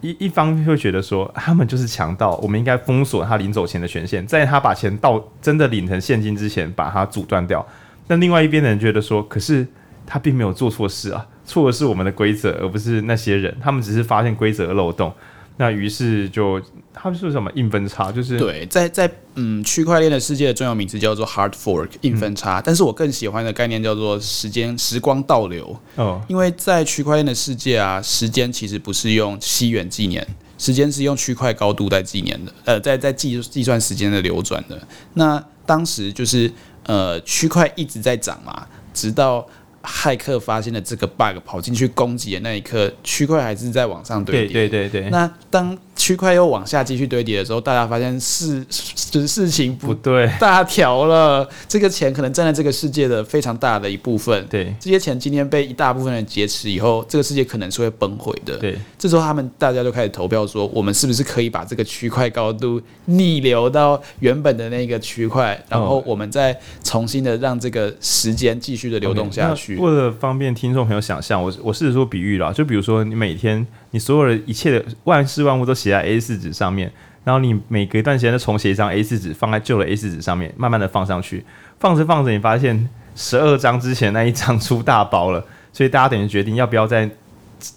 [0.00, 7.66] 一一方会觉得说他们就是强盗，我们应该封锁他临走前的权限，在他把钱盗真的领成现金之前把它阻断掉。
[8.06, 9.66] 但另外一边的人觉得说，可是。
[10.06, 13.56] 他并没有做错事啊，错的是我们的规则，而不是那些人。
[13.60, 15.12] 他们只是发现规则的漏洞。
[15.58, 16.60] 那于是就
[16.94, 25.78] 他们说什么硬分叉，就是对，在在嗯区块链的世界的专有名词叫做 hard fork 硬分叉，嗯、但是我更喜欢的概念叫做时间时光倒流。
[25.96, 30.26] 哦，因为在区块链的世界啊，时间其实不是用西元纪年，
[30.56, 34.80] 时间是用区块高度在纪年的，呃，在在计计算时间的流转的。
[35.14, 36.50] 那当时就是
[36.84, 39.46] 呃区块一直在涨嘛，直到。
[39.82, 44.52] 骇客发现了这个 bug，跑进去攻击的那一刻，区块还是在往上堆叠。
[44.52, 45.10] 对对对对。
[45.10, 48.66] 那当区块又往下继续堆叠的时候，大家发现事
[49.08, 51.48] 就是事情不对，大条了。
[51.68, 54.44] 这个钱可能占了这个世界的非常大的一部分。
[54.50, 58.56] 对，这些钱今天被一大部分人劫持以后，这个世界可能是会崩毁的。
[58.56, 69.76] 对，这时候他们大家就开始投票说，我们是不是可以把这个区块高度逆流到原本的那个区块，然后我们再重新的让这个时间继续的流动下去。
[69.76, 76.92] 为了方便听众朋友想象，我我试着说比喻啦，就比如说你每天你所有的一切的万事万物都写在 A 四纸上面，
[77.24, 81.44] 然后你每隔一段时间都重写一张 A 四纸放在旧的 A 四纸上面，慢慢的放上去，
[81.78, 87.08] 放着放着你发现十二张之前那一张出大包了，所以大家等于决定要不要在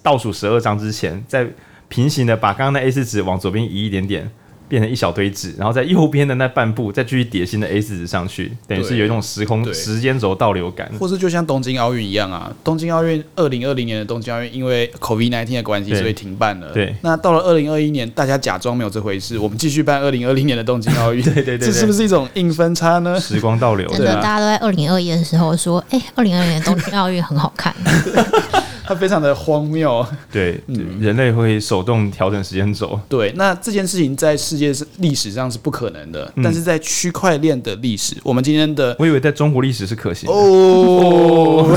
[0.02, 1.46] 倒数十二张之前再
[1.88, 4.28] 平行的把刚刚的 A 四纸往左边移一点点。
[4.68, 16.72] 变成一小堆纸，然后在右边的那半部再继续叠新的 A 四纸上去，等于是有一种时空时间轴倒流感，或是就像东京奥运一样啊，东京奥运二零二零年的东京奥运因为 COVID-19 的关系，所以停办了。
[16.72, 21.22] 对，那到了二零二一年，大家假装没有这回事，我们继续办二零二零年的东京奥运。
[21.22, 23.18] 对，对对对，这是不是一种硬分叉呢？
[23.20, 27.74] 时光倒流，真的，大家都在二零二一的时候说，哎、欸，二零二零年东京奥运很好看。
[28.86, 40.34] 它非常的荒谬， 对，嗯，人类会手动调整时间轴，对，那这件事情在世界历史上是不可能的，嗯、但是在区块链的历史，我们今天的，我以为在中国历史是可行的。
[40.34, 41.76] 哦，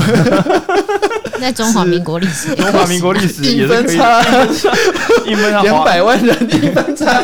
[1.40, 3.96] 在中华民国历史，中华民国历史也是可以，
[5.26, 7.22] 硬分叉，两百万人一分叉。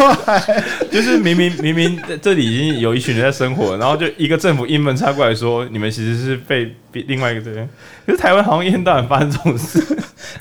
[0.00, 7.68] 快，就是明明明明这里已经有一群人在生活，然后就一个政府硬分叉过来说，你们其实是被另外一个这边，
[8.04, 9.80] 可是台湾好像一天到晚发生这种事，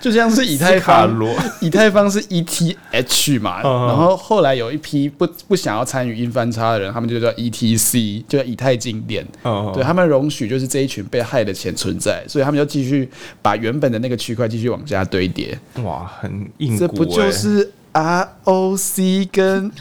[0.01, 1.15] 就像是以太坊，
[1.61, 9.25] 以太坊是 ETH 嘛， 然后后来有一批不不想要参与硬分叉的人，他们就叫 ETC，就叫以太经典，
[9.73, 13.07] 对他们容许就是这一群被害的钱存在，所以他们就继续
[13.43, 19.71] 把原本的那个区块继续往下堆叠，哇，很硬，这不就是？ROC 跟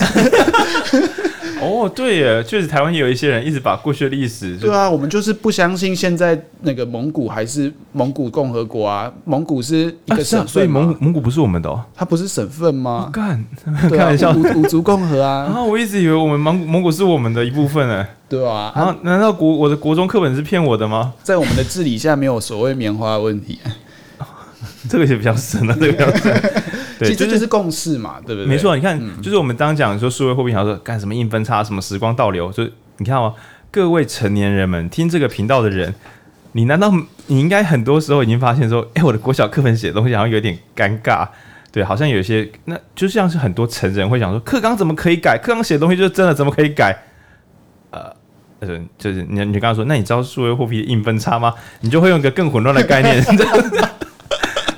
[1.60, 13.10] 哦，对耶，确实台湾也有一些人一直把过去的历史，对啊，我们就是不相信现在那个蒙古还是蒙古共和国啊，蒙古是一个省份，所以蒙蒙古不是我们的哦，它不是省份吗？
[13.12, 13.44] 干，
[13.90, 21.12] 开玩笑，五族共和啊， 啊，我一直以为我们蒙蒙古是我们的一部分呢，对啊，啊，难道国我的国中课本是骗我的吗？
[21.24, 23.58] 在我们的治理下没有所谓棉花的问题，
[24.88, 26.52] 这个也比较深了，这个比较深。
[26.98, 28.46] 对，其实这就是共识嘛，对不对？
[28.46, 32.68] 没错，你看，嗯、就是我们刚刚讲说数位货币，好像说干什么硬分叉，什么时光倒流，就
[32.98, 33.34] 你看哦，
[33.70, 35.94] 各位成年人们听这个频道的人，
[36.52, 36.92] 你难道
[37.26, 41.28] 你应该很多时候已经发现说，哎，我的国小课本写的东西好像有点尴尬，
[41.70, 45.38] 对，好像有些，那就像是很多成人会想说，课纲怎么可以改？
[45.38, 46.96] 课纲写的东西就是真的，怎么可以改？
[47.90, 48.12] 呃，
[48.60, 51.54] 就是就是你你刚刚说，那你知道数位货币硬分叉吗？
[51.82, 53.22] 你就会用一个更混乱的概念，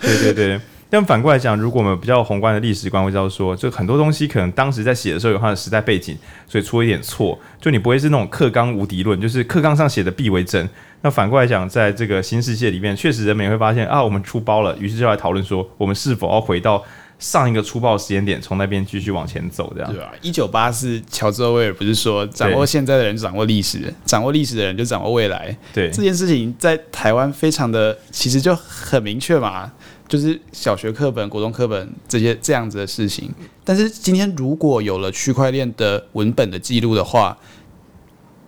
[0.00, 0.60] 对 对 对。
[0.90, 6.18] 但反过来讲，如果我们比较宏观的历史观，会知道说，就很多东西可能当时在写的时候有它的时代背景，
[6.48, 7.38] 所以出了一点错。
[7.60, 10.68] 就你不会是那种课纲无敌论，就是课纲上写的必为真。
[11.02, 16.82] 那反过来讲，在这个新世界里面，确实人们也会发现啊，我们出包了，于是就来讨论说，我们是否要回到
[17.20, 20.10] 上一个出包的时间点，从那边继续往前走，这样对啊？
[20.20, 25.56] 一九八四，乔治·欧威尔不是说，掌握现在的人掌握历史，掌握历史的人就掌握未来。
[25.72, 29.70] 对这件事情，在台湾非常的，其实就很明确嘛。
[30.10, 33.30] 就是小学课本、国中课本这些这样子的事情，
[33.62, 37.38] 但是今天如果有了区块链的文本的记录的话，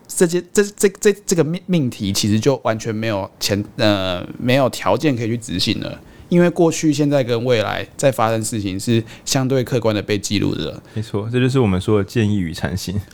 [0.09, 10.83] 这些这这这这个命命题其实就完全没有前呃没有条件可以去执行了，因为过去、现在跟未来在发生事情是相对客观的被记录的。
[10.95, 13.01] 没错，这就是我们说的见异于谗行。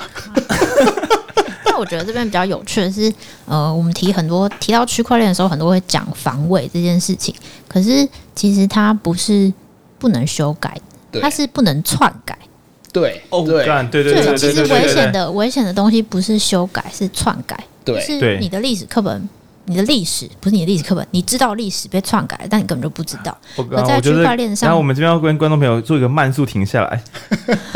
[1.79, 3.13] 我觉得这边比较有趣的是，
[3.47, 7.35] 呃，我们提很多提到区块链的时候，很多会讲防伪这件事情。
[7.69, 9.53] 可是其实它不是
[9.99, 10.77] 不能修改，
[11.21, 12.37] 它是不能篡改。
[12.93, 17.59] 对，哦，对，对，对，对，其实危险的危险的东西不是修改，是篡改。
[17.85, 19.29] 对，是你的历史课本，
[19.67, 23.37] 你的历史不是你的历史课本，你知道历史被篡改，但你根本就不知道。
[23.57, 27.03] 我在区块链上，然后我们这边要跟观众朋友做一个慢速停下来。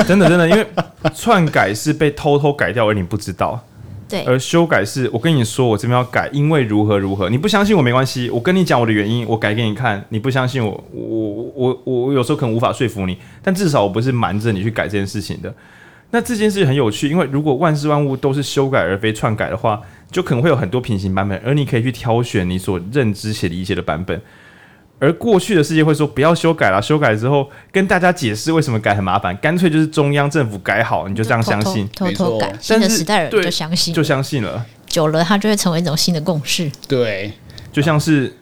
[0.07, 0.67] 真的，真的，因为
[1.15, 3.63] 篡改是被偷偷改掉，而你不知道。
[4.27, 11.03] 而修改是我跟你说，我这边要改，因为如何如何，你不相信我没关系，我跟你讲我的原因，我改给你看，你不相信我，我
[11.55, 15.55] 我我我有时候可能无法说服你，但至少我不是瞒着你去改这件事情的。
[16.11, 24.21] 那这件事很有趣，因为如果万事万物都是修改而非篡改的话，就可能会有很多平行版本，而你可以去挑选你所认知且理解的版本。
[25.03, 36.71] 而过去的世界会说不要修改了，修改之后跟大家解释为什么改很麻烦，干脆就是中央政府改好，你就这样相信，偷偷改，新的时代人就相信，就相信了，久了它就会成为一种新的共识。
[36.87, 37.33] 对，
[37.73, 38.33] 就像是，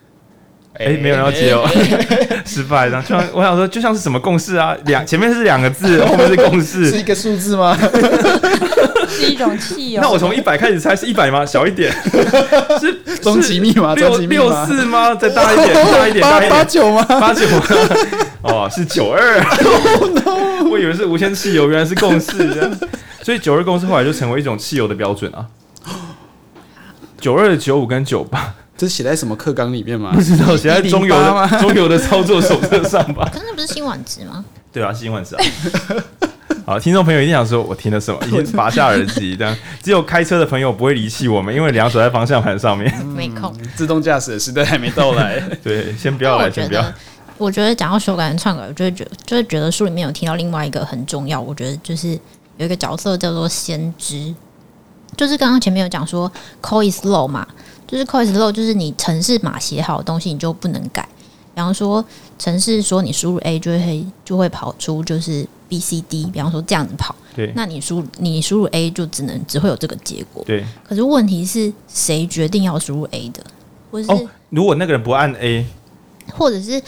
[0.74, 1.66] 哎、欸，没有人要接哦，
[2.44, 3.02] 失败了。
[3.04, 4.76] 就像我想说，就像是什么共识啊？
[4.84, 7.74] 两前面是两个字， 后面是共识，是一个数字吗？
[9.20, 10.00] 是一种汽油。
[10.02, 11.44] 那我从一百开始猜是一百吗？
[11.44, 11.92] 小一点，
[12.80, 15.14] 是终极密码，六六四吗？
[15.14, 17.04] 再大一点， 大一点，大一点，八九吗？
[17.04, 17.62] 八九吗？
[18.42, 19.40] 哦，是九二。
[20.70, 22.70] 我以为是无限汽油，原来是共识。
[23.22, 25.46] 所以九二共识后来就成为一种汽油的标准啊。
[27.20, 30.12] 九二、九五跟九八，这写在什么课纲里面吗？
[30.14, 33.28] 不知道，写在中油的中油的操作手册上吧。
[33.30, 34.42] 可是那不是新晚值吗？
[34.72, 35.44] 对啊，新晚值啊。
[36.70, 38.20] 好，听众朋友一定想说，我听了什么？
[38.28, 43.04] 已经拔下耳机，这样只有开车的朋友不会离弃我们，因为两手在方向盘上面。
[43.06, 45.40] 没空，自动驾驶的时代还没到来。
[45.64, 46.84] 对，先不要来，先不要。
[47.38, 52.10] 我觉得讲到修改跟篡改，我就会觉得，就会觉得书里面有提到另外一个很重要，我觉得就是
[52.56, 54.32] 有一个角色叫做先知，
[55.16, 56.30] 就是刚刚前面有讲说
[56.62, 57.44] code is law 嘛，
[57.88, 61.02] 就是 code is law，就是你城市码写好的东西你就不能改。
[61.52, 62.04] 比方说
[62.38, 70.64] 城市说你输入 A 就会就会跑出就是 B C D，比方说这样子跑，对，那你输你输入 A 就只能只会有这个结果，对。
[70.84, 73.42] 可是问题是谁决定要输入 A 的？
[73.90, 75.64] 或者是、哦、如果那个人不按 A，
[76.32, 76.82] 或者是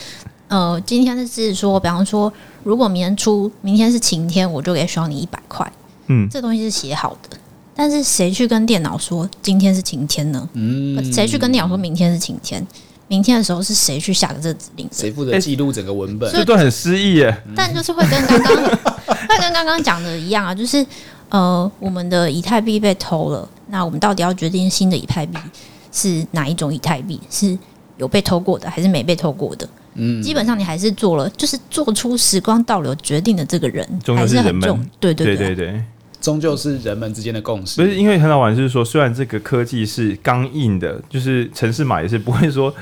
[0.49, 2.31] 呃，今天是说，比方说，
[2.63, 5.71] 如果明天出明天是晴天，我就给刷你一百块，
[6.07, 7.37] 嗯，这东西是写好的，
[7.73, 10.47] 但是谁去跟电脑说今天是晴天呢？
[10.53, 12.65] 嗯，谁去跟电脑说明天是晴天？
[13.07, 14.87] 明天的时候是谁去下的这个指令？
[14.91, 16.31] 谁负责记录整个文本？
[16.31, 17.43] 这段很诗意耶。
[17.55, 18.55] 但就是会跟刚刚
[19.27, 20.85] 会跟刚刚讲的一样啊，就是
[21.29, 25.37] 呃，我们的以太币被偷了，那我们到底要决定新的以太币
[25.91, 27.19] 是哪一种以太币？
[27.29, 27.57] 是
[27.97, 29.67] 有被偷过的，还是没被偷过的？
[29.95, 34.83] 嗯，基本上你还是做了，就是做出时光倒流决定的这个人，还是很重。
[34.99, 35.83] 对对对对对。
[36.23, 37.81] 终究是人们之间的共识。
[37.81, 42.73] 不是因为很好玩，就是说，虽然这个科技是刚硬的，就是城市码也是不会说，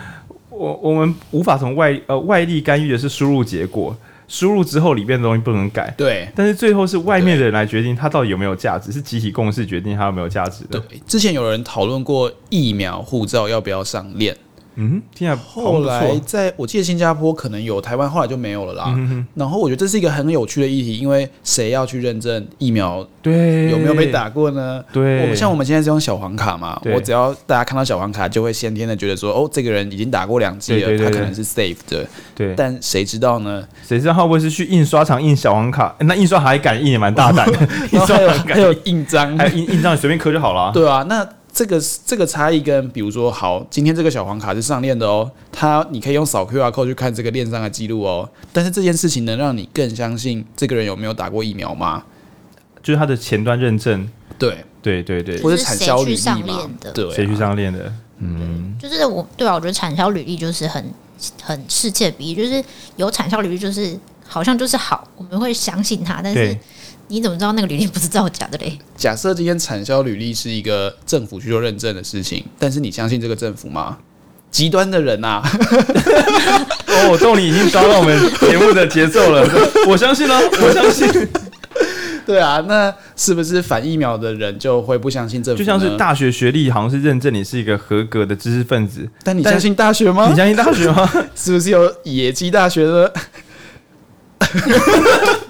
[0.52, 5.92] 我我们无法从外呃外力干预的是输入结果，输入之后里面的东西不能改。
[5.98, 10.80] 对，但是最后是外面的人来决定它到底有没有价值，是集体共识决定它有没有价值的。
[10.80, 14.38] 对，之前有人讨论过疫苗护照要不要上链。
[14.76, 18.86] 嗯，听起来后来在我记得新加坡可能有，台湾后来就没有了啦。
[18.96, 24.84] 嗯、然后我觉得这是一个很有趣的议题，因为谁要去认证疫苗对有没有被打过呢？
[24.94, 32.08] 对，我们像我们现在是用小黄卡嘛，我只要大家看到小黄卡，就会先天的觉得说，哦，这个人已经打过两剂了，他可能是 safe 的。
[32.34, 33.68] 对，但谁知道呢？
[33.86, 35.94] 谁知道会不会是去印刷厂印小黄卡？
[36.00, 37.60] 那印刷还敢印也蛮大胆的，
[37.92, 40.72] 印刷还，还有印章，还有印印章，你随便刻就好了。
[40.74, 41.28] 对啊，那。
[41.54, 48.30] 这个这个差异跟比如说，好，今天这个小黄卡是上链的哦，它你可以用扫 QR code 去看这个链上的记录哦。
[48.54, 52.04] 但是这件事情能让你更相信这个人有没有打过疫苗吗？
[52.82, 56.70] 就是他的前端认证，对对对对，或者产销履历嘛？
[56.94, 57.94] 对，谁去上链的？
[58.20, 60.94] 嗯，就是我对啊，我觉得产销履历就是很
[61.44, 62.64] 很世界比，就是
[62.96, 66.58] 有产销履历就是好像就是好，我们会相信他，但是。
[67.12, 68.80] 你怎么知道那个履历不是造假的嘞？
[68.96, 73.98] 假设今天产销履历是一个政府去做认证的事情，但是你相信这个政府吗？
[74.50, 75.44] 极端的人呐、啊！
[76.88, 79.46] 哦，豆你已经抓到我们节目的节奏了。
[79.88, 81.28] 我相信了，我相信。
[82.26, 85.60] 对啊，那是不是反疫苗的人就会不相信政府？
[85.60, 89.06] 就像是大学学历，好像是认证你是一个合格的知识分子。
[89.24, 90.30] 但你相信大学吗？
[90.30, 91.10] 你相信大学吗？
[91.36, 93.14] 是不是有野鸡大学的？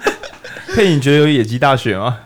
[0.76, 2.18] 佩，你觉得有野鸡大学吗？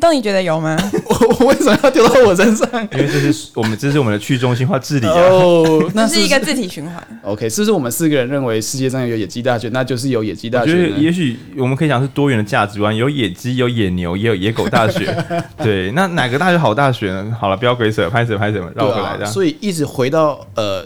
[0.00, 0.76] 豆泥觉得有吗？
[1.08, 2.68] 我我为什么要丢到我身上？
[2.92, 5.12] 因为这是我们这是我们的去中心化治理啊。
[5.14, 7.20] 哦， 那是一个自体循环。
[7.22, 10.72] OK，是不是我们四个人认为世界上有野鸡大学，那就是有野鸡大学？
[10.72, 15.16] 我觉得也许我们可以讲是多元的价值观，有野鸡，有野牛，也有野狗大学。
[15.58, 17.36] 对，那哪个大学好大学呢？
[17.40, 19.32] 好了，不要鬼扯，拍什么拍什么，绕回来这样。
[19.32, 20.84] 所以一直回到呃，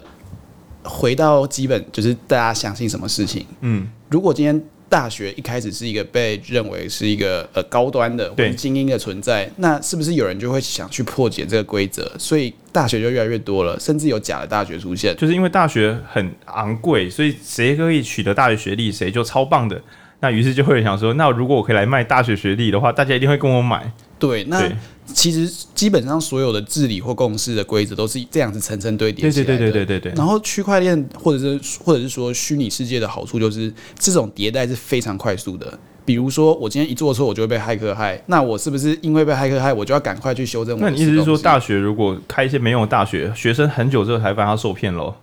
[0.82, 3.46] 回到基本就是大家相信什么事情。
[3.62, 4.62] 嗯，如果今天。
[4.88, 12.10] 大学一开始是一个被认为是一个呃高端的或者精英的存在，那是不是有人就会想去破解这个规则？
[12.18, 15.14] 所以大学就越来越多了，甚至有假的大学出现。
[15.16, 19.80] 就是因为大学很昂贵，所以谁可以取得大学学历，谁就超棒的。
[20.20, 23.92] 那于是就会想说，那如果我可以来卖大学学历的话，大家一定会跟我买。
[24.18, 24.70] 对，那
[25.06, 29.56] 其实基本上所有的治理或共识的规则都是这样子层层堆叠起来的。
[29.56, 30.16] 对对对对对对对。
[30.16, 35.78] 然后区块链或者是或者是说虚拟世界的好处就是这种迭代是非常快速的。
[36.04, 40.78] 比如说我今天一做错，我就会被骇客害，那我是不是因为被骇客害，我就要赶快去修正？
[40.80, 45.14] 那你意思是说，大学如果开一些没用的大学，学生很久之后才发现他受骗喽？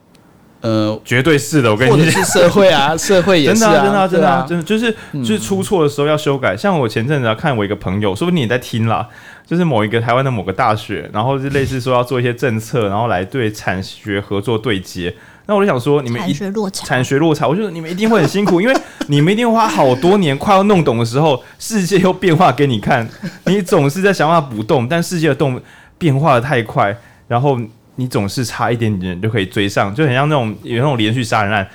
[0.65, 6.57] 呃，绝对是的，我跟你讲，或者是社会啊， 社会也是啊，真的啊，真的啊，啊真的就是就是出错的时候要修改。
[6.57, 9.07] 像我前阵子要看我一个朋友，说不定你也在听啦，
[9.45, 15.13] 就是某一个台湾的某个大学，然后就类似说要做一些政策，然后来对产学合作对接。
[15.45, 18.75] 那我就想说，你们一产学落差，产学落差，我觉得你们一定会很辛苦， 因为
[19.07, 23.07] 你们一定花好多年，快要弄懂的时候，世界又变化给你看，
[23.45, 25.61] 你总是在想办法补洞，但世界的洞
[25.99, 26.97] 变化的太快，
[27.27, 27.59] 然后。
[27.97, 31.65] 你总是差一点点就可以追上，就很像那种有那种连续杀人案，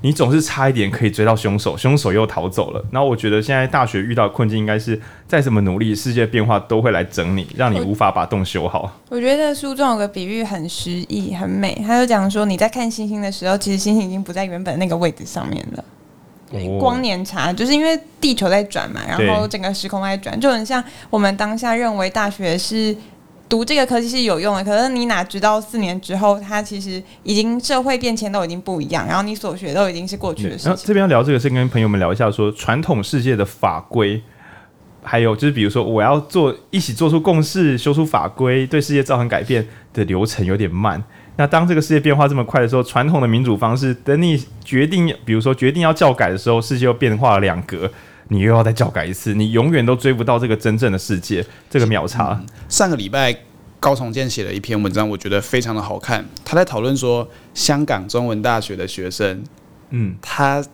[0.00, 2.82] 你总是差一点可以追到凶手，凶手又逃走了。
[2.90, 8.90] 然后我觉得现在大学遇到的困境应该是再怎么努力，世界变化都会来整你，让你无法把洞修好。
[9.10, 15.84] 我觉得书中有个比喻很诗意、很美，他就讲说你在看星星的时候，其实星星已经不在原本那个位置上面了。
[16.50, 22.96] 对，光年差就是因为地球在转嘛，然后整个时空在转，就很像我们当下认为大学是。
[23.48, 30.66] 读这个科技是有用的，可是你哪知道四年之后，它其实已经社会变迁都已经不一样，然后你所学都已经是过去的事情。
[30.66, 34.20] 然后这边要聊这个，是跟朋友们聊一下说，说传统世界的法规，
[35.02, 41.02] 还有就是比如说我要做一起做出共识，修出法规，对世界造成改变的流程有点慢。
[41.36, 47.90] 那当这个世界变化这么快的时候，传统的民主方式，等你决定，比如说决定要教改的时候，世界又变化了两格。
[48.28, 52.36] 你又要再教改一次，你永远都追不到这个真正的世界，这个秒差。
[52.40, 53.34] 嗯、上个礼拜
[53.78, 56.24] 高重建写了一篇文章，我觉得非常的好看。
[56.44, 59.44] 他在讨论说，香港中文大学的学生，
[59.90, 60.64] 嗯，他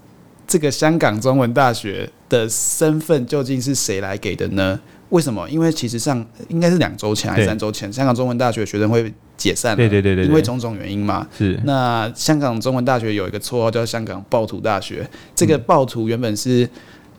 [0.47, 4.81] 这个香港中文大学的身份究竟是谁来给的呢？
[5.11, 5.47] 为什么？
[5.51, 11.27] 因为其实上应该是两周前还是三周前，香港中文大学学生会解散了，对对对对，因为种种原因嘛。
[11.37, 11.61] 是。
[11.65, 16.67] 那香港中文大学有一个绰号叫香港暴徒大学，这个暴徒原本是。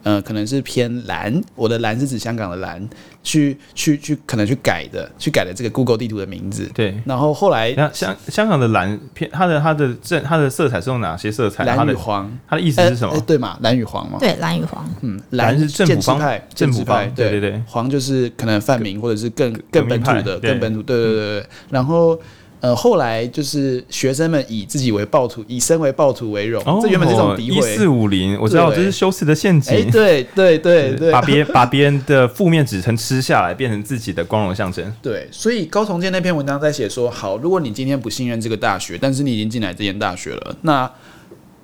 [0.03, 2.87] 呃，可能是偏蓝，我的蓝是指香港的蓝，
[3.23, 6.69] 去去去，可能去改的，去改的这个 Google 地图的名字。
[6.73, 11.63] 对，然后后来，香香港的蓝偏它的它的正它的色彩是用哪些色彩？
[11.63, 13.17] 蓝与黄，它的意思是什么？
[13.25, 14.17] 对嘛，蓝与黄嘛。
[14.19, 14.85] 对，蓝与黄。
[15.01, 17.05] 嗯，蓝是政府方派，政府派。
[17.15, 20.83] 对对对，黄就是可能泛民或者是更更本土的，更本土。
[20.83, 22.19] 对对对然后。
[22.63, 27.57] 呃，后来就是学生们以自己为暴徒，以身为暴徒为荣，哦、这原本是一种诋毁。
[27.57, 29.75] 一四五零，我知道这是修辞的陷阱。
[29.75, 34.89] 哎、对对对对，把别 把别人的负面指称吃下来，变成自己的光荣象征。
[35.01, 40.89] 对，所以高崇建那篇文章在写说，好，如果你今天不信任这个大学，但是你已经进来这间大学了，那。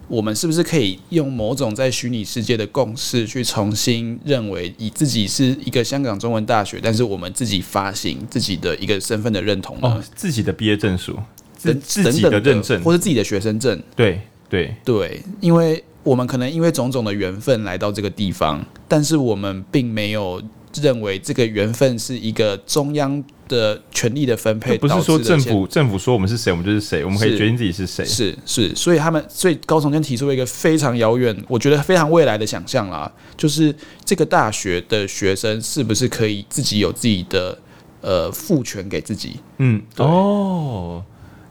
[0.09, 9.87] 我们是不是可以用某种在虚拟世界的共识，去重新认为以自己是一个香港中文大学，但是我们自己发行自己的一个身份的认同呢？
[9.87, 11.17] 哦，自己的毕业证书，
[11.55, 11.73] 自
[12.11, 13.81] 己的认证，或者自己的学生证？
[13.95, 20.41] 对对对，因为我们可能因为种种的缘分来到这个地方，但是我们并没有。
[20.79, 28.05] 认为这个缘分是一个中央的权利的分配，不是说政府政府说我们是谁，我们就是谁，我们可以决定自己是谁。
[28.05, 33.75] 是是，所以他们所以高重建提出了一个非常遥远，我觉得非常未来的想象啦，就是
[34.05, 37.57] 这个大学的学生是不是可以自己有自己的
[37.99, 39.41] 呃赋权给自己？
[39.57, 41.03] 嗯，哦，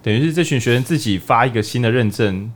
[0.02, 2.50] 等于是这群学生自己发一个新的认证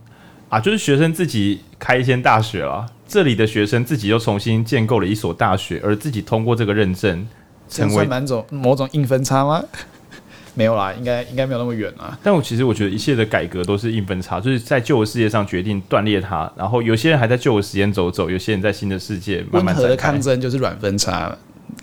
[0.49, 2.87] 啊，就是学生自己开一间大学了。
[3.05, 7.27] 这里的学生自己又重新建构了一所大学，而自己通过这个认证，
[7.69, 9.63] 成为某种某种硬分叉吗？
[10.55, 12.15] 没有啦，应该应该没有那么远啊。
[12.21, 19.73] 但我其实我觉得一切的改革都是硬分叉，就是在旧的世界上决定断裂它，然后有些人还在旧的时间走走，有些人在新的世界慢慢。
[19.73, 21.35] 温和的抗争就是软分叉，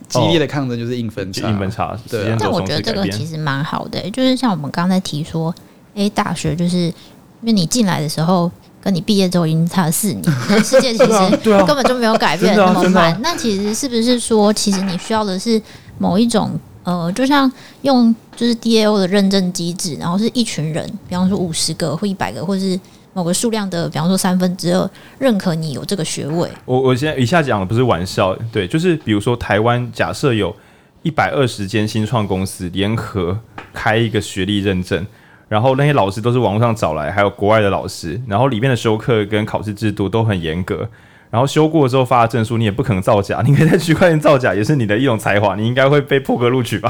[0.09, 1.49] 激烈的抗争就是硬分差。
[1.49, 2.37] 硬分叉，对啊。
[2.39, 5.53] 但我觉得这个其实蛮好的、欸，就是像我们刚才提说，
[5.97, 6.95] 哎、欸，大学就是因
[7.43, 8.51] 为你进来的时候。
[8.83, 10.24] 跟你毕业之后已经差了四年，
[10.64, 13.18] 世界其实根本就没有改变那么慢。
[13.22, 15.61] 那其实是不是说，其实你需要的是
[15.99, 17.51] 某一种呃，就像
[17.83, 22.81] 用就是 DAO 的认证机制，然后是一群人，比方说五十个或一百个，或是
[23.12, 26.49] 某个数量的，比方说三分之二认可你有这个学位。
[26.64, 30.57] 我我现在以下讲的不是玩笑，对，就是比如说台湾假设有
[31.03, 33.39] 一百二十间新创公司联合
[33.74, 35.07] 开一个学历认证。
[35.51, 38.20] 然后那些老师都是网络上找来，还有国外的老师。
[38.28, 40.88] 然后里面的修课跟考试制度都很严格。
[41.28, 43.42] 然后修过之后发的证书，你也不可能造假。
[43.44, 45.57] 你可以在区块链造假，也是你的一种才华。
[45.57, 46.88] 你应该会被破格录取吧？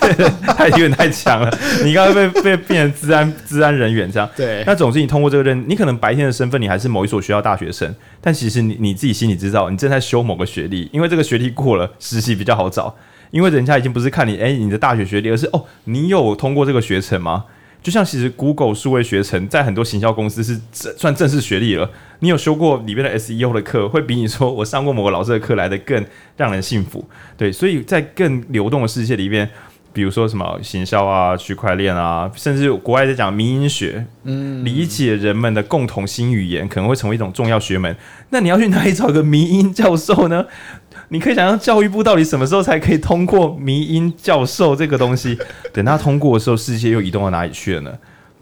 [0.00, 1.50] 对，他有点太强了。
[1.82, 4.28] 你应该会被被变成治安治安人员这样。
[4.36, 4.62] 对。
[4.66, 12.94] 那总之你通过这个认，你可能白天的身份你还是某一所学校大学生，但其实你你自己心里知道，你正在修某个学历，因为这个学历过了，实习比较好找。
[13.30, 17.44] 因为人家已经不是看你哎、欸、你的大学学历，而是哦你有通过这个学程吗？
[17.84, 26.04] 就像其实 Google 数位学程在很多行销公司是算正式学历了，你有修过里面的 SEO 的课，会比你说我上过某个老师的课来的更
[26.36, 27.08] 让人信服。
[27.36, 29.48] 对，所以在更流动的世界里面。
[29.92, 37.96] 比如说什么行销啊、区块链啊，甚至国外在讲迷因学，嗯，理解人们的共同新语言可能会成为一种重要学门。
[38.30, 40.46] 那你要去哪里找一个迷因教授呢？
[41.14, 45.38] 你可以想象教育部到底什么时候才可以通过迷因教授这个东西？
[45.72, 47.92] 等他通过的时候，世界又移动到哪里去了呢？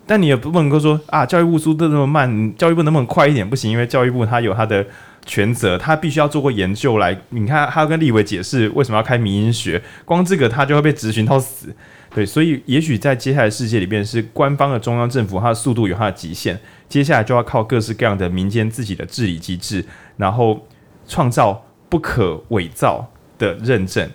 [0.07, 3.49] 但你也不能够说啊，教育部速度那么慢，教育部能不能快一点？
[3.49, 4.85] 不行，因为教育部它有它的。
[5.25, 7.17] 权责，他必须要做过研究来。
[7.29, 11.73] 你看，他要跟立委解释为什么要开迷因学，光这个他就会被质询到死。
[12.13, 16.59] 对，所以也许在接下来世界里边，是官方的中央政府，它的速度有它的极限。
[16.89, 19.85] 接下来就要靠各式各样的民间自己的治理机制，
[20.17, 20.67] 然后
[21.07, 24.09] 创造不可伪造的认证。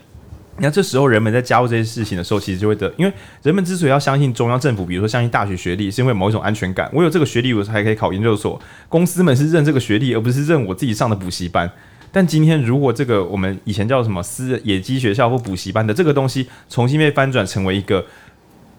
[0.57, 3.13] 那这时候，人们在加入这些事情的时候，其实就会得，因为
[3.43, 6.89] 人们之所以要相信中央政府，比如说相信大学学历，是因为某一种安全感。
[6.91, 8.59] 我有这个学历，我才可以考研究所。
[8.89, 11.71] 公司们是认这个学历，而不是认我自己上的补习班。
[12.11, 18.03] 但今天，如果这个我们以前叫什么私野鸡学校或补习班的这个东西，重新被翻转成为一个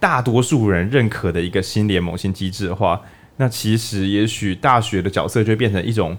[0.01, 3.01] 大多数人认可的一个新联盟、新机制的话，
[3.37, 6.19] 那其实也许大学的角色就会变成一种。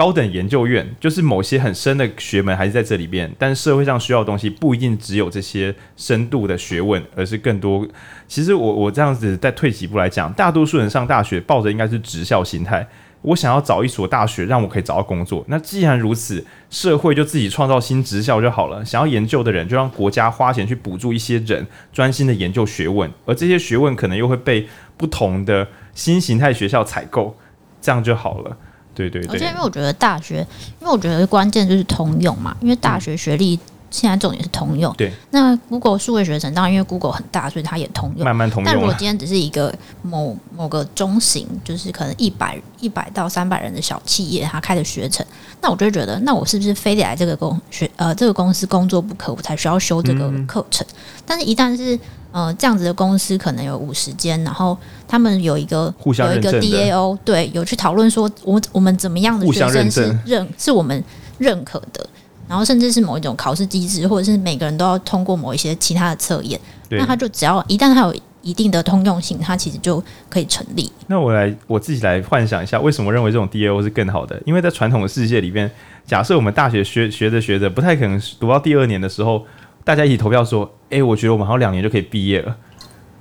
[0.00, 7.86] 高等研究院就是某些很深的学门还是在这里边，但社会上需要的东西不一定只有这些深度的学问，而是更多。
[8.26, 12.88] 其实我我这样子再退几步来讲，大多数人上大学抱着应该是职校心态，
[13.20, 15.44] 我想要找一所大学让我可以找到工作。
[15.48, 18.82] 那既然如此，社会就自己创造新职校就好了。
[18.82, 27.36] 想要研究的人就让国家花钱去补助一些人专心的研究学问，而这些学问可能又会被不同的新形态学校采购，
[27.82, 28.56] 这样就好了。
[28.94, 30.46] 对对对，而且因为我觉得大学，
[30.80, 33.58] 因为我觉得关键就是通用嘛，因为大学学历
[33.90, 34.94] 现在重点是通用。
[34.96, 38.24] 对，那 Google 数位学程当然因为 Google 很大，所以它也通用。
[38.24, 38.64] 慢慢通用。
[38.64, 45.24] 但如果今天只是一个某某个中型，就是可能一百一百到三百人的小企业，它开的学程，
[45.60, 50.86] 那我就觉得，那我是不是非得来这个公学呃这个公司工作不可，我才需要修这个课程？
[50.90, 50.94] 嗯、
[51.26, 51.98] 但是，一旦是
[52.32, 54.78] 呃，这样子的公司可能有五十间，然后
[55.08, 61.02] 他们有一个有一个 DAO，对，有去讨论说我，我我们怎么样的学生是认是我们
[61.38, 62.06] 认可的，
[62.50, 70.90] 然后甚至是某一种考试机制，或者是每个人都要通过某一些其他的测验，那他就只要一旦他有一定的通用性，他其实就可以成立。
[71.06, 74.42] 那我来我自己来幻想一下，为什么认为这种 DAO 是更好的？
[74.44, 75.70] 因为在传统的世界里面，
[76.04, 79.46] 假设我们大学学学着学着，不太可能读到第二年的时候。
[79.82, 82.54] 大家一起投票说：“哎、欸，我觉得我们还有两年就可以毕业了，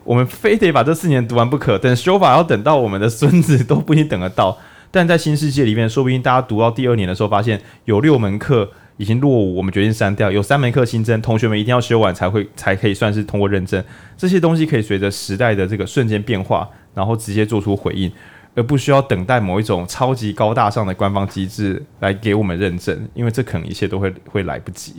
[0.03, 1.79] 我们非得把这四年读完不可。
[1.79, 4.55] 等修法要等到我们的孙子都不一定等得到。
[4.91, 8.69] 但在新世界里面，说不定大家读到第二年的时候，发现有六门课
[8.99, 13.81] 已经落伍，我们决定删掉；有三门课新增，同学们一定要修完才会才可以算是通过认证。
[14.17, 18.11] 这些东西可以随着时代的这个瞬间变化，然后直接做出回应，
[18.53, 24.95] 而不需要等待某一种超级高大上的官方机制来给我们认证，因为这可能一切都会会来不及。”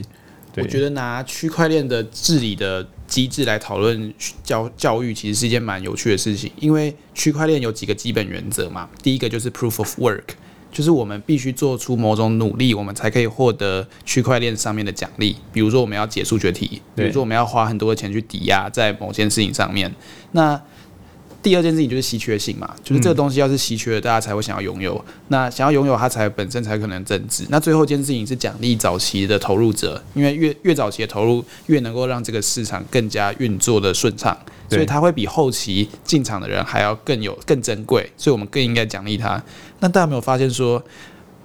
[0.56, 6.50] 我觉得拿区块链的治理的机制来讨论教教育，其实是一件蛮有趣的事情。
[6.58, 10.24] 因为区块链有几个基本原则嘛，第一个就是 proof of work，
[10.70, 15.36] 就是我们必须做出某种努力，我们才可以获得区块链上面的奖励。
[15.52, 19.94] 比如说我们要解数学题，比如说我们要花很多的钱去抵押在某件事情上面，
[20.32, 20.60] 那。
[21.42, 25.02] 第二件事情就是稀缺性嘛，就是这个东西要是稀缺的，大家才会想要拥有。
[25.28, 27.44] 那想要拥有它，才本身才可能增值。
[27.48, 34.36] 那最后一件事情是奖励早期的投入者，因为越越早期的投入，越能够让这个市场更加运作的顺畅，
[34.68, 39.42] 所以它会比后期进场的人还要更有更珍贵，所以我们更应该奖励他。
[39.78, 40.82] 那大家有没有发现说，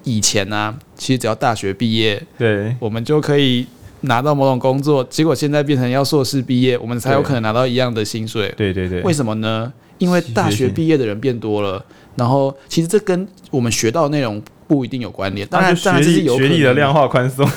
[0.03, 3.65] 以前呢、啊，其实只要大学毕业，对，我们就可以
[4.01, 8.53] 拿到某种工作，结果现在变成要硕士毕业，我们才有可能拿到一样的薪水。
[8.57, 9.71] 对对对，为什么呢？
[9.97, 11.83] 因为大学毕业的人变多了，
[12.15, 15.47] 然后其实这跟我们学到的内容不一定有关联。
[15.47, 17.49] 当然，学历学历的量化宽松，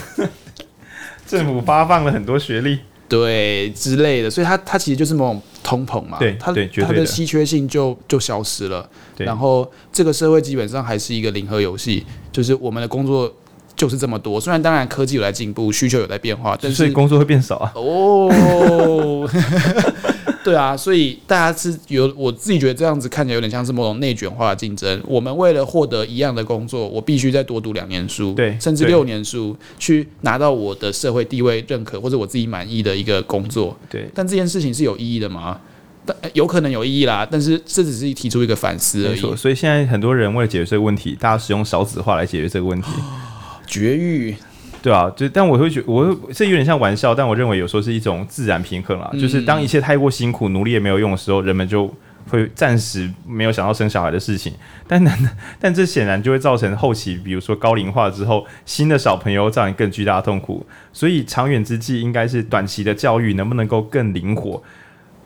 [1.26, 2.78] 政府发放了很多学历，
[3.08, 6.18] 对之类的，所以它它其实就是某种通膨嘛。
[6.18, 8.88] 对，它它的稀缺性就就消失了。
[9.16, 13.34] 然后这个社会基本上还是一个零和游戏，就是我们的工作
[13.74, 14.40] 就是这么多。
[14.40, 17.72] 虽然当然科技有在进步，需求有在变化，但是工作会变少啊。
[17.74, 19.28] 哦。
[20.48, 24.98] 对啊，所以大家是有我自己觉得这样子看起来有点像是某种内卷化的竞争。
[25.06, 33.76] 我们为了获得一样的工作，我必须再多读两年书，对，甚至六年书，去拿到我的社会地位认可或者我自己满意的一个工作。
[33.90, 35.60] 对，但这件事情是有意义的吗？
[36.06, 39.36] 但有可能有意义啦，但是这只是提出一个反思而已。
[39.36, 42.88] 所以现在很多人为了解决这个问题，大家使用少子化来解决这个问题，
[43.66, 44.34] 绝育。
[44.82, 49.10] 对啊，就但我会觉得，我会这有点像玩笑，但我认为有时候是一种自然平衡啦。
[49.12, 51.92] 嗯、就是当一切太过辛苦、努力也没有用的时候，人们就
[52.30, 54.52] 会暂时没有想到生小孩的事情。
[54.86, 55.18] 但但
[55.58, 60.64] 但这显然就会造成后期，比如说高龄化之后，新的小朋友造成更巨大的痛苦。
[60.92, 64.62] 所以长远之计，应该是短期的教育能不能够更灵活。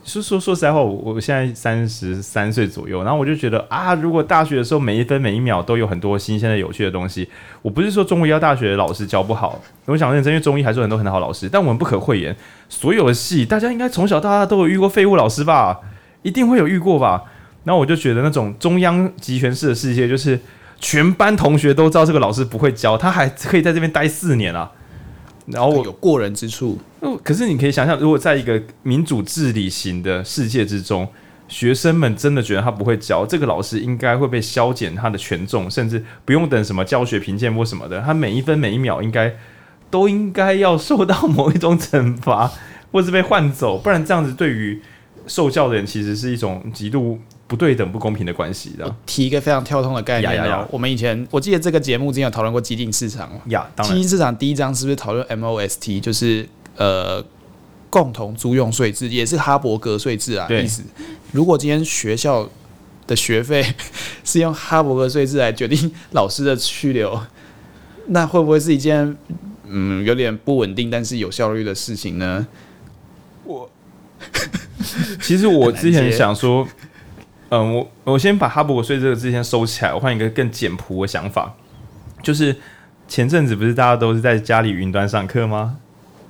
[0.04, 7.28] 说说说实在话，我我现在三十三岁左右，然后我就觉得啊，如果大学的时候每一分每一秒都有很多新鲜的、有趣的东西，
[7.62, 12.36] 我不是说中医药大学的老师教不好，我想认真，因为中医还是很多很好老师，但我们不可讳言，
[12.68, 15.78] 所有的系大家应该从小到大都有遇过废物老师吧，
[16.22, 17.22] 一定会有遇过吧。
[17.62, 20.40] 然后我就觉得那种中央集权式的世界，就是
[20.80, 24.72] 全班同学都知道这个老师不会教，他还可以在这边待四年啊。
[25.46, 26.78] 然后我有过人之处，
[27.24, 31.08] 可是你可以想象，如果在一个民主治理型的世界之中，
[31.48, 39.34] 学生们真的觉得他不会教，这个老师应该会被削减他的权重，甚至不用等什么教学评鉴或什么的，他每一分每一秒应该
[39.90, 42.50] 都应该要受到某一种惩罚，
[42.92, 44.80] 或是被换走，不然这样子对于
[45.26, 47.18] 受教的人其实是一种极度。
[47.52, 48.96] 不对等、不公平的关系的。
[49.04, 53.70] 提一个非常跳通的概念啊，我们以前我记得这个节目之前有讨论过激进市场呀。
[53.82, 57.22] 基金市场第一章是不是讨论 MOST，就是呃
[57.90, 60.48] 共同租用税制，也是哈伯格税制啊？
[60.48, 60.82] 意思，
[61.32, 62.48] 如果今天学校
[63.06, 63.62] 的学费
[64.24, 67.20] 是用哈伯格税制来决定老师的去留，
[68.06, 69.14] 那会不会是一件
[69.66, 72.46] 嗯有点不稳定但是有效率的事情呢？
[73.44, 73.70] 我
[75.20, 76.66] 其实我之前想说。
[77.54, 81.52] 嗯，我我先把哈伯格税这个字先收起来，我换一个更简朴的想法，
[82.22, 82.56] 就是
[83.06, 85.76] 前阵子不是大家都是在家里云端上课吗？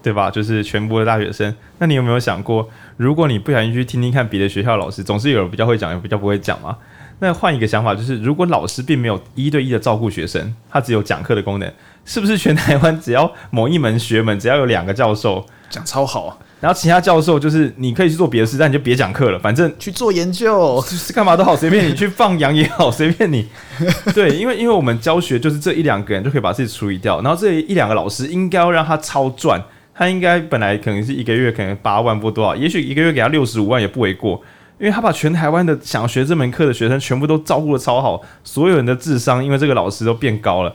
[0.02, 0.28] 对吧？
[0.28, 6.76] 就是全部的大学生，那你有没有想过，如果你不小心去听听看别的学校老师，总是有人比较会讲，有比较不会讲嘛？
[7.20, 11.72] 那换一个想法，就是如果老师并没有一对一的照顾学生，他只有讲课的功能，
[12.04, 16.36] 是不是全台湾只要某一门学门，只要有两个教授讲超好啊？
[16.62, 23.48] 然后其他教授就是你可以去做别的事，但你就别讲课了，反正去做研究，就是干嘛都好，随便你去放羊也好， 随便你。
[24.14, 29.60] 对，因为因为我们教学就是这一两个人就可以把自己处理掉，然后这一两个老师应该要让他超赚，
[29.92, 34.40] 他应该本来可能是一个月可能八万不多少，也许一个月给他六十五万也不为过，
[34.78, 40.72] 因为他把全台湾的想学这门课的学生全部都照顾的超好，所有人的智商因为这个老师都变高了，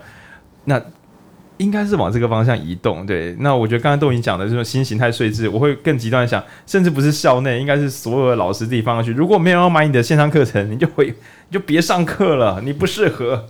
[0.66, 0.82] 那。
[1.58, 3.36] 应该是往这个方向移动，对。
[3.40, 9.12] 那我觉得刚才都已经讲的这种新形态税制，我会更极端的想，甚至不是校内，应该是所有的老师自己放上去。
[9.12, 13.46] 如果没有要买你的线上课程，你就会你就别上课了，你不适合。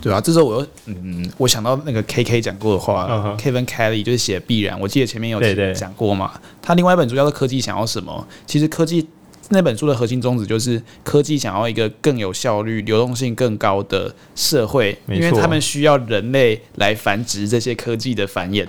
[0.00, 5.40] 对啊，这时候我又嗯，我想到那个 K K 讲过的话、uh huh.，Kevin Kelly 就是写必然，我记得前面有
[5.72, 6.32] 讲过嘛。
[6.60, 9.08] 他另外一本书叫做《科技想要什么》，其实科技。
[9.50, 18.66] 那本书的核心宗旨就是科技想要一个更有效率、流动性更高的社会，因为他们需要人类来繁殖这些科技的繁衍。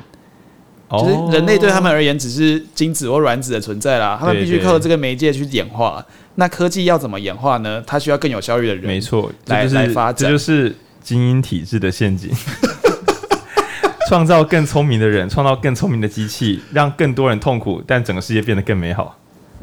[0.91, 6.05] 就是人类对他们而言只是精子或卵子的存在啦，他们必须靠这个媒介去演化。
[6.35, 7.83] 那科技要怎么演化呢？
[7.87, 12.29] 它需要更有效率的人，没错，来来发展，这就是精英体制的陷阱。
[14.07, 19.17] 创造更聪明的人，创造更聪明的机器，让更多人痛苦，但整个世界变得更美好。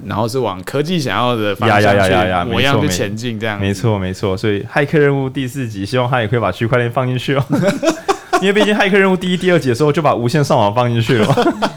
[0.07, 4.37] 然后是往科技想要的方向去模样去前进，这样没错没错。
[4.37, 7.45] 所以骇客任务第四集，希望他也可以把区块链放进去哦。
[8.41, 11.27] 因为毕竟骇客任务第一、第二集的时候就把无线上网放进去了，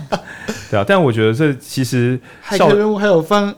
[0.71, 0.83] 对啊。
[0.87, 3.53] 但我觉得这其实骇客任务还有放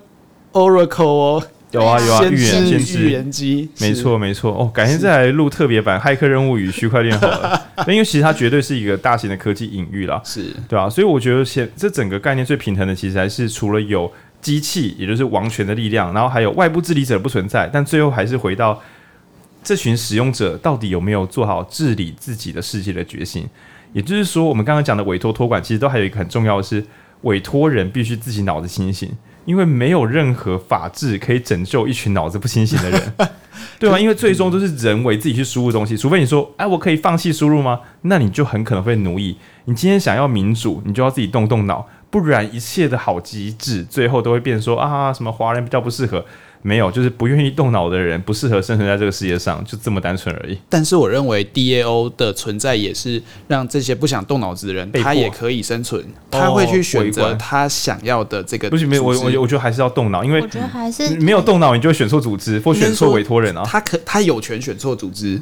[0.51, 4.69] Oracle 哦，有啊有啊，预言先知预言机，没错没错哦。
[4.73, 10.89] 改天再来录特别版骇客任务与区块链好了， 因为其实它绝对是一个大型的科技隐喻啦，是对啊。
[10.89, 14.11] 所以我觉得现这整个概念最平衡的，其实还是除了有。
[14.41, 18.81] 机器，也就是王权的力量，然后还有外部治理者不存在，但最后还是回到
[19.63, 23.45] 这群使用者到底有没有做好治理自己的世界的决心。
[23.93, 26.83] 也就是说，我们刚刚讲的委托托管，其实都还有一个很重要的是，
[27.21, 29.09] 委托人必须自己脑子清醒，
[29.45, 33.13] 因为没有任何法治可以拯救一群脑子不清醒的人，
[33.79, 33.99] 对吗？
[33.99, 37.79] 因为最终都是人为自己去输入东西，除非你说，哎，我可以放弃输入吗？
[38.03, 39.35] 那你就很可能会奴役。
[39.65, 41.87] 你今天想要民主，你就要自己动动脑。
[42.09, 46.23] 不然一切的好机制，最后都会变说啊，什么华人比较不适合，
[46.61, 50.57] 没有，就是不愿意动脑的人不适合生存在这个世界上，就这么单纯而已。
[50.69, 58.69] 但是我认为 DAO 的存在也是让这些不想动脑子的人，他也可以生存，他会去选择他想要的这个。
[58.69, 63.63] 不行，没有，我我我觉得还是要动脑，因为我觉得还是没有动脑，你就会选错组织或选错委托人啊。
[63.65, 65.41] 他可他有权选错组织。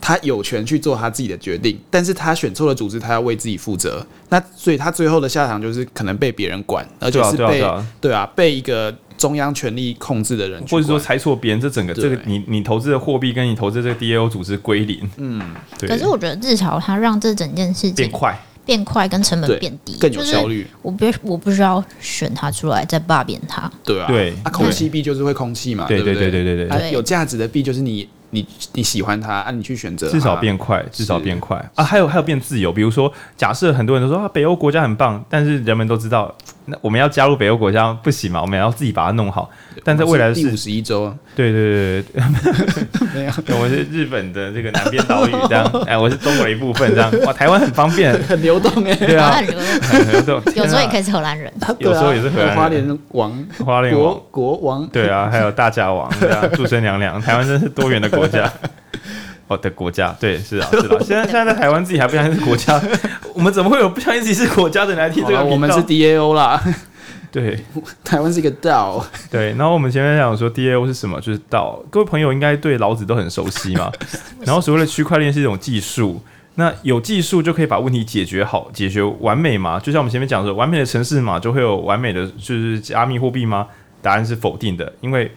[0.00, 4.04] 他有权去做他自己的决定，但是他选错了组织，他要为自己负责。
[4.28, 15.08] 那所以他最后的下场就是可能被别人管，而且是被对啊，对啊，对啊，被一个中央权力控制的人，或者说猜错别人，这整个这个你你投资的货币跟你投资这个 DAO 组织归零。
[15.16, 15.40] 嗯，
[15.78, 15.88] 对。
[15.88, 18.38] 可是我觉得至少他让这整件事情变快。
[18.64, 20.66] 变快跟成本变低，更有效率。
[20.82, 23.70] 我不我不需要选它出来再罢免它。
[23.82, 28.06] 对啊，对啊，空气币就是会空气嘛，对对对对对对，有价值的币就是你。
[28.30, 29.50] 你你喜欢它啊？
[29.50, 31.82] 你去选择，至少变快，至少变快啊！
[31.82, 36.34] 还有还有变自由，比如说，假设很多人都说啊，北欧国家很棒，但是人们都知道，
[36.68, 38.40] 那我们要加入北欧国家不行嘛？
[38.40, 39.50] 我们要自己把它弄好。
[39.84, 42.22] 但在未来的第五十一周，对对对对，
[43.14, 47.10] 没有， 我们是日本的这个南边岛屿这样，哎，我是中国的一部分这样。
[47.24, 49.32] 哇，台湾很方便， 很流动哎，对啊，
[49.82, 52.56] 很流动，有时候也可以是荷兰人，有时候也是荷兰人。
[52.56, 58.52] 花莲王，花莲国国王，对啊，还有大家王这样，注生娘娘，台湾真是多元的国家。
[59.48, 60.96] 哦的国家，对，是啊，是啊。
[61.02, 62.80] 现在现在在台湾自己还不相信是国家，
[63.34, 65.44] 我们怎么会有不相信自己是国家的人来听这个？
[65.44, 66.62] 我们是 DAO 啦。
[67.30, 67.58] 对，
[68.02, 69.04] 台湾是一个 DAO。
[69.30, 71.82] 对，然后我们前面讲说 DAO 是什么，就是 DAO。
[71.90, 73.92] 各位朋友应该对老子都很熟悉嘛。
[74.40, 76.22] 然后所谓的区块链是一种技术，
[76.54, 79.78] 那有技术就可以把问题解决好，解决完美嘛？
[79.78, 83.66] 就像我们前面讲说，完美的城市嘛，就会有完美的就是加密货币吗？
[84.00, 85.30] 答案是否定的，因为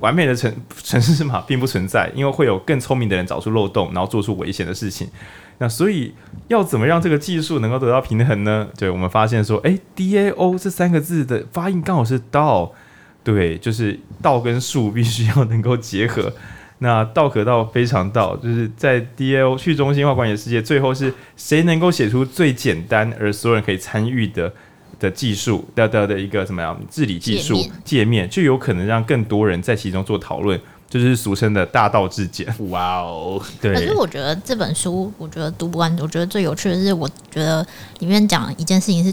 [0.00, 0.52] 完美的城
[0.82, 5.08] 城市嘛 并不存在，因为会有更聪明的人找出漏洞，然后做出危险的事情。
[5.58, 6.12] 那所以
[6.48, 8.66] 要怎么让这个技术能够得到平衡呢？
[8.76, 12.72] 对，我们发现说，诶，DAO 这三个字的发音刚好是道
[13.22, 16.32] 对，就是道跟术必须要能够结合。
[16.78, 24.52] 那道可道非常道，就是在 DAO 去中心化管理世界，最后是谁能够写出最简单而所有人可以参与的
[25.02, 30.58] 的技术的的的一个怎么样治理技术界面，就有可能让更多人在其中做讨论。
[30.88, 32.46] 就是俗称的大道至简。
[32.68, 33.72] 哇哦，对。
[33.72, 35.90] 可是我觉得这本书，我觉得读不完。
[35.98, 37.66] 我觉得最有趣的是，我觉得
[38.00, 39.10] 里面讲一件事情是，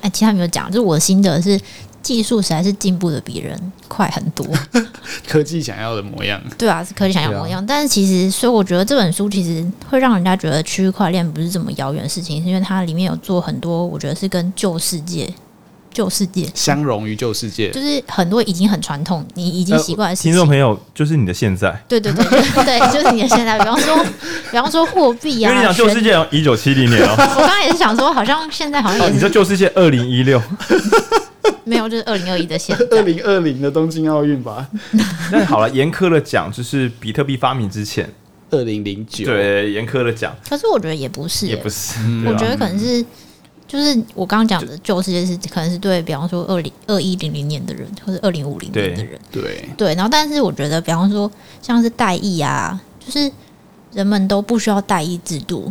[0.00, 0.68] 哎，其他没有讲。
[0.70, 1.60] 就是我的心得是，
[2.02, 4.46] 技术实在是进步的比人快很多。
[5.26, 6.40] 科技想要的模样。
[6.56, 7.60] 对啊，是科技想要模样。
[7.60, 15.32] 啊、但是其实，所以我觉得这本书其实会让人家觉得区块链不是这么遥远的事情，是因为它里面有做很多，我觉得是跟旧世界。
[15.98, 20.14] 旧世界相融于旧世界，就是很多已经很传统，你已经习惯。
[20.14, 21.76] 听众朋友，就是你的现在。
[21.88, 23.58] 对对对对对， 就是你的现在。
[23.58, 24.04] 比方说，
[24.48, 25.50] 比方说货币啊。
[25.50, 27.10] 因为你讲旧世界，一九七零年哦。
[27.18, 29.12] 我刚刚也是想说，好像现在好像也是。
[29.14, 30.40] 你说旧世界二零一六？
[31.64, 32.84] 没有，就是二零二一的现在。
[32.96, 34.68] 二零二零的东京奥运吧。
[35.32, 38.08] 那好了，严苛的讲，就是比特币发明之前，
[38.52, 39.24] 二零零九。
[39.24, 40.32] 对，严苛的讲。
[40.48, 41.98] 可是我觉得也不是，也不是。
[42.24, 43.04] 我觉得可能是。
[43.68, 49.94] 就是我刚刚讲的旧世界是可能是对比方说二零二一零零年的人，或者二零五零年的人，对对。
[49.94, 51.30] 然后，但是我觉得，比方说
[51.60, 53.30] 像是代议啊，就是
[53.92, 55.70] 人们都不需要代议制度，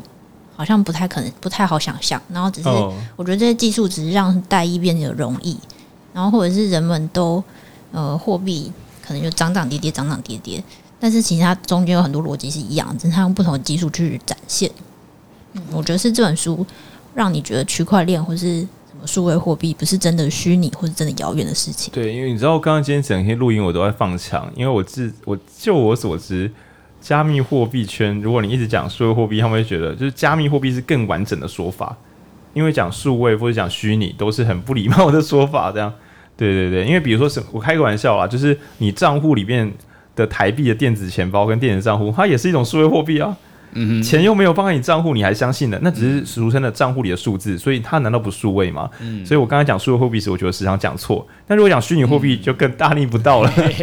[0.55, 2.21] 好像不太可能，不太好想象。
[2.31, 2.69] 然后只是
[3.15, 5.57] 我觉得这些技术只是让代议变得容易，
[6.13, 7.43] 然后或者是人们都
[7.91, 8.71] 呃货币
[9.03, 10.63] 可能就涨涨跌跌，涨涨跌跌。
[10.99, 14.69] 但是其实它中间有很多逻辑是一样，只是它用不同的技术去展现。
[15.53, 16.63] 嗯，我觉得是这本书。
[17.17, 21.91] 让你觉得区块链或是什么数位货币不是真的虚拟或是真的遥远的事情？
[21.91, 26.51] 对，因为你知道，刚刚今天整天录音我都在放墙，因为我自我就我所知，
[27.01, 31.97] 加密货币圈，如果你一直讲数位货币，他们会觉得就是加密货币是更完整的说法，
[32.53, 35.71] 因为讲数位或者讲虚拟都是很不礼貌的说法。
[35.71, 35.91] 这样，
[36.37, 39.73] 对对对，因为比如说什，我开个玩笑啦，就是你账户里面
[40.15, 43.35] 的台币的电子钱包跟电子账户，它也是一种数位货币啊。
[43.77, 45.79] 嗯，钱又没有放在你账户，你还相信呢？
[45.83, 48.89] 那只是俗称的账户里的数字，所以它难道不数位吗？
[48.99, 51.25] 嗯，所以我刚才讲数位货币时，我觉得时常讲错。
[51.45, 53.53] 但如果讲虚拟货币，就更大逆不道了。
[53.55, 53.73] 嗯、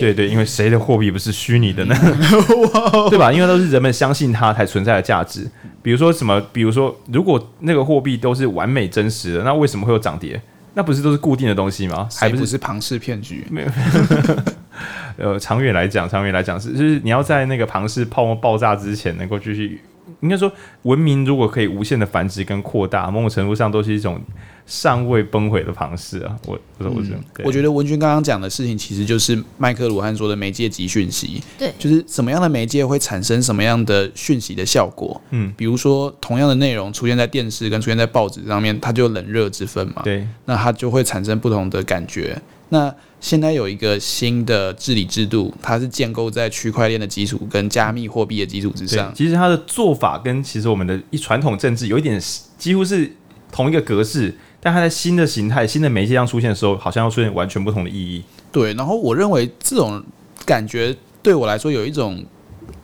[0.00, 1.94] 对对，因为谁的货币不是虚拟的呢？
[2.00, 3.30] 嗯、对吧？
[3.30, 5.46] 因为都是人们相信它才存在的价值。
[5.82, 6.40] 比如说什么？
[6.52, 10.40] 比如说，如果那个货币都是完美真实的，那为什么会有涨跌？
[10.74, 12.08] 那不是都是固定的东西吗？
[12.16, 13.46] 还不是是庞氏骗局？
[13.50, 13.68] 没有。
[15.18, 19.80] 呃，长远来讲，长远来讲是，就是你要在那个庞氏泡沫爆炸之前，能够继续，
[20.20, 20.50] 应该说，
[20.82, 24.20] 文明如果可以无限的繁殖跟扩大，某种程度上都是一种
[24.66, 26.36] 尚未崩毁的庞氏啊。
[26.46, 35.20] 我，我说，我觉得，我觉得文君刚刚讲的事情，其实就是麦克鲁汉说的媒介即讯息，对，就是什么样的媒介会产生什么样的讯息的效果。
[35.30, 40.02] 嗯，比如说同样的内容出现在电视跟出现在报纸上面，它就冷热之分嘛。
[40.02, 42.40] 对，那它就会产生不同的感觉。
[42.68, 42.92] 那
[43.22, 49.10] 现在有一个新的治理制度，它是建构在区块链的基础跟加密货币的基础之上。
[49.14, 52.20] 其实它的做法跟其实我们的一传统政治有一点
[52.58, 53.10] 几乎是
[53.50, 58.22] 同一个格式，但它在新的形态、新的媒介上出现的时候，好像要出现完全不同的意义。
[58.50, 60.02] 对，然后我认为这种
[60.44, 62.22] 感觉对我来说有一种。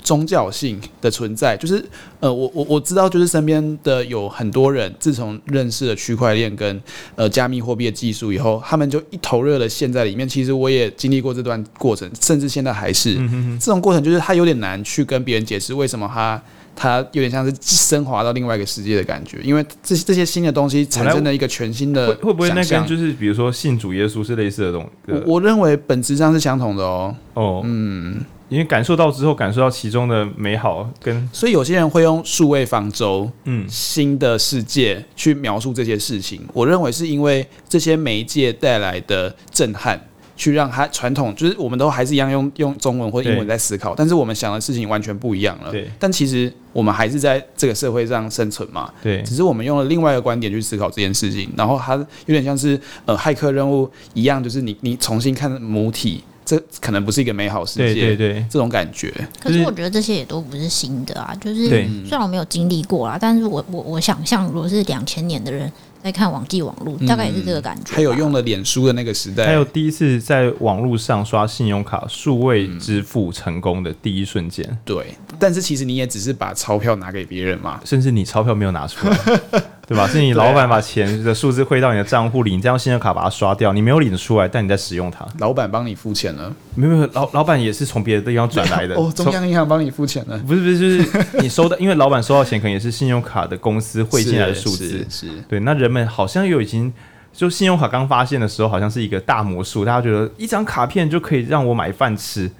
[0.08, 1.84] 宗教性的存在，就是
[2.18, 6.80] 呃，我我我知道，就是身边的有很多人，自从认识了区块链跟
[7.14, 10.26] 呃加密货币的技术以后，他们就一头热的陷在里面。
[10.26, 16.42] 其实我也经历过这段过程，甚至现在还是、嗯、哼哼这种过程，就是他有点难去跟别人解释为什么他
[16.74, 25.12] 它有点像是升华到另外一个世界的感觉，因为这这些新的东西产生了一个全新的会会不会那跟就是比如说信主耶稣是类似的东西？
[25.12, 27.14] 我我认为本质上是相同的哦。
[27.34, 28.24] 哦，嗯。
[28.48, 36.40] 因为感受到之后，感受到其中的美好，跟所以有些人会用数位方舟，嗯，新的世界去描述这些事情。
[36.54, 40.00] 我认为是因为这些媒介带来的震撼，
[40.34, 45.70] 去让它传统，就是我们都还是一样用用中文或英文在思考，但是我们想的事情完全不一样了。
[45.70, 48.90] 对，但其实我们还是在这个社会上生存嘛。
[49.02, 56.24] 对，只是我们用了另外一个观点去思考这件事情，然后它有点像是呃骇客任务一样，就是你你重新看母体。
[56.48, 59.12] 这可能不是一个美好世界，对对对，这种感觉。
[59.38, 65.70] 可是我觉得这些也都不是新的啊，就是虽然我没有经历过啦，但是我我我想象，如果是两千年的人。
[66.00, 67.92] 在看网际网络，大概也是这个感觉。
[67.92, 74.64] 还有用了脸书的那个时代，还有第一次在网络上刷信用卡数位支付成功的第一瞬间。
[74.84, 79.18] 对，但是其实你也只是把钞票拿给别人嘛，甚至你钞票没有拿出来，
[79.88, 80.06] 对吧？
[80.06, 85.26] 是你老板把钱的数字汇到你的账户里，你再用信用卡把它刷掉，你没有领出来，但你在使用它。
[85.38, 86.54] 老板帮你付钱了？
[86.74, 88.94] 没有没有，老老板也是从别的地方转来的。
[89.00, 90.38] 哦，中央银行帮你付钱了？
[90.46, 95.06] 不是不是，就是你收到， 因为老板收到钱可能也是信用卡的公司汇进来的数字。
[95.08, 95.78] 是，是，对，那。
[95.78, 96.92] 人们好像又已经，
[97.32, 99.84] 就信用卡刚发现的时候，好像是一个大魔术。
[99.84, 102.50] 大家觉得一张卡片就可以让我买饭吃，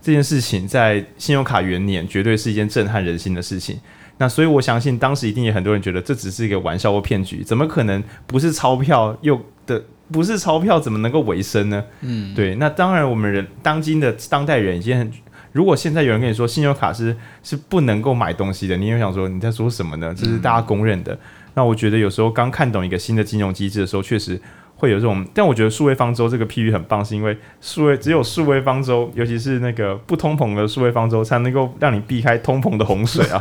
[0.00, 3.80] 这件事情在信用卡元年绝对是一件震撼人心的事情。
[4.18, 9.82] 那所以我相信当时一定有很多人觉得这只是一个玩笑或骗局，怎么可能不是钞票又的
[10.12, 11.84] 不是钞票怎么能够维生呢？
[12.02, 12.54] 嗯，对。
[12.56, 15.10] 那当然，我们人当今的当代人已经很，
[15.52, 20.14] 如果现在有人跟你说信用卡是是不能够买东西的，你也想说你在说什么呢？
[20.16, 21.14] 这是大家公认的。
[21.14, 21.18] 嗯
[21.54, 24.40] 那我觉得有时候刚看懂一个新的金融机制的时候，确实
[24.78, 25.26] 会有这种。
[25.34, 33.38] 但我觉得数位方舟这个譬喻很棒，是因为数位只有数位方舟，尤其是那个不通膨的数位方舟，才能够让你避开通膨的洪水啊。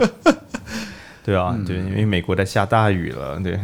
[1.24, 3.40] 对啊，嗯、对，因为美国在下大雨了。
[3.42, 3.60] 对，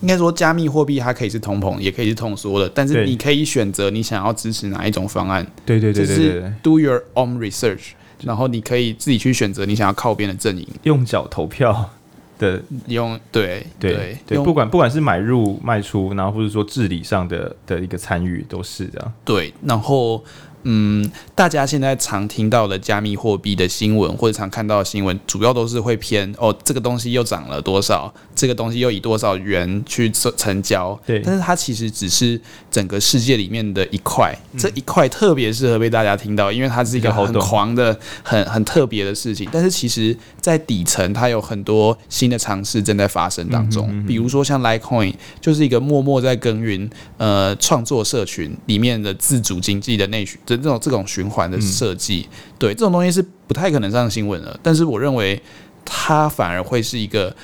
[0.00, 5.46] 应该说加密货币它可以是通膨，也可以是通缩的，但是你可以选择你想要支持哪一种方案。
[5.64, 7.90] 对对对对对，对，Do your own research，
[8.24, 11.90] 然后你可以自己去选择你想要靠边的阵营，用脚投票。
[12.38, 19.12] 的用对对对，不管不管是买入卖出，然后或者说治理上的的一个参与，都是这样。
[19.24, 20.24] 对，然后。
[20.64, 30.98] 嗯，大家现在常听到的加密货币的新闻，或者常看到的新闻，主要都是会偏哦，这个东西又涨了多少，这个东西又以多少元去成交。
[31.04, 32.40] 对，但是它其实只是
[32.70, 39.48] 整个世界里面的一块，嗯、这一块特别适合被大家听到，因为它是一个很狂的、很很特别的事情。
[39.50, 43.86] 但是其实，在底层，它有很多新的尝试正在发生当中。
[43.88, 50.38] 嗯、哼哼比如说像 Litecoin，就是一个默默在耕耘呃创作社群里面的自主经济的内需。
[50.56, 54.58] 这种这种循环的设计，嗯、对这种东西是不太可能上新闻的。
[54.62, 55.40] 但是我认为，
[55.84, 57.34] 它反而会是一个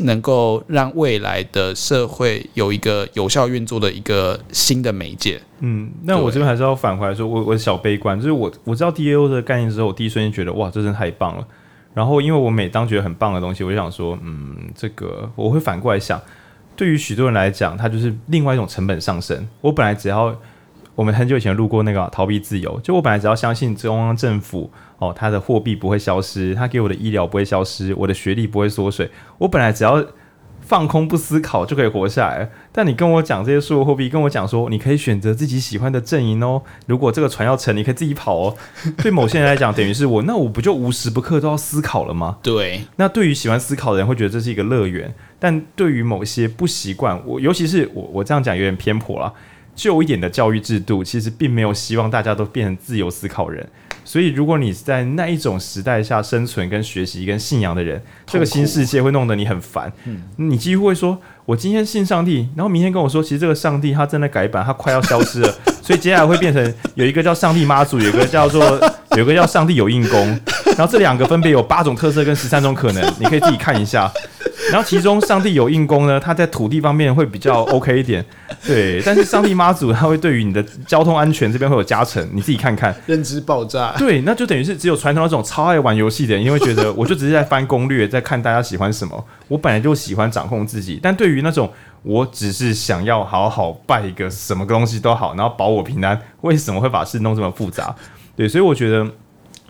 [0.00, 5.40] 能够让未来的社会有一个有效运作的一个新的媒介。
[5.60, 11.46] 嗯，那我这边还是要反回来说，我我小悲观，就是我我知道 DAO 的概念之后，我第一瞬间觉得哇，这真的太棒了。
[11.92, 16.20] 然后因为我每当觉得很棒的东西，我就想说，嗯，这个我会反过来想，
[16.76, 19.44] 对于许多人来讲，它就是另外一种成本上升。
[19.60, 20.34] 我本来只要
[20.94, 30.04] 我们很久以前录过那个逃避自由，就我本来只要相信中央政府哦，它的货币不会消失，它给我的医疗不会消失，我的学历不会缩水，我本来只要
[30.60, 32.50] 放空不思考就可以活下来。
[32.70, 38.54] 但你跟我讲这些数字货币，跟我讲说你可以选择自己喜欢的阵营哦，如果这个船要沉，你可以自己跑哦。
[38.98, 42.36] 对某些人来讲，等于是我那我不就无时不刻都要思考了吗？
[42.42, 42.82] 对。
[42.96, 49.32] 那对于喜欢思考的人会觉得这是一个乐园，但对于某些不习惯我，尤其是我我这样讲有点偏颇了。
[49.74, 53.66] 旧一点的教育制度其实并没有希望大家都变成自由思考人，
[54.04, 59.90] 所以如果你是在那一种时代下生存、跟学习、跟信仰的人，这个新世界会弄得你很烦。
[60.04, 65.54] 嗯，你几乎会说：“我今天信上帝，然后明天跟我说，其实这个上帝他正在改版，他快要消失了。
[65.82, 68.78] ”所以接下来会变成有一个叫上帝妈祖，有一个叫做
[69.16, 70.40] 有一个叫上帝有印功，
[70.76, 74.10] 然后这两个分别有八种特色跟十三种可能，你可以自己看一下。
[74.70, 78.24] 然后其中上帝有印功呢，他在土地方面会比较 OK 一点，
[78.64, 79.02] 对。
[79.04, 82.94] 但是上帝妈祖他会对于你的交通安全这边会有加成，你自己看看。
[83.06, 83.94] 认知爆炸。
[83.98, 89.24] 对，那就等于是只有传统那种超爱玩游戏的人，因为觉得我就只是在翻攻略，在看大家喜欢什么。
[89.48, 91.70] 我本来就喜欢掌控自己，但对于那种
[92.02, 97.94] 我只是想要好好拜一个什么东西都好，然后保我平安，为什么会把事弄这么复杂？
[98.36, 99.06] 对，所以我觉得。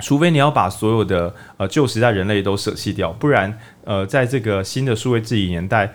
[0.00, 5.92] 除非你要把所有的呃旧时代人类都舍弃掉，不然呃，在这个新的数位治理年代，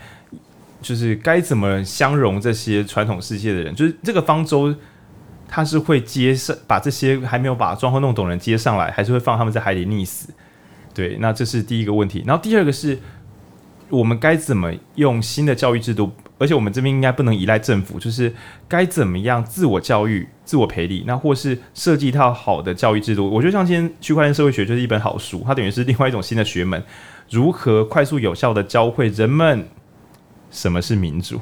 [0.82, 4.74] 就是该怎么相容这些传统世界的人，就是这个方舟，
[5.48, 10.34] 它是会接上把这些还没有把状况弄懂人接上来，还是会放他们在海里溺死？
[10.94, 12.24] 对，那这是第一个问题。
[12.26, 12.98] 然后第二个是，
[13.90, 16.12] 我们该怎么用新的教育制度？
[16.38, 18.34] 而且我们这边应该不能依赖政府，就是
[18.68, 23.30] 该怎么样自我教育、自我培力，那或是设计一套好的教育制度。
[23.30, 26.82] 我觉得像今天区块链社会学就是一本好书，它等于是另外一种新的学门，
[27.30, 29.68] 如何快速有效地教会人们
[30.50, 31.42] 什么是民主。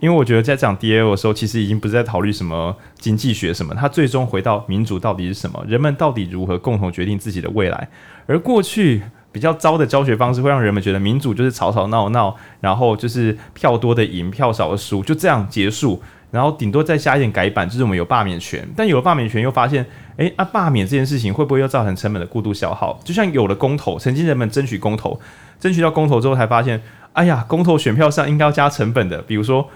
[0.00, 7.88] 因为我觉得在讲 DAO 的时候，其实已经不是在考虑什么经济学什么，它最终回到民主到底是什么，人们到底如何共同决定自己的未来，
[8.26, 9.02] 而过去。
[9.32, 16.02] 比较糟的教学方式会让人们觉得民主就是吵吵闹闹，然后就是票多的赢，票少的输，就这样结束。
[16.32, 18.66] 然后顶多再加一点改版，就是我们有罢免权。
[18.74, 19.86] 但有了罢免权，又发现，
[20.16, 22.98] 诶，啊，罢免这件事情会不会又造成成本的过度消耗？
[23.04, 25.20] 就像有了公投，曾经人们争取公投，
[25.60, 26.82] 争取到公投之后才发现，
[27.12, 29.20] 哎呀，公投选票上应该要加成本的。
[29.20, 29.68] 比如说，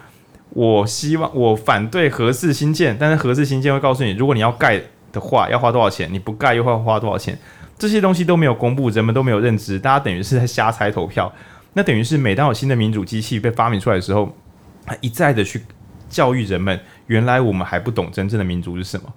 [0.51, 4.81] 我希望我反对核四新建，但是核四新建会告诉你，如果你要盖
[5.13, 6.09] 的话，要花多少钱？
[6.11, 7.39] 你不盖又会花多少钱？
[7.79, 11.31] 这些东西都没有公布，人们都没有认知，大家等于是在瞎猜投票。
[11.75, 14.35] 那等于是每当有新的民主机器被发明出来的时候，
[15.03, 15.61] 一再的去
[16.09, 19.13] 教育人们，原来我们还不懂真正的民族是什么。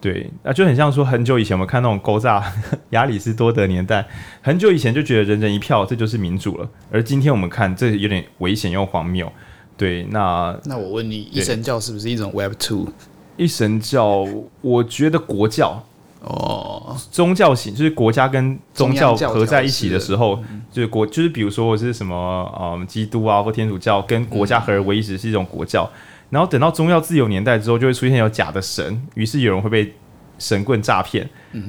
[0.00, 2.44] 对，那就很像说很久以前我们看那种勾诈
[2.90, 4.06] 亚里士多德年代，
[4.42, 9.30] 很久以前就觉得人人一票这就是民主了，而今天我们看这有点危险又荒谬。
[9.76, 12.88] 对，那那我问你，一神教是不是一种 Web Two？
[13.36, 14.26] 一神教，
[14.60, 15.84] 我觉得国教。
[16.20, 20.42] 哦，宗教型就是国家跟宗教合在一起的时候，
[20.72, 25.88] 就是国，就是比如说我是什么，嗯，基督啊或天主教跟国家合而为一时是一种国教，
[26.30, 29.94] 然后等到宗教自由年代之后，就会出现有假的神，于是有人会被
[30.38, 31.28] 神棍诈骗，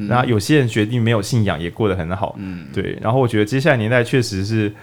[0.10, 4.74] 然后有些人决定没有信仰也过得很好，嗯，对，然后我觉得接下来年代确实是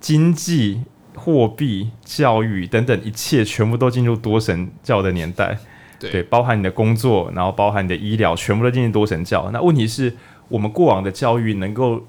[0.00, 0.80] 经济、
[1.14, 5.58] 货币、教育等等一切全部都进入多神教的年代。
[5.98, 9.48] 对，对，包含你的工作，然后包含你的医疗，全部都进入多神教。
[9.52, 10.12] 那问题是
[10.48, 12.04] 我们过往的教育能够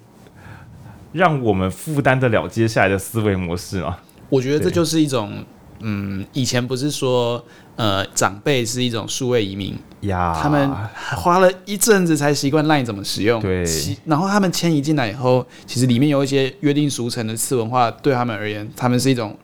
[1.13, 3.97] 让我们负担得了接下来的思维模式吗？
[4.27, 5.45] 我觉得这就是一种，
[5.79, 7.43] 嗯，以前不是说，
[7.75, 10.69] 呃，长辈是一种数位移民呀，他们
[11.17, 13.65] 花了一阵子才习惯 LINE 怎么使用，对，
[14.05, 19.37] 然后他们迁移进来以后，其实里面有一些约定俗成的次文化，对他们而言，他们是一种。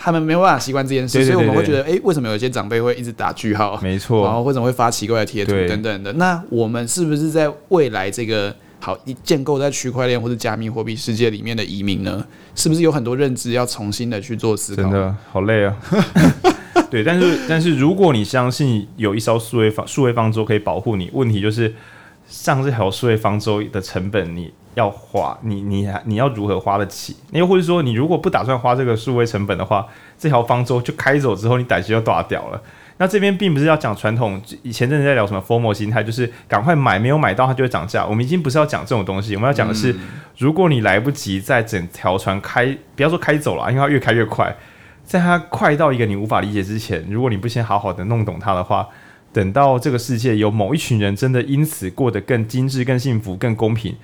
[0.00, 3.76] 他们没有办法习惯这件事，所以我们会觉得，哎、欸，为什么有些长辈会一直打句号？
[3.82, 6.12] 没错，然后为什么会发奇怪的贴图等等的？
[6.12, 12.24] 那我们是不是在未来这个好一建构在区块链或者加密货币世界里面的移民呢？
[12.54, 14.82] 是不是有很多认知要重新的去做思考？
[14.82, 15.76] 真的好累啊！
[16.90, 21.74] 对，但是但是如果你相信有一艘数位方数位方舟可以保护你，问题就是
[22.26, 24.52] 上这条数位方舟的成本你。
[24.74, 27.16] 要花你你你要如何花得起？
[27.32, 29.84] 又或者说，你如果不打算花这个数位成本的话，
[30.16, 32.62] 这条方舟就开走之后，你胆子就断掉了。
[32.98, 38.04] 那这边并不是要讲传统，以前正在聊什么 “formal” 心态，就是赶快买，没有买到它就会涨价。
[38.04, 39.94] 我们已经不是要讲这种东西，我们要讲的是，
[40.36, 44.52] 如果你来不及在整条船开，不要说开走了，因为它越开越快，
[45.04, 48.88] 在它快到一个你无法理解之前，如果你不先好好的弄懂它的话，
[49.32, 53.94] 等到这个世界有某一群人真的因此过得更精致、更幸福、更公平。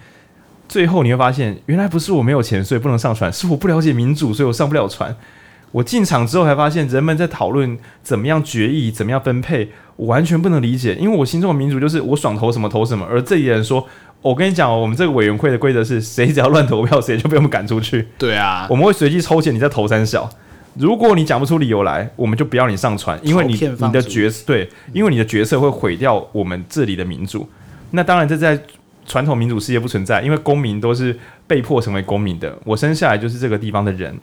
[0.68, 5.14] 最后你会发现，原来不是我没有钱，所以不能上船，是我不了解民主，所以我上不了船。
[5.74, 13.04] 我进场之后才发现，人们在讨论怎么样决议、怎么样分配，我完全不能理解，因为我心中的民主就是我爽投什么投什么。
[13.10, 13.84] 而这里的人说，
[14.22, 18.06] 我跟你讲，我们这个委员会的规则是，谁只要乱投票，谁就被我们赶出去。
[18.16, 20.30] 对啊，我们会随机抽签，你再投三小。
[20.74, 27.48] 如果你讲不出理由来，我们就不要你上船，因为你你的角色对，因为你的角色会毁掉我们这里的民主。
[27.90, 28.56] 那当然，这在。
[29.06, 31.14] 传统民主世界不存在，因为公民都是
[31.46, 32.58] 被迫成为公民的。
[32.64, 34.18] 我生下来就是这个地方的人，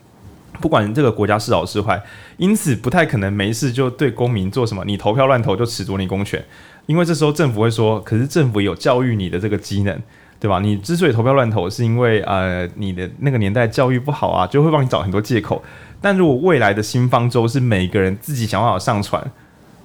[0.62, 2.02] 不管这个国家是好是坏，
[2.38, 4.84] 因此不太可能没事就对公民做什么。
[4.86, 6.42] 你投票乱投就褫夺你公权，
[6.86, 10.00] 因为这时候政府会说：“可是政府有教育你的这个机能，
[10.40, 10.60] 对吧？
[10.60, 15.64] 你之所以投票乱投，是因为呃你的那个年代教育不好啊，就会帮你找很多借口。
[16.00, 19.22] 但如果未来的新方舟是每个人自己想办法上船。”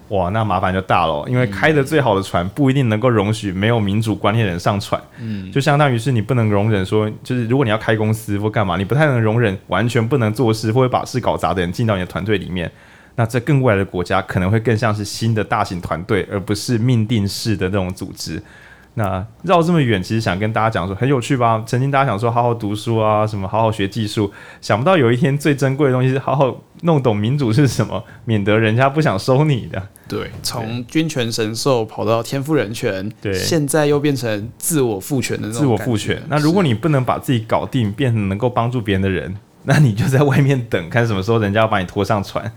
[0.09, 12.71] 哇，那麻烦就大了，因为开的最好的船不一定能够容许没有民主观念的人上船，嗯，就相当于是你不能容忍说，就是如果你要开公司或干嘛，你不太能容忍完全不能做事或者把事搞砸的人进到你的团队里面，
[13.17, 18.41] 那这更未来的国家可能会更像是新的大型团队，而不是命定式的那种组织。
[18.99, 21.63] 那绕这么远，其实想跟大家讲说很有趣吧？
[21.67, 24.33] 曾经大家想说好好读书啊，什么好好学技术，
[24.63, 29.83] 想不到有一天最珍贵的东西是好好弄懂民主是什么，免得人家不想收你的。
[30.09, 36.23] 对，从君权神授跑到天赋人权，对，现在又变成自我赋权的那种自我赋权。
[36.31, 42.51] 那如果你不能把自己搞定，变成能够帮助别人的人，那你就在外面等，看什么时候人家要把你拖上船。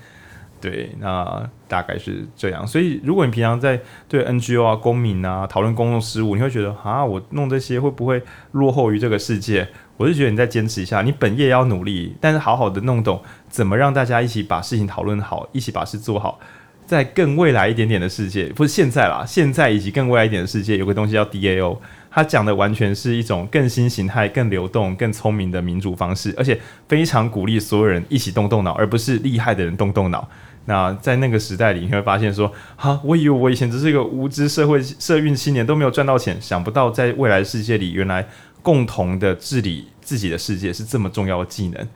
[0.62, 2.68] 对，那大概是这样。
[2.68, 3.80] 所以，如果你平常在
[4.10, 8.22] 对 NGO 啊、公民啊讨论公共事务，你会觉得啊，我弄这些会不会
[8.52, 9.68] 落后于这个世界？
[9.96, 16.40] 我是觉得你再坚持一下，你本业要努力，但是好好的弄懂怎么让大家一起把事情讨论好，一起把事做好，
[16.86, 21.78] 在更未来一点点的世界，不是现在啦，现在以及更未来一点的世界，有个东西叫 DAO。
[22.12, 30.28] 他讲的完全是一种更新形态、更流动、更聪明的民主方式，而且非常鼓励所有人一起动动脑，而不是厉害的人动动脑。
[30.70, 38.24] 那在那个时代里，你会发现说：哈，我以为我以前只是一个无知社会社运青年，都没有赚到钱，想不到在未来的世界里，原来
[38.62, 41.88] 共同的治理自己的世界是这么重要的技能。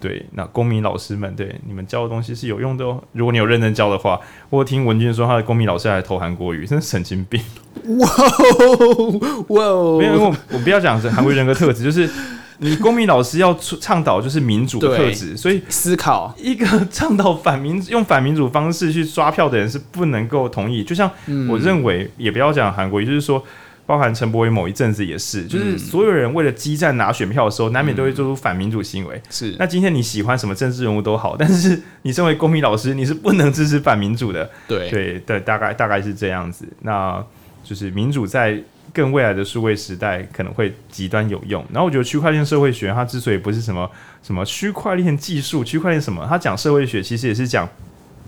[0.00, 3.00] 对，那公民老师们，对你们教的东西是有用的哦。
[3.12, 4.20] 如果你有认真教的话，
[4.50, 7.40] 我听文君说他的公民老师还投韩国语，真是神经病。
[8.00, 9.98] 哇哦哇哦！
[9.98, 12.10] 没有，我我不要讲是韩国人格特质，就是
[12.58, 20.84] 你公民老师要倡导就是民主的特质，所以思考一个倡导反民用反民主方式去刷票的人是不能够同意。
[20.84, 21.10] 就像
[21.48, 23.44] 我认为，嗯、也不要讲韩国也，就是说。
[23.88, 29.22] 包含陈柏伟某一阵子也是，就是所有人为了激战拿选票的时候，难免都会做出反民主行为。
[29.30, 34.50] 是，那今天你喜欢什么政治人物都好，但是你身为公民老师，你是不能支持反民主的。
[34.66, 36.66] 对对对，大概大概是这样子。
[36.80, 37.24] 那
[37.62, 38.60] 就是民主在
[38.96, 41.62] 更未来的数位时代可能会极端有用。
[41.70, 43.90] 然后我觉得区块链社会学它之所以不是什么
[44.22, 47.68] 什么区块链技术、区块链什么，它讲社会学其实也是讲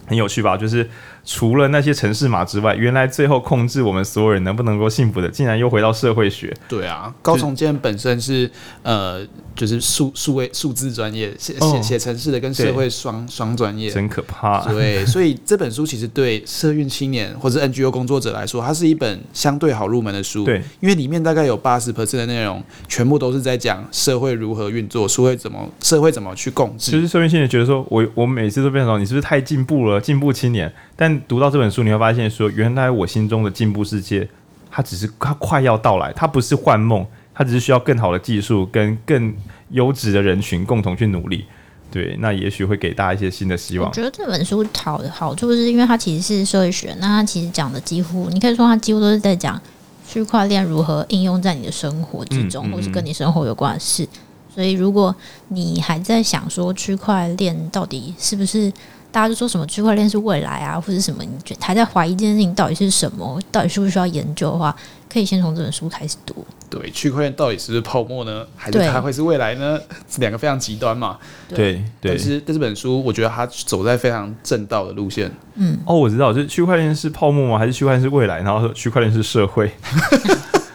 [0.07, 0.87] 很有趣吧，就是。
[1.25, 6.55] 除了那些城市码之外，原来最后控制我们所有人能不能够幸福的，竟然又回到社会学。
[6.69, 8.51] 对啊，高重建本身是
[8.83, 14.65] 呃，就是数数位数字专业，写写写城市的跟社会双双专业，真可怕。
[14.73, 20.45] 对，所以这本书其实对社运青年或者 NGO 工作者来说，它是一本相对好入门的书。
[20.45, 26.91] 对，因为里面大概有八十 percent 的内容，全部都是在讲社会如何运作，社会怎么社会怎么去共治。
[26.91, 30.73] 其实社运青年觉得说，我我每次都变成你是不是太进步了，进步青年？
[30.97, 34.29] 但读到这本书，你会发现说，原来我心中的进步世界，
[34.71, 39.35] 它只是它快要到来，它不是幻梦，它只是需要更好的技术跟更
[39.71, 41.45] 优质的人群共同去努力。
[41.91, 43.89] 对，那也许会给大家一些新的希望。
[43.89, 49.61] 我觉得这本书好的好处是因为它其实是社会学，那它其实讲的几乎，你可以说它几乎都是在讲
[50.07, 54.07] 区块链如何应用在你的生活之中，嗯嗯嗯，或是跟你生活有关的事。
[54.55, 55.15] 所以，如果
[55.49, 58.73] 你还在想说区块链到底是不是？
[59.11, 61.23] 大家就说什么区块链是未来啊，或者什么？
[61.25, 63.41] 你觉得还在怀疑这件事情到底是什么？
[63.51, 64.75] 到底需不需要研究的话，
[65.13, 66.47] 可以先从这本书开始读。
[66.71, 68.47] 对，区块链到底是不是泡沫呢？
[68.55, 69.81] 还是它会是未来呢？
[70.11, 71.19] 是两个非常极端嘛。
[71.49, 72.11] 对对。
[72.13, 75.33] 但是这本书，我觉得它走在非常正道的路线。
[75.55, 75.79] 嗯。
[75.87, 77.59] 哦，我知道，就是区块链是泡沫吗？
[77.59, 78.43] 还是区块链是未来？
[78.43, 79.73] 然后说区块链是社会。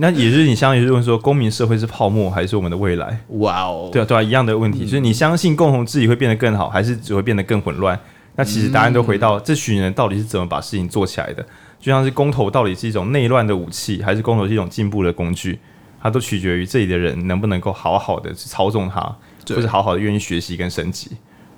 [0.00, 3.18] 那也就是你相当于是问说，公民社会是泡沫还是我们的未来？
[3.40, 7.98] 哇哦，对啊，对啊，一样的问题，就是你相信共同治理会变得更好，还是只会变得更混乱？
[8.36, 11.42] 那其实答案都回到这群人到底是怎么把事情做起来的？
[11.80, 15.58] 就像是公投到底是一种内乱的武器，还是公投是一种进步的工具？
[16.00, 19.00] 它都取决于这里的人能不能够好好的去操纵它，
[19.48, 21.10] 或者好好的愿意学习跟升级。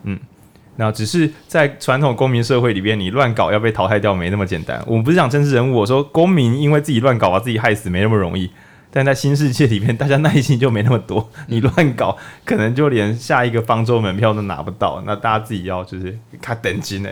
[0.04, 0.18] 嗯。
[0.76, 4.82] 那只是在传统公民社会里边，你乱搞要被淘汰掉没那么简单。
[4.86, 8.50] 我们不是讲政治人物，我说公民因为自己乱搞把自己害死没那么容易。
[8.92, 15.00] 但在新世界里面，大家耐心就没那么多，你乱搞可能就连下一个方舟门票都拿不到。
[15.06, 17.08] 那大家自己要就是看等级呢。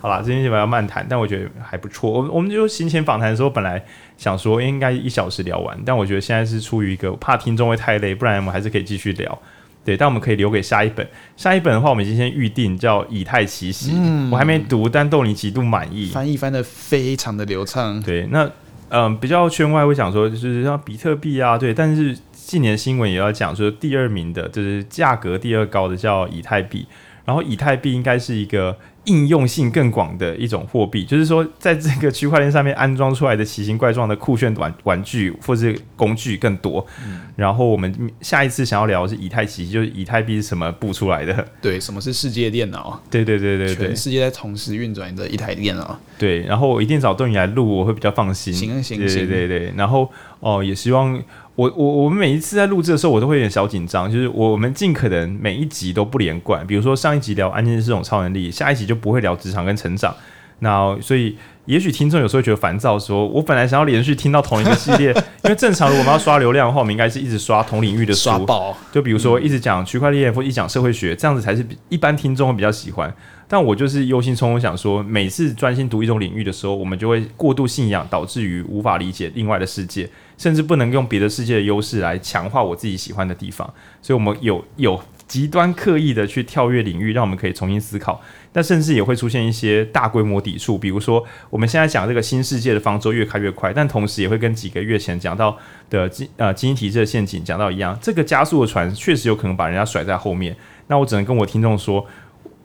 [0.00, 2.10] 好啦，今天基本上要慢谈，但我觉得还不错。
[2.10, 3.82] 我我们就行前访谈的时候，本来
[4.16, 9.38] 想说应该一小时聊完，但我觉得现在是出于一个怕听众会太累，不然我们还是可以继续聊。
[9.84, 11.06] 对，但我们可以留给下一本。
[11.36, 18.02] 下一本的话，我们已经先预定叫《以太奇袭》，嗯，我还没读，但豆你极度满意，翻译翻的非常的流畅。
[18.02, 18.44] 对，那
[18.88, 26.86] 嗯、呃，比较圈外会想说，就是像比特币啊，对，但是近年新闻也要讲说，第二名的就是价格第二高的叫以太币，
[27.24, 28.76] 然后以太币应该是一个。
[29.06, 36.86] 应用性更广的一种货币，就是说，在这个区块链上面安装出来的奇形怪状的酷炫玩玩具或是工具更多。
[37.06, 41.46] 嗯、然后我们下一次想要聊的是以太奇，就是以太币是什么布出来的？
[41.60, 42.98] 对，什么是世界电脑？
[43.10, 46.00] 对对对对对，全世界在同时运转的一台电脑。
[46.18, 48.54] 对，然后我一定找邓宇来录，我会比较放心。
[48.54, 50.10] 行行行，对对对，然后
[50.40, 51.22] 哦，也希望。
[51.56, 56.66] 我我我们每一次在录制的时候，我都会有点小紧张，就是我们尽可能每一集都不连贯。
[56.66, 60.14] 比如说上一集聊安静是这种超能力，下一集就不会聊职场跟成长。
[60.60, 61.36] 那所以
[61.66, 65.12] 也许听众有时候会觉得烦躁说，说我本来想要连续听到同一个系列，
[65.44, 68.76] 因为正常如果我们要刷流量的话，我们应该是一直刷同领域的书，刷爆。
[68.92, 73.12] 就比如说一直讲区块链或一讲社会学，这样子才是一般听众会比较喜欢。
[73.46, 80.08] 但我就是忧心忡忡想说，每次专心读一种领域的时候，我们就会过度信仰，导致于无法理解另外的世界。
[80.36, 88.20] 甚至不能用别的世界的优势来强化我自己喜欢的地方，所以我们有有极端刻意的去跳跃领域，让我们可以重新思考。
[88.52, 95.58] 但甚至也会出现一些大规模抵触，比如说我们现在讲这个新世界的方舟越开越快，但同时也会跟几个月前讲到
[95.90, 100.54] 的基呃基因体制的陷阱讲到一样，这个加速的船确实有可能把人家甩在后面。
[100.86, 102.06] 那我只能跟我听众说，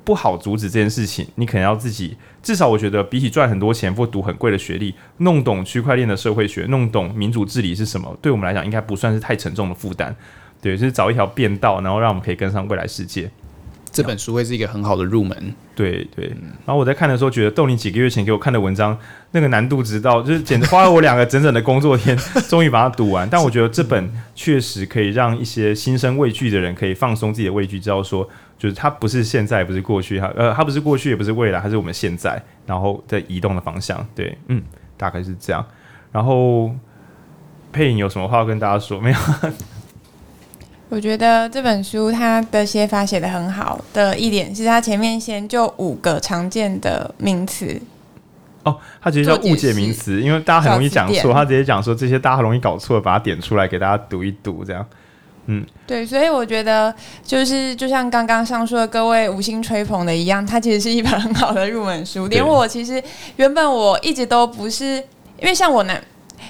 [0.03, 10.15] 不好阻止这件事情，你可能要自己至少我觉得比起赚很多钱或读很贵的学历，弄懂区块链的社会学，弄懂民主治理是什么，对我们来讲应该不算是太沉重的负担。
[10.61, 13.29] 对，就是找一条便道，然后让我们可以跟上未来世界。
[13.91, 15.35] 这本书会是一个很好的入门，
[15.73, 16.27] 对对。
[16.63, 18.95] 然后我在看的时候，觉得豆你几个月前给我看的文章，
[19.31, 22.15] 那个难度直到就是简直花了我两个整整的工作天，
[22.47, 23.27] 终于把它读完。
[23.27, 28.29] 但我觉得这本确实可以让一些心生畏惧的人可以放松自己的畏惧，知道说，
[28.59, 34.05] 就是它不是现在，不是过去，它呃，它不是过去，也不是未来，它是我们现在，然后在移动的方向。
[34.13, 34.61] 对，嗯，
[34.97, 35.65] 大概是这样。
[36.11, 36.69] 然后
[37.71, 39.17] 配音有什么话要跟大家说没有？
[40.89, 47.79] 我觉得这本书它的写法写的很好的一点是，它前面先就五个常见的名词。
[48.63, 54.85] 哦，它直接叫误解名词，因为大家很容易讲错，他直接讲说这些大家很容易搞错，把它点出来给大家读一读，这样。
[55.49, 56.93] 嗯，对，所以我觉得
[57.25, 62.27] 就是就像刚刚上述的各位无心吹捧的一样，它其实是一本很好的入门书。
[62.27, 63.03] 连我其实
[63.37, 65.03] 原本我一直都不是，
[65.39, 66.01] 因为像我男。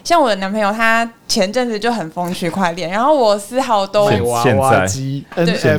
[0.04, 4.56] 像我的男朋友，他前阵子就很疯区块链，然后我丝毫都现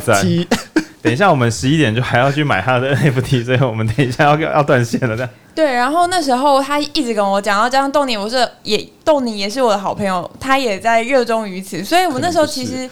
[0.01, 0.26] 在
[1.01, 5.16] 等一下我们十一点就还要去买他的 NFT，所以我们等一下要要断线了。
[5.16, 12.90] 这样对，然后那时候他一直跟我讲，然后这样豆你，我是也豆你也是我的好朋友，他也在热衷于此，所以我那时候其实。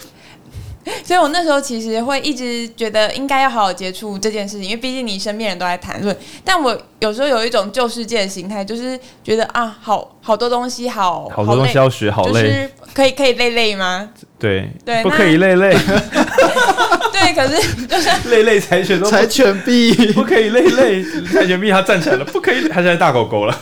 [1.05, 6.17] 所以，我那时候其实会一直觉得应该要好好接触这件事情，因为毕竟你身边人都在谈论。
[6.45, 14.11] 但我有时候有一种旧世界的心态，就是觉得啊，好好多东西好，好多东西要学，好累，就是可以可以累累吗？
[14.39, 15.77] 对对，不可以累累。
[17.13, 23.59] 对，可是就是 累累柴犬都柴犬币不可以累累，柴犬币他站起来了，不可以，他现在大狗狗了。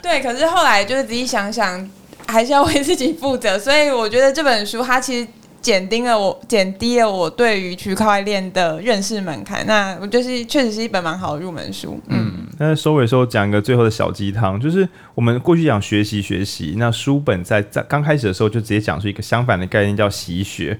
[0.00, 1.90] 对，可是后来就是仔细想想，
[2.26, 3.58] 还是要为自己负责。
[3.58, 5.28] 所以我觉得这本书它其实。
[5.60, 9.66] 减低了我，减低了我对于区块链的认识门槛。
[9.66, 12.00] 那我就是确实是一本蛮好的入门书。
[12.08, 20.78] 嗯，那收尾的时候讲一个最后的小鸡汤，就是我们过去讲学习学习，那书本在在刚开始的时候就直接讲出一个相反的概念，叫习学。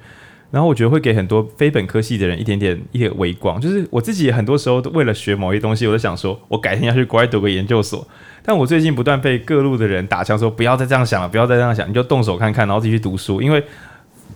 [0.50, 3.60] 然后我觉得会给很多非本科系的人一点点一点微光。
[3.60, 8.06] 就是我自己很多时候都为了学某些东西，我都想说，我改天要去国外读个研究所。
[8.42, 13.62] 但我最近不断被各路的人打枪，说不要再这样想了，不要再这样想，你就动手看看，然后自己去读书，因为。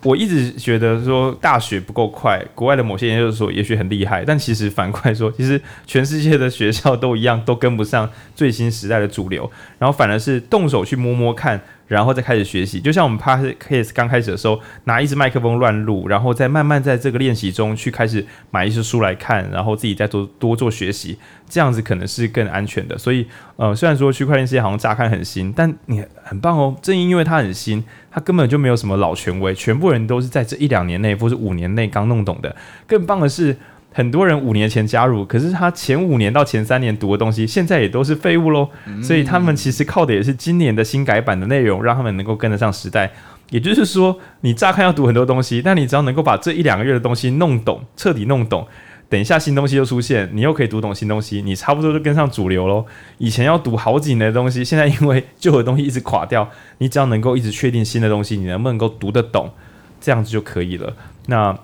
[0.04, 11.60] 我一直觉得说大学不够快，国外的某些研究所也许很厉害，但其实反过来说，其实全世界的学校都一样，都跟不上最新时代的主流，然后反而是动手去摸摸看。
[11.86, 21.18] 然后再开始学习，就像我们 Podcast 刚开始的时候，拿一支麦克风乱录，然后再慢慢在这个练习中去开始买一些书来看，然后自己再多多做学习，
[21.48, 22.96] 这样子可能是更安全的。
[22.96, 23.26] 所以，
[23.56, 26.74] 呃，虽然说区块链世界好像乍看很新，但你很棒哦。
[26.80, 32.56] 正因为它很新，它根本就没有什么老权威，全部人都是在这一两年内或是五年内刚弄懂的。
[32.86, 33.56] 更棒的是。
[33.92, 38.68] 很多人五年前加入，可是他前五年到前三年读的东西，现在也都是废物喽。
[39.02, 43.12] 所以他们其实靠的也是今年的新改版的内容，让他们能够跟得上时代。
[43.50, 48.66] 也就是说，你乍看要读很多东西，但你只要能够把这一两个月的东西弄懂，彻底弄懂，
[49.10, 52.86] 等一下新东西又出现，你又可以读懂新东西，你差不多就跟上主流喽。
[53.18, 56.48] 以前要读好几年的东西，现在因为旧的东西一直垮掉，
[56.78, 59.52] 你只要能够一直确定新的东西，你能不能够读得懂，
[60.00, 60.94] 这样子就可以了。
[61.26, 61.54] 那。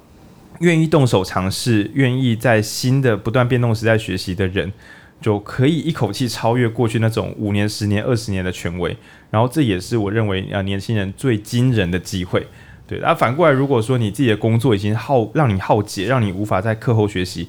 [0.61, 4.73] 愿意动手尝试，愿意在新的不断变动时代学习的人，
[5.21, 8.97] 就可以一口气超越过去那种五年、十年、二十年的权威。
[9.31, 12.47] 然后这也是我认为啊，年轻人最惊人的机会。
[12.87, 17.47] 对，那反过来，如果说你自己的工作已经耗让你耗竭，让你无法在课后学习，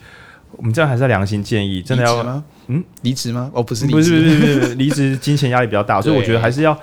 [0.52, 3.50] 我们这样还是良心建议，真的要嗯离职吗？
[3.54, 6.78] 哦，不是，不是，不是，不是，离职金钱压力比较大，所以我觉得还是要。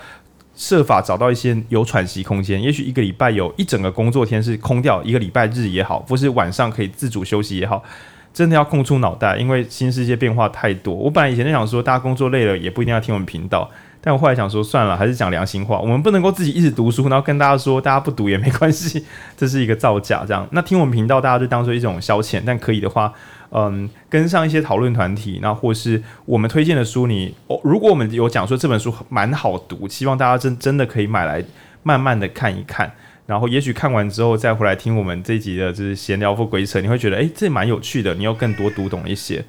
[0.57, 7.85] 设法找到一些有喘息空间，也许一个礼拜有一整个工作天是空掉，一个礼拜日也好，或是晚上可以自主休息也好，
[8.33, 10.95] 真的要空出脑袋，因为新世界变化太多。
[10.95, 13.71] 我本来以前就想说，大家工作累了也不一定要听我们频道，
[14.07, 19.05] 但我后来想说，算了，还是讲良心话，我们不能够自己一直读书，然后跟大家说大家不读也没关系，
[19.37, 20.25] 这是一个造假。
[20.25, 23.13] 这样，那听我们频道大家就当做一种消遣，但可以的话。
[23.51, 31.43] 嗯，跟上一些讨论团体，那或是我们推荐的书你，哦，如果我们有讲说这本书蛮好读，希望大家真真的可以买来
[31.83, 32.93] 慢慢的看一看，
[33.27, 39.45] 然后也许看完之后再回来听我们这一集的就是闲聊或鬼扯，你会觉得诶，这蛮有趣的，你又更多读懂一些。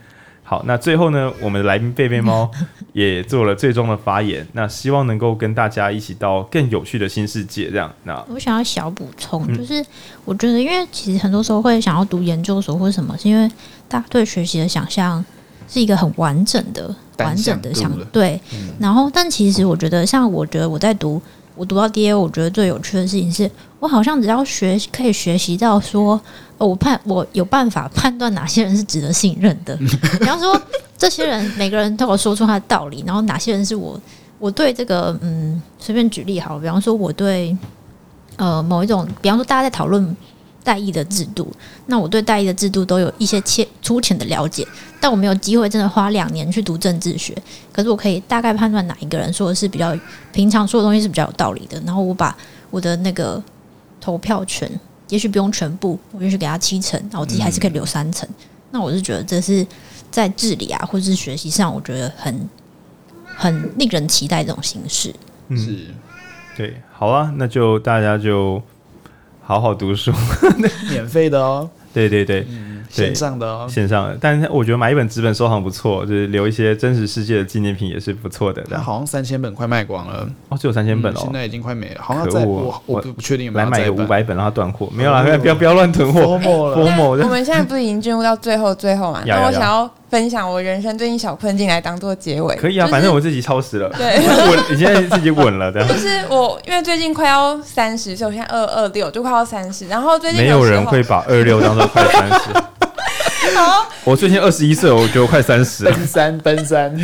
[0.49, 2.49] 好，那最后呢，我们的来宾贝贝猫
[2.93, 7.69] 也做了最终的发言，那希望能够跟大家一起到更有趣的新世界。
[7.69, 9.85] 这样，那我想要小补充，就是
[10.23, 13.45] 我觉得，因为其实很多时候会想要读研究所或者什么，是因为
[13.89, 15.23] 大家对学习的想象
[15.67, 18.39] 是一个很完整的、完整的想对。
[18.79, 21.21] 然后，但其实我觉得，像我觉得我在读。
[21.57, 26.19] 我读到 DA，我觉得最有趣的事情是，我好像只要学可以学习到说，
[26.57, 29.75] 我判我有办法判断哪些人是值得信任的。
[30.19, 30.59] 比方说，
[30.97, 33.99] 这些人每个人都有说出他的道理，然后哪些人是我
[34.39, 37.57] 我对这个嗯，随便举例好，比方说我对
[38.35, 40.15] 呃某一种，比方说大家在讨论。
[40.67, 41.49] 代议的制度，
[41.85, 44.67] 那我对代议的制度都有一些浅粗浅的了解，
[44.99, 47.33] 但我没有机会真的花两年去读政治学。
[47.71, 49.97] 可是我可以大概判断哪一个人说的是比较
[50.33, 52.35] 平常说的东西是比较有道理的，然后我把
[52.69, 53.41] 我的那个
[54.01, 54.69] 投票权，
[55.07, 58.27] 也许不用全部，我允许给他七成，然后我自己还是可以留三成。
[58.27, 59.65] 嗯、那我是觉得这是
[60.11, 62.49] 在治理啊，或者是学习上，我觉得很
[63.23, 65.15] 很令人期待这种形式。
[65.47, 65.87] 嗯，是，
[66.57, 68.61] 对，好啊，那就大家就。
[69.47, 70.11] 好好读书，
[70.91, 71.69] 免费的哦。
[71.93, 74.17] 对对对，嗯、线上的哦，线上的。
[74.19, 78.61] 但是我觉得买一本纸本收藏不错，就是留一些真实世界的纪念品也是不错的。
[78.69, 82.01] 但好像三千本快卖光了哦，只有三千本哦、嗯，现在已经快没了。
[82.01, 86.21] 好像在我我不确定有没有来买个五百本让它断货，没有啦，不要不要乱囤货。
[86.37, 89.23] 我们现在不是已经进入到最后最后嘛？
[89.25, 89.89] 那我想要。
[90.09, 94.17] 分享我人生最近小困境来当做结尾，可以啊，就是、反正我自己超时了，对，
[94.49, 95.85] 稳，你现在自己稳了，对。
[95.87, 102.53] 就是我因为最近快要三十，所以我现在二二六，就快要三十，然后最近没有人会把二六当做快三十。
[103.55, 106.95] 好，我最近二十一岁，我觉得我快三十，奔三奔三。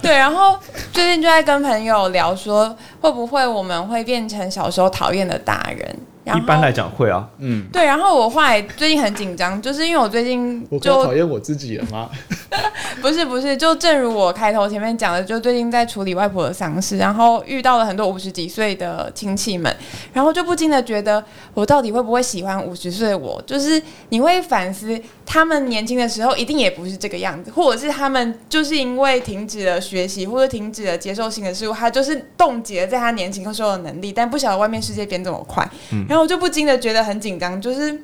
[0.00, 0.56] 对，然后
[0.92, 5.96] 最近就在跟朋友聊说，会不会我们会变成小时候讨厌的大人？
[6.36, 7.84] 一般来讲会啊，嗯，对。
[7.84, 12.10] 然后我后来最近很紧张，就是因为我最近就讨厌我自己了吗？
[13.00, 19.74] 不是不是，就正如我开头前面讲的，就最近在处理外婆的丧事，然后遇到了很多五十几岁的亲戚们，
[20.12, 21.22] 然后就不禁的觉得，
[21.54, 23.40] 我到底会不会喜欢五十岁的我？
[23.46, 38.02] 就是你会反思，他们年轻的时候一定也不是这个样子，或者是他们就是因为停止了学习，或者停止了接受新的事物，他就是冻结了在他年轻的时候的能力，但不晓得外面世界变这么快，嗯，然后我就不禁的觉得很紧张，就是。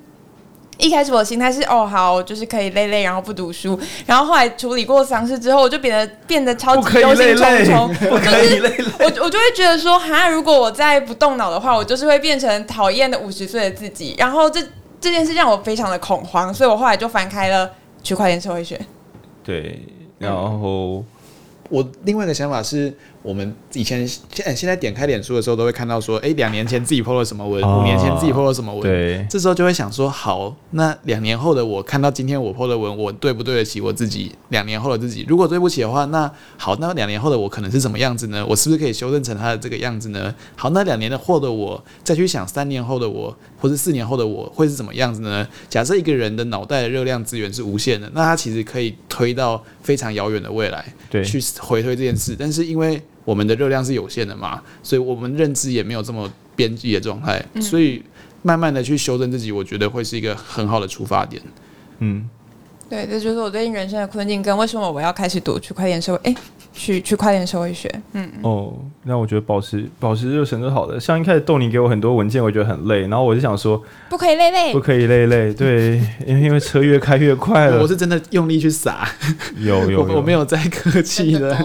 [0.76, 3.78] 一开始我的心态是哦好，就是可以累累，然后不读书。
[4.06, 7.86] 然后后来处理过丧事之后，我就变得变得超级忧心忡忡。
[8.08, 14.16] 不可以累累，就是我我就会觉得说，哈，如果我再不动脑的话，我就是会变成讨厌的五十岁的自己。
[14.18, 14.60] 然后这
[15.00, 17.70] 这件事让我非常的恐慌，所以我后来就翻开了
[18.02, 18.80] 区块链社会学。
[19.44, 19.80] 对，
[20.18, 21.04] 然后
[21.68, 22.92] 我另外一个想法是。
[23.24, 34.30] 我们以前现现在点开脸书的时候，都会看到说，哎，两年前自己 po 了什么文，五、哦、年前自己 po 了什么文，对，这时候就会想说，好，那两年后的我看到今天我 po 的文，我对不对得起我自己？
[34.50, 38.44] 两年后的自己，如果对不起的话，那好，那两年后的我可能是什么样子呢？
[38.46, 40.34] 我是不是可以修正成他的这个样子呢？
[40.54, 45.48] 好，那两年的后的我再去想三年后的我，或者四年后的我会是怎么样子呢？
[45.70, 58.02] 假设一个人的脑袋的热量资源是无限的，那他其实可以推到非常遥远的未来，对，去回推这件事，但是因为我们的热量是有限的嘛，所以我们认知也没有这么边际的状态，嗯，所以
[58.42, 61.40] 慢慢的去修正自己，我觉得会是一个很好的出发点。
[62.00, 62.28] 嗯，
[62.88, 66.34] 对，这就是我最近人生的困境，跟为什么我要开始读区块链社会，哎，
[66.72, 67.90] 区区块链社会学。
[68.12, 71.00] 嗯，哦，那我觉得保持保持热忱就好了。
[71.00, 75.96] 像一开始豆你给我很多文件，我觉得很累，然后我就想说，不可以累累，不可以累累， 对，
[76.26, 77.80] 因为因为车越开越快了。
[77.80, 79.08] 我是真的用力去撒，
[79.56, 81.56] 有有，有 我，我没有在客气的，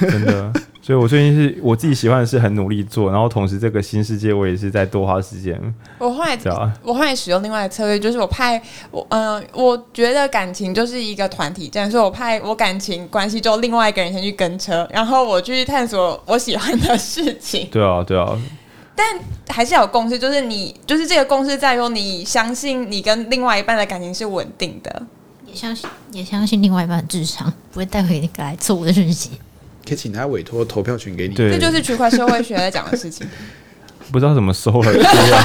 [0.00, 0.52] 真的。
[0.84, 5.56] 所以，我最近是我自己喜欢的是很努力做，然后同时这个新世界我也是在多花时间。
[5.96, 6.36] 我后来，
[6.82, 8.60] 我后来使用另外的策略，就是我派
[8.90, 17.68] 我，嗯、呃，我觉得感情就是一个团体战，所以我派我感情关系就另外一个人先去跟车，然后我去探索我喜欢的事情。
[17.70, 18.36] 对啊，对啊。
[18.96, 19.06] 但
[19.48, 25.02] 还是要有共识，就是你，就是这个共识在于你相信你跟另外一半的感情是稳定的，
[25.46, 29.30] 也相信也相信另外一半的智商不会带回那个来错误的讯息。
[29.86, 33.26] 可以请他委托投票权给你，对，这就是区块社会学在讲的事情。
[34.10, 34.92] 不知道怎么收了，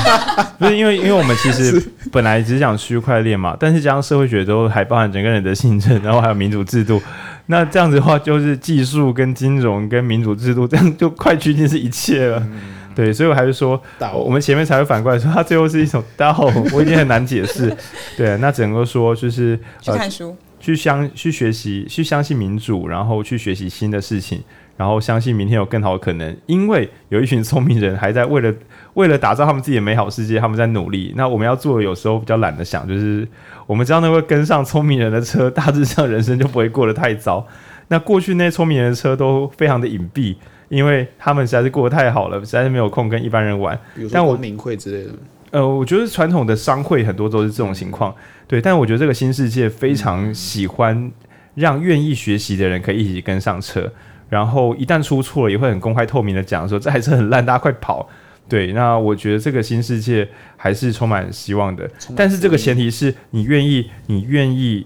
[0.59, 1.81] 不是因为因为我们其实
[2.11, 7.01] 本来只是讲区块链嘛，但是加上社会学都还包含整个人的信任，然后还有民主制度。
[7.47, 12.39] 那这样子的话，就是技术跟金融跟民主制度，这样就快趋近是一切了。
[12.45, 12.59] 嗯、
[12.93, 13.81] 对，所以我还是说，
[14.13, 16.35] 我们前面才会反过来说，它最后是一种道，
[16.73, 17.73] 我已经很难解释。
[18.17, 20.35] 对，那只能够说就是去看书。
[20.67, 24.43] 去相去学习，去相信民主，然后去学习新的事情，
[24.75, 26.35] 然后相信明天有更好的可能。
[26.45, 28.53] 因为有一群聪明人还在为了
[28.95, 31.13] 为了打造他们自己的美好世界，他们在努力。
[31.15, 33.25] 那我们要做的有时候比较懒得想，就是
[33.65, 37.47] 我们只要能够跟上聪明人的车，大致上人生就不会过得太糟。
[37.87, 40.35] 那过去那些聪明人的车都非常的隐蔽，
[40.67, 43.79] 因为他们实在是过得太好了，实在是没有空跟一般人玩。
[43.95, 45.13] 比如说光明会之类的。
[45.51, 48.13] 呃，我觉得传统的商会很多都是这种情况，
[48.47, 48.61] 对。
[48.61, 51.09] 但我觉得这个新世界非常喜欢
[51.55, 53.89] 让愿意学习的人可以一起跟上车，
[54.29, 58.09] 然后一旦出错了，也会很公开透明的讲说这台车很烂，大家快跑。
[58.49, 64.85] 对，那我觉得这个新世界还是充满希望的，但是这个前提是你愿意，你愿意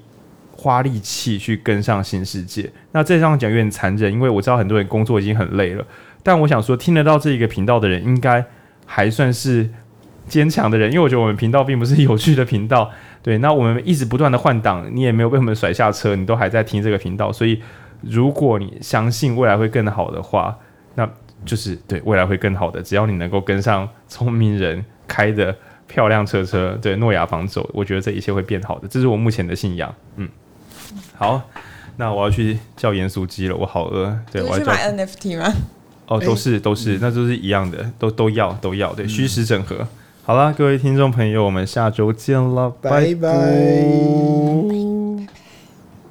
[0.51, 2.71] 花力气去跟上新世界。
[2.91, 5.83] 那这样讲有点残忍，因为我知道很多人工作已经很累了，
[6.21, 7.89] 但我想说，听得到这一个频道的。
[7.89, 8.45] 人，应该
[8.85, 9.67] 还算是。
[10.27, 12.89] 坚强的人，因为我觉得我们频道并不是有趣的频道，
[13.21, 13.37] 对。
[13.39, 17.61] 那我们一直不断的换挡，你也没有被我们甩下车，你都还在听这个频道，所以
[18.01, 20.57] 如果你相信未来会更好的话，
[20.95, 21.09] 那
[21.45, 22.81] 就是对未来会更好的。
[22.81, 25.55] 只要你能够跟上聪明人开的
[25.87, 28.87] 漂亮车车，对诺亚方舟，我觉得这一切会变好的。
[28.87, 29.93] 这是我目前的信仰。
[30.15, 30.29] 嗯，
[31.15, 31.41] 好，
[31.97, 34.17] 那我要去叫盐酥鸡了，我好饿。
[34.31, 35.53] 对，我要去买 NFT 吗？
[36.07, 39.87] 哦，都是都是，那都是一样的，都都要都要，对，虚实整合。
[40.23, 43.01] 好了，各位听众朋友，我们下周见了，拜拜。
[43.05, 44.90] 拜拜。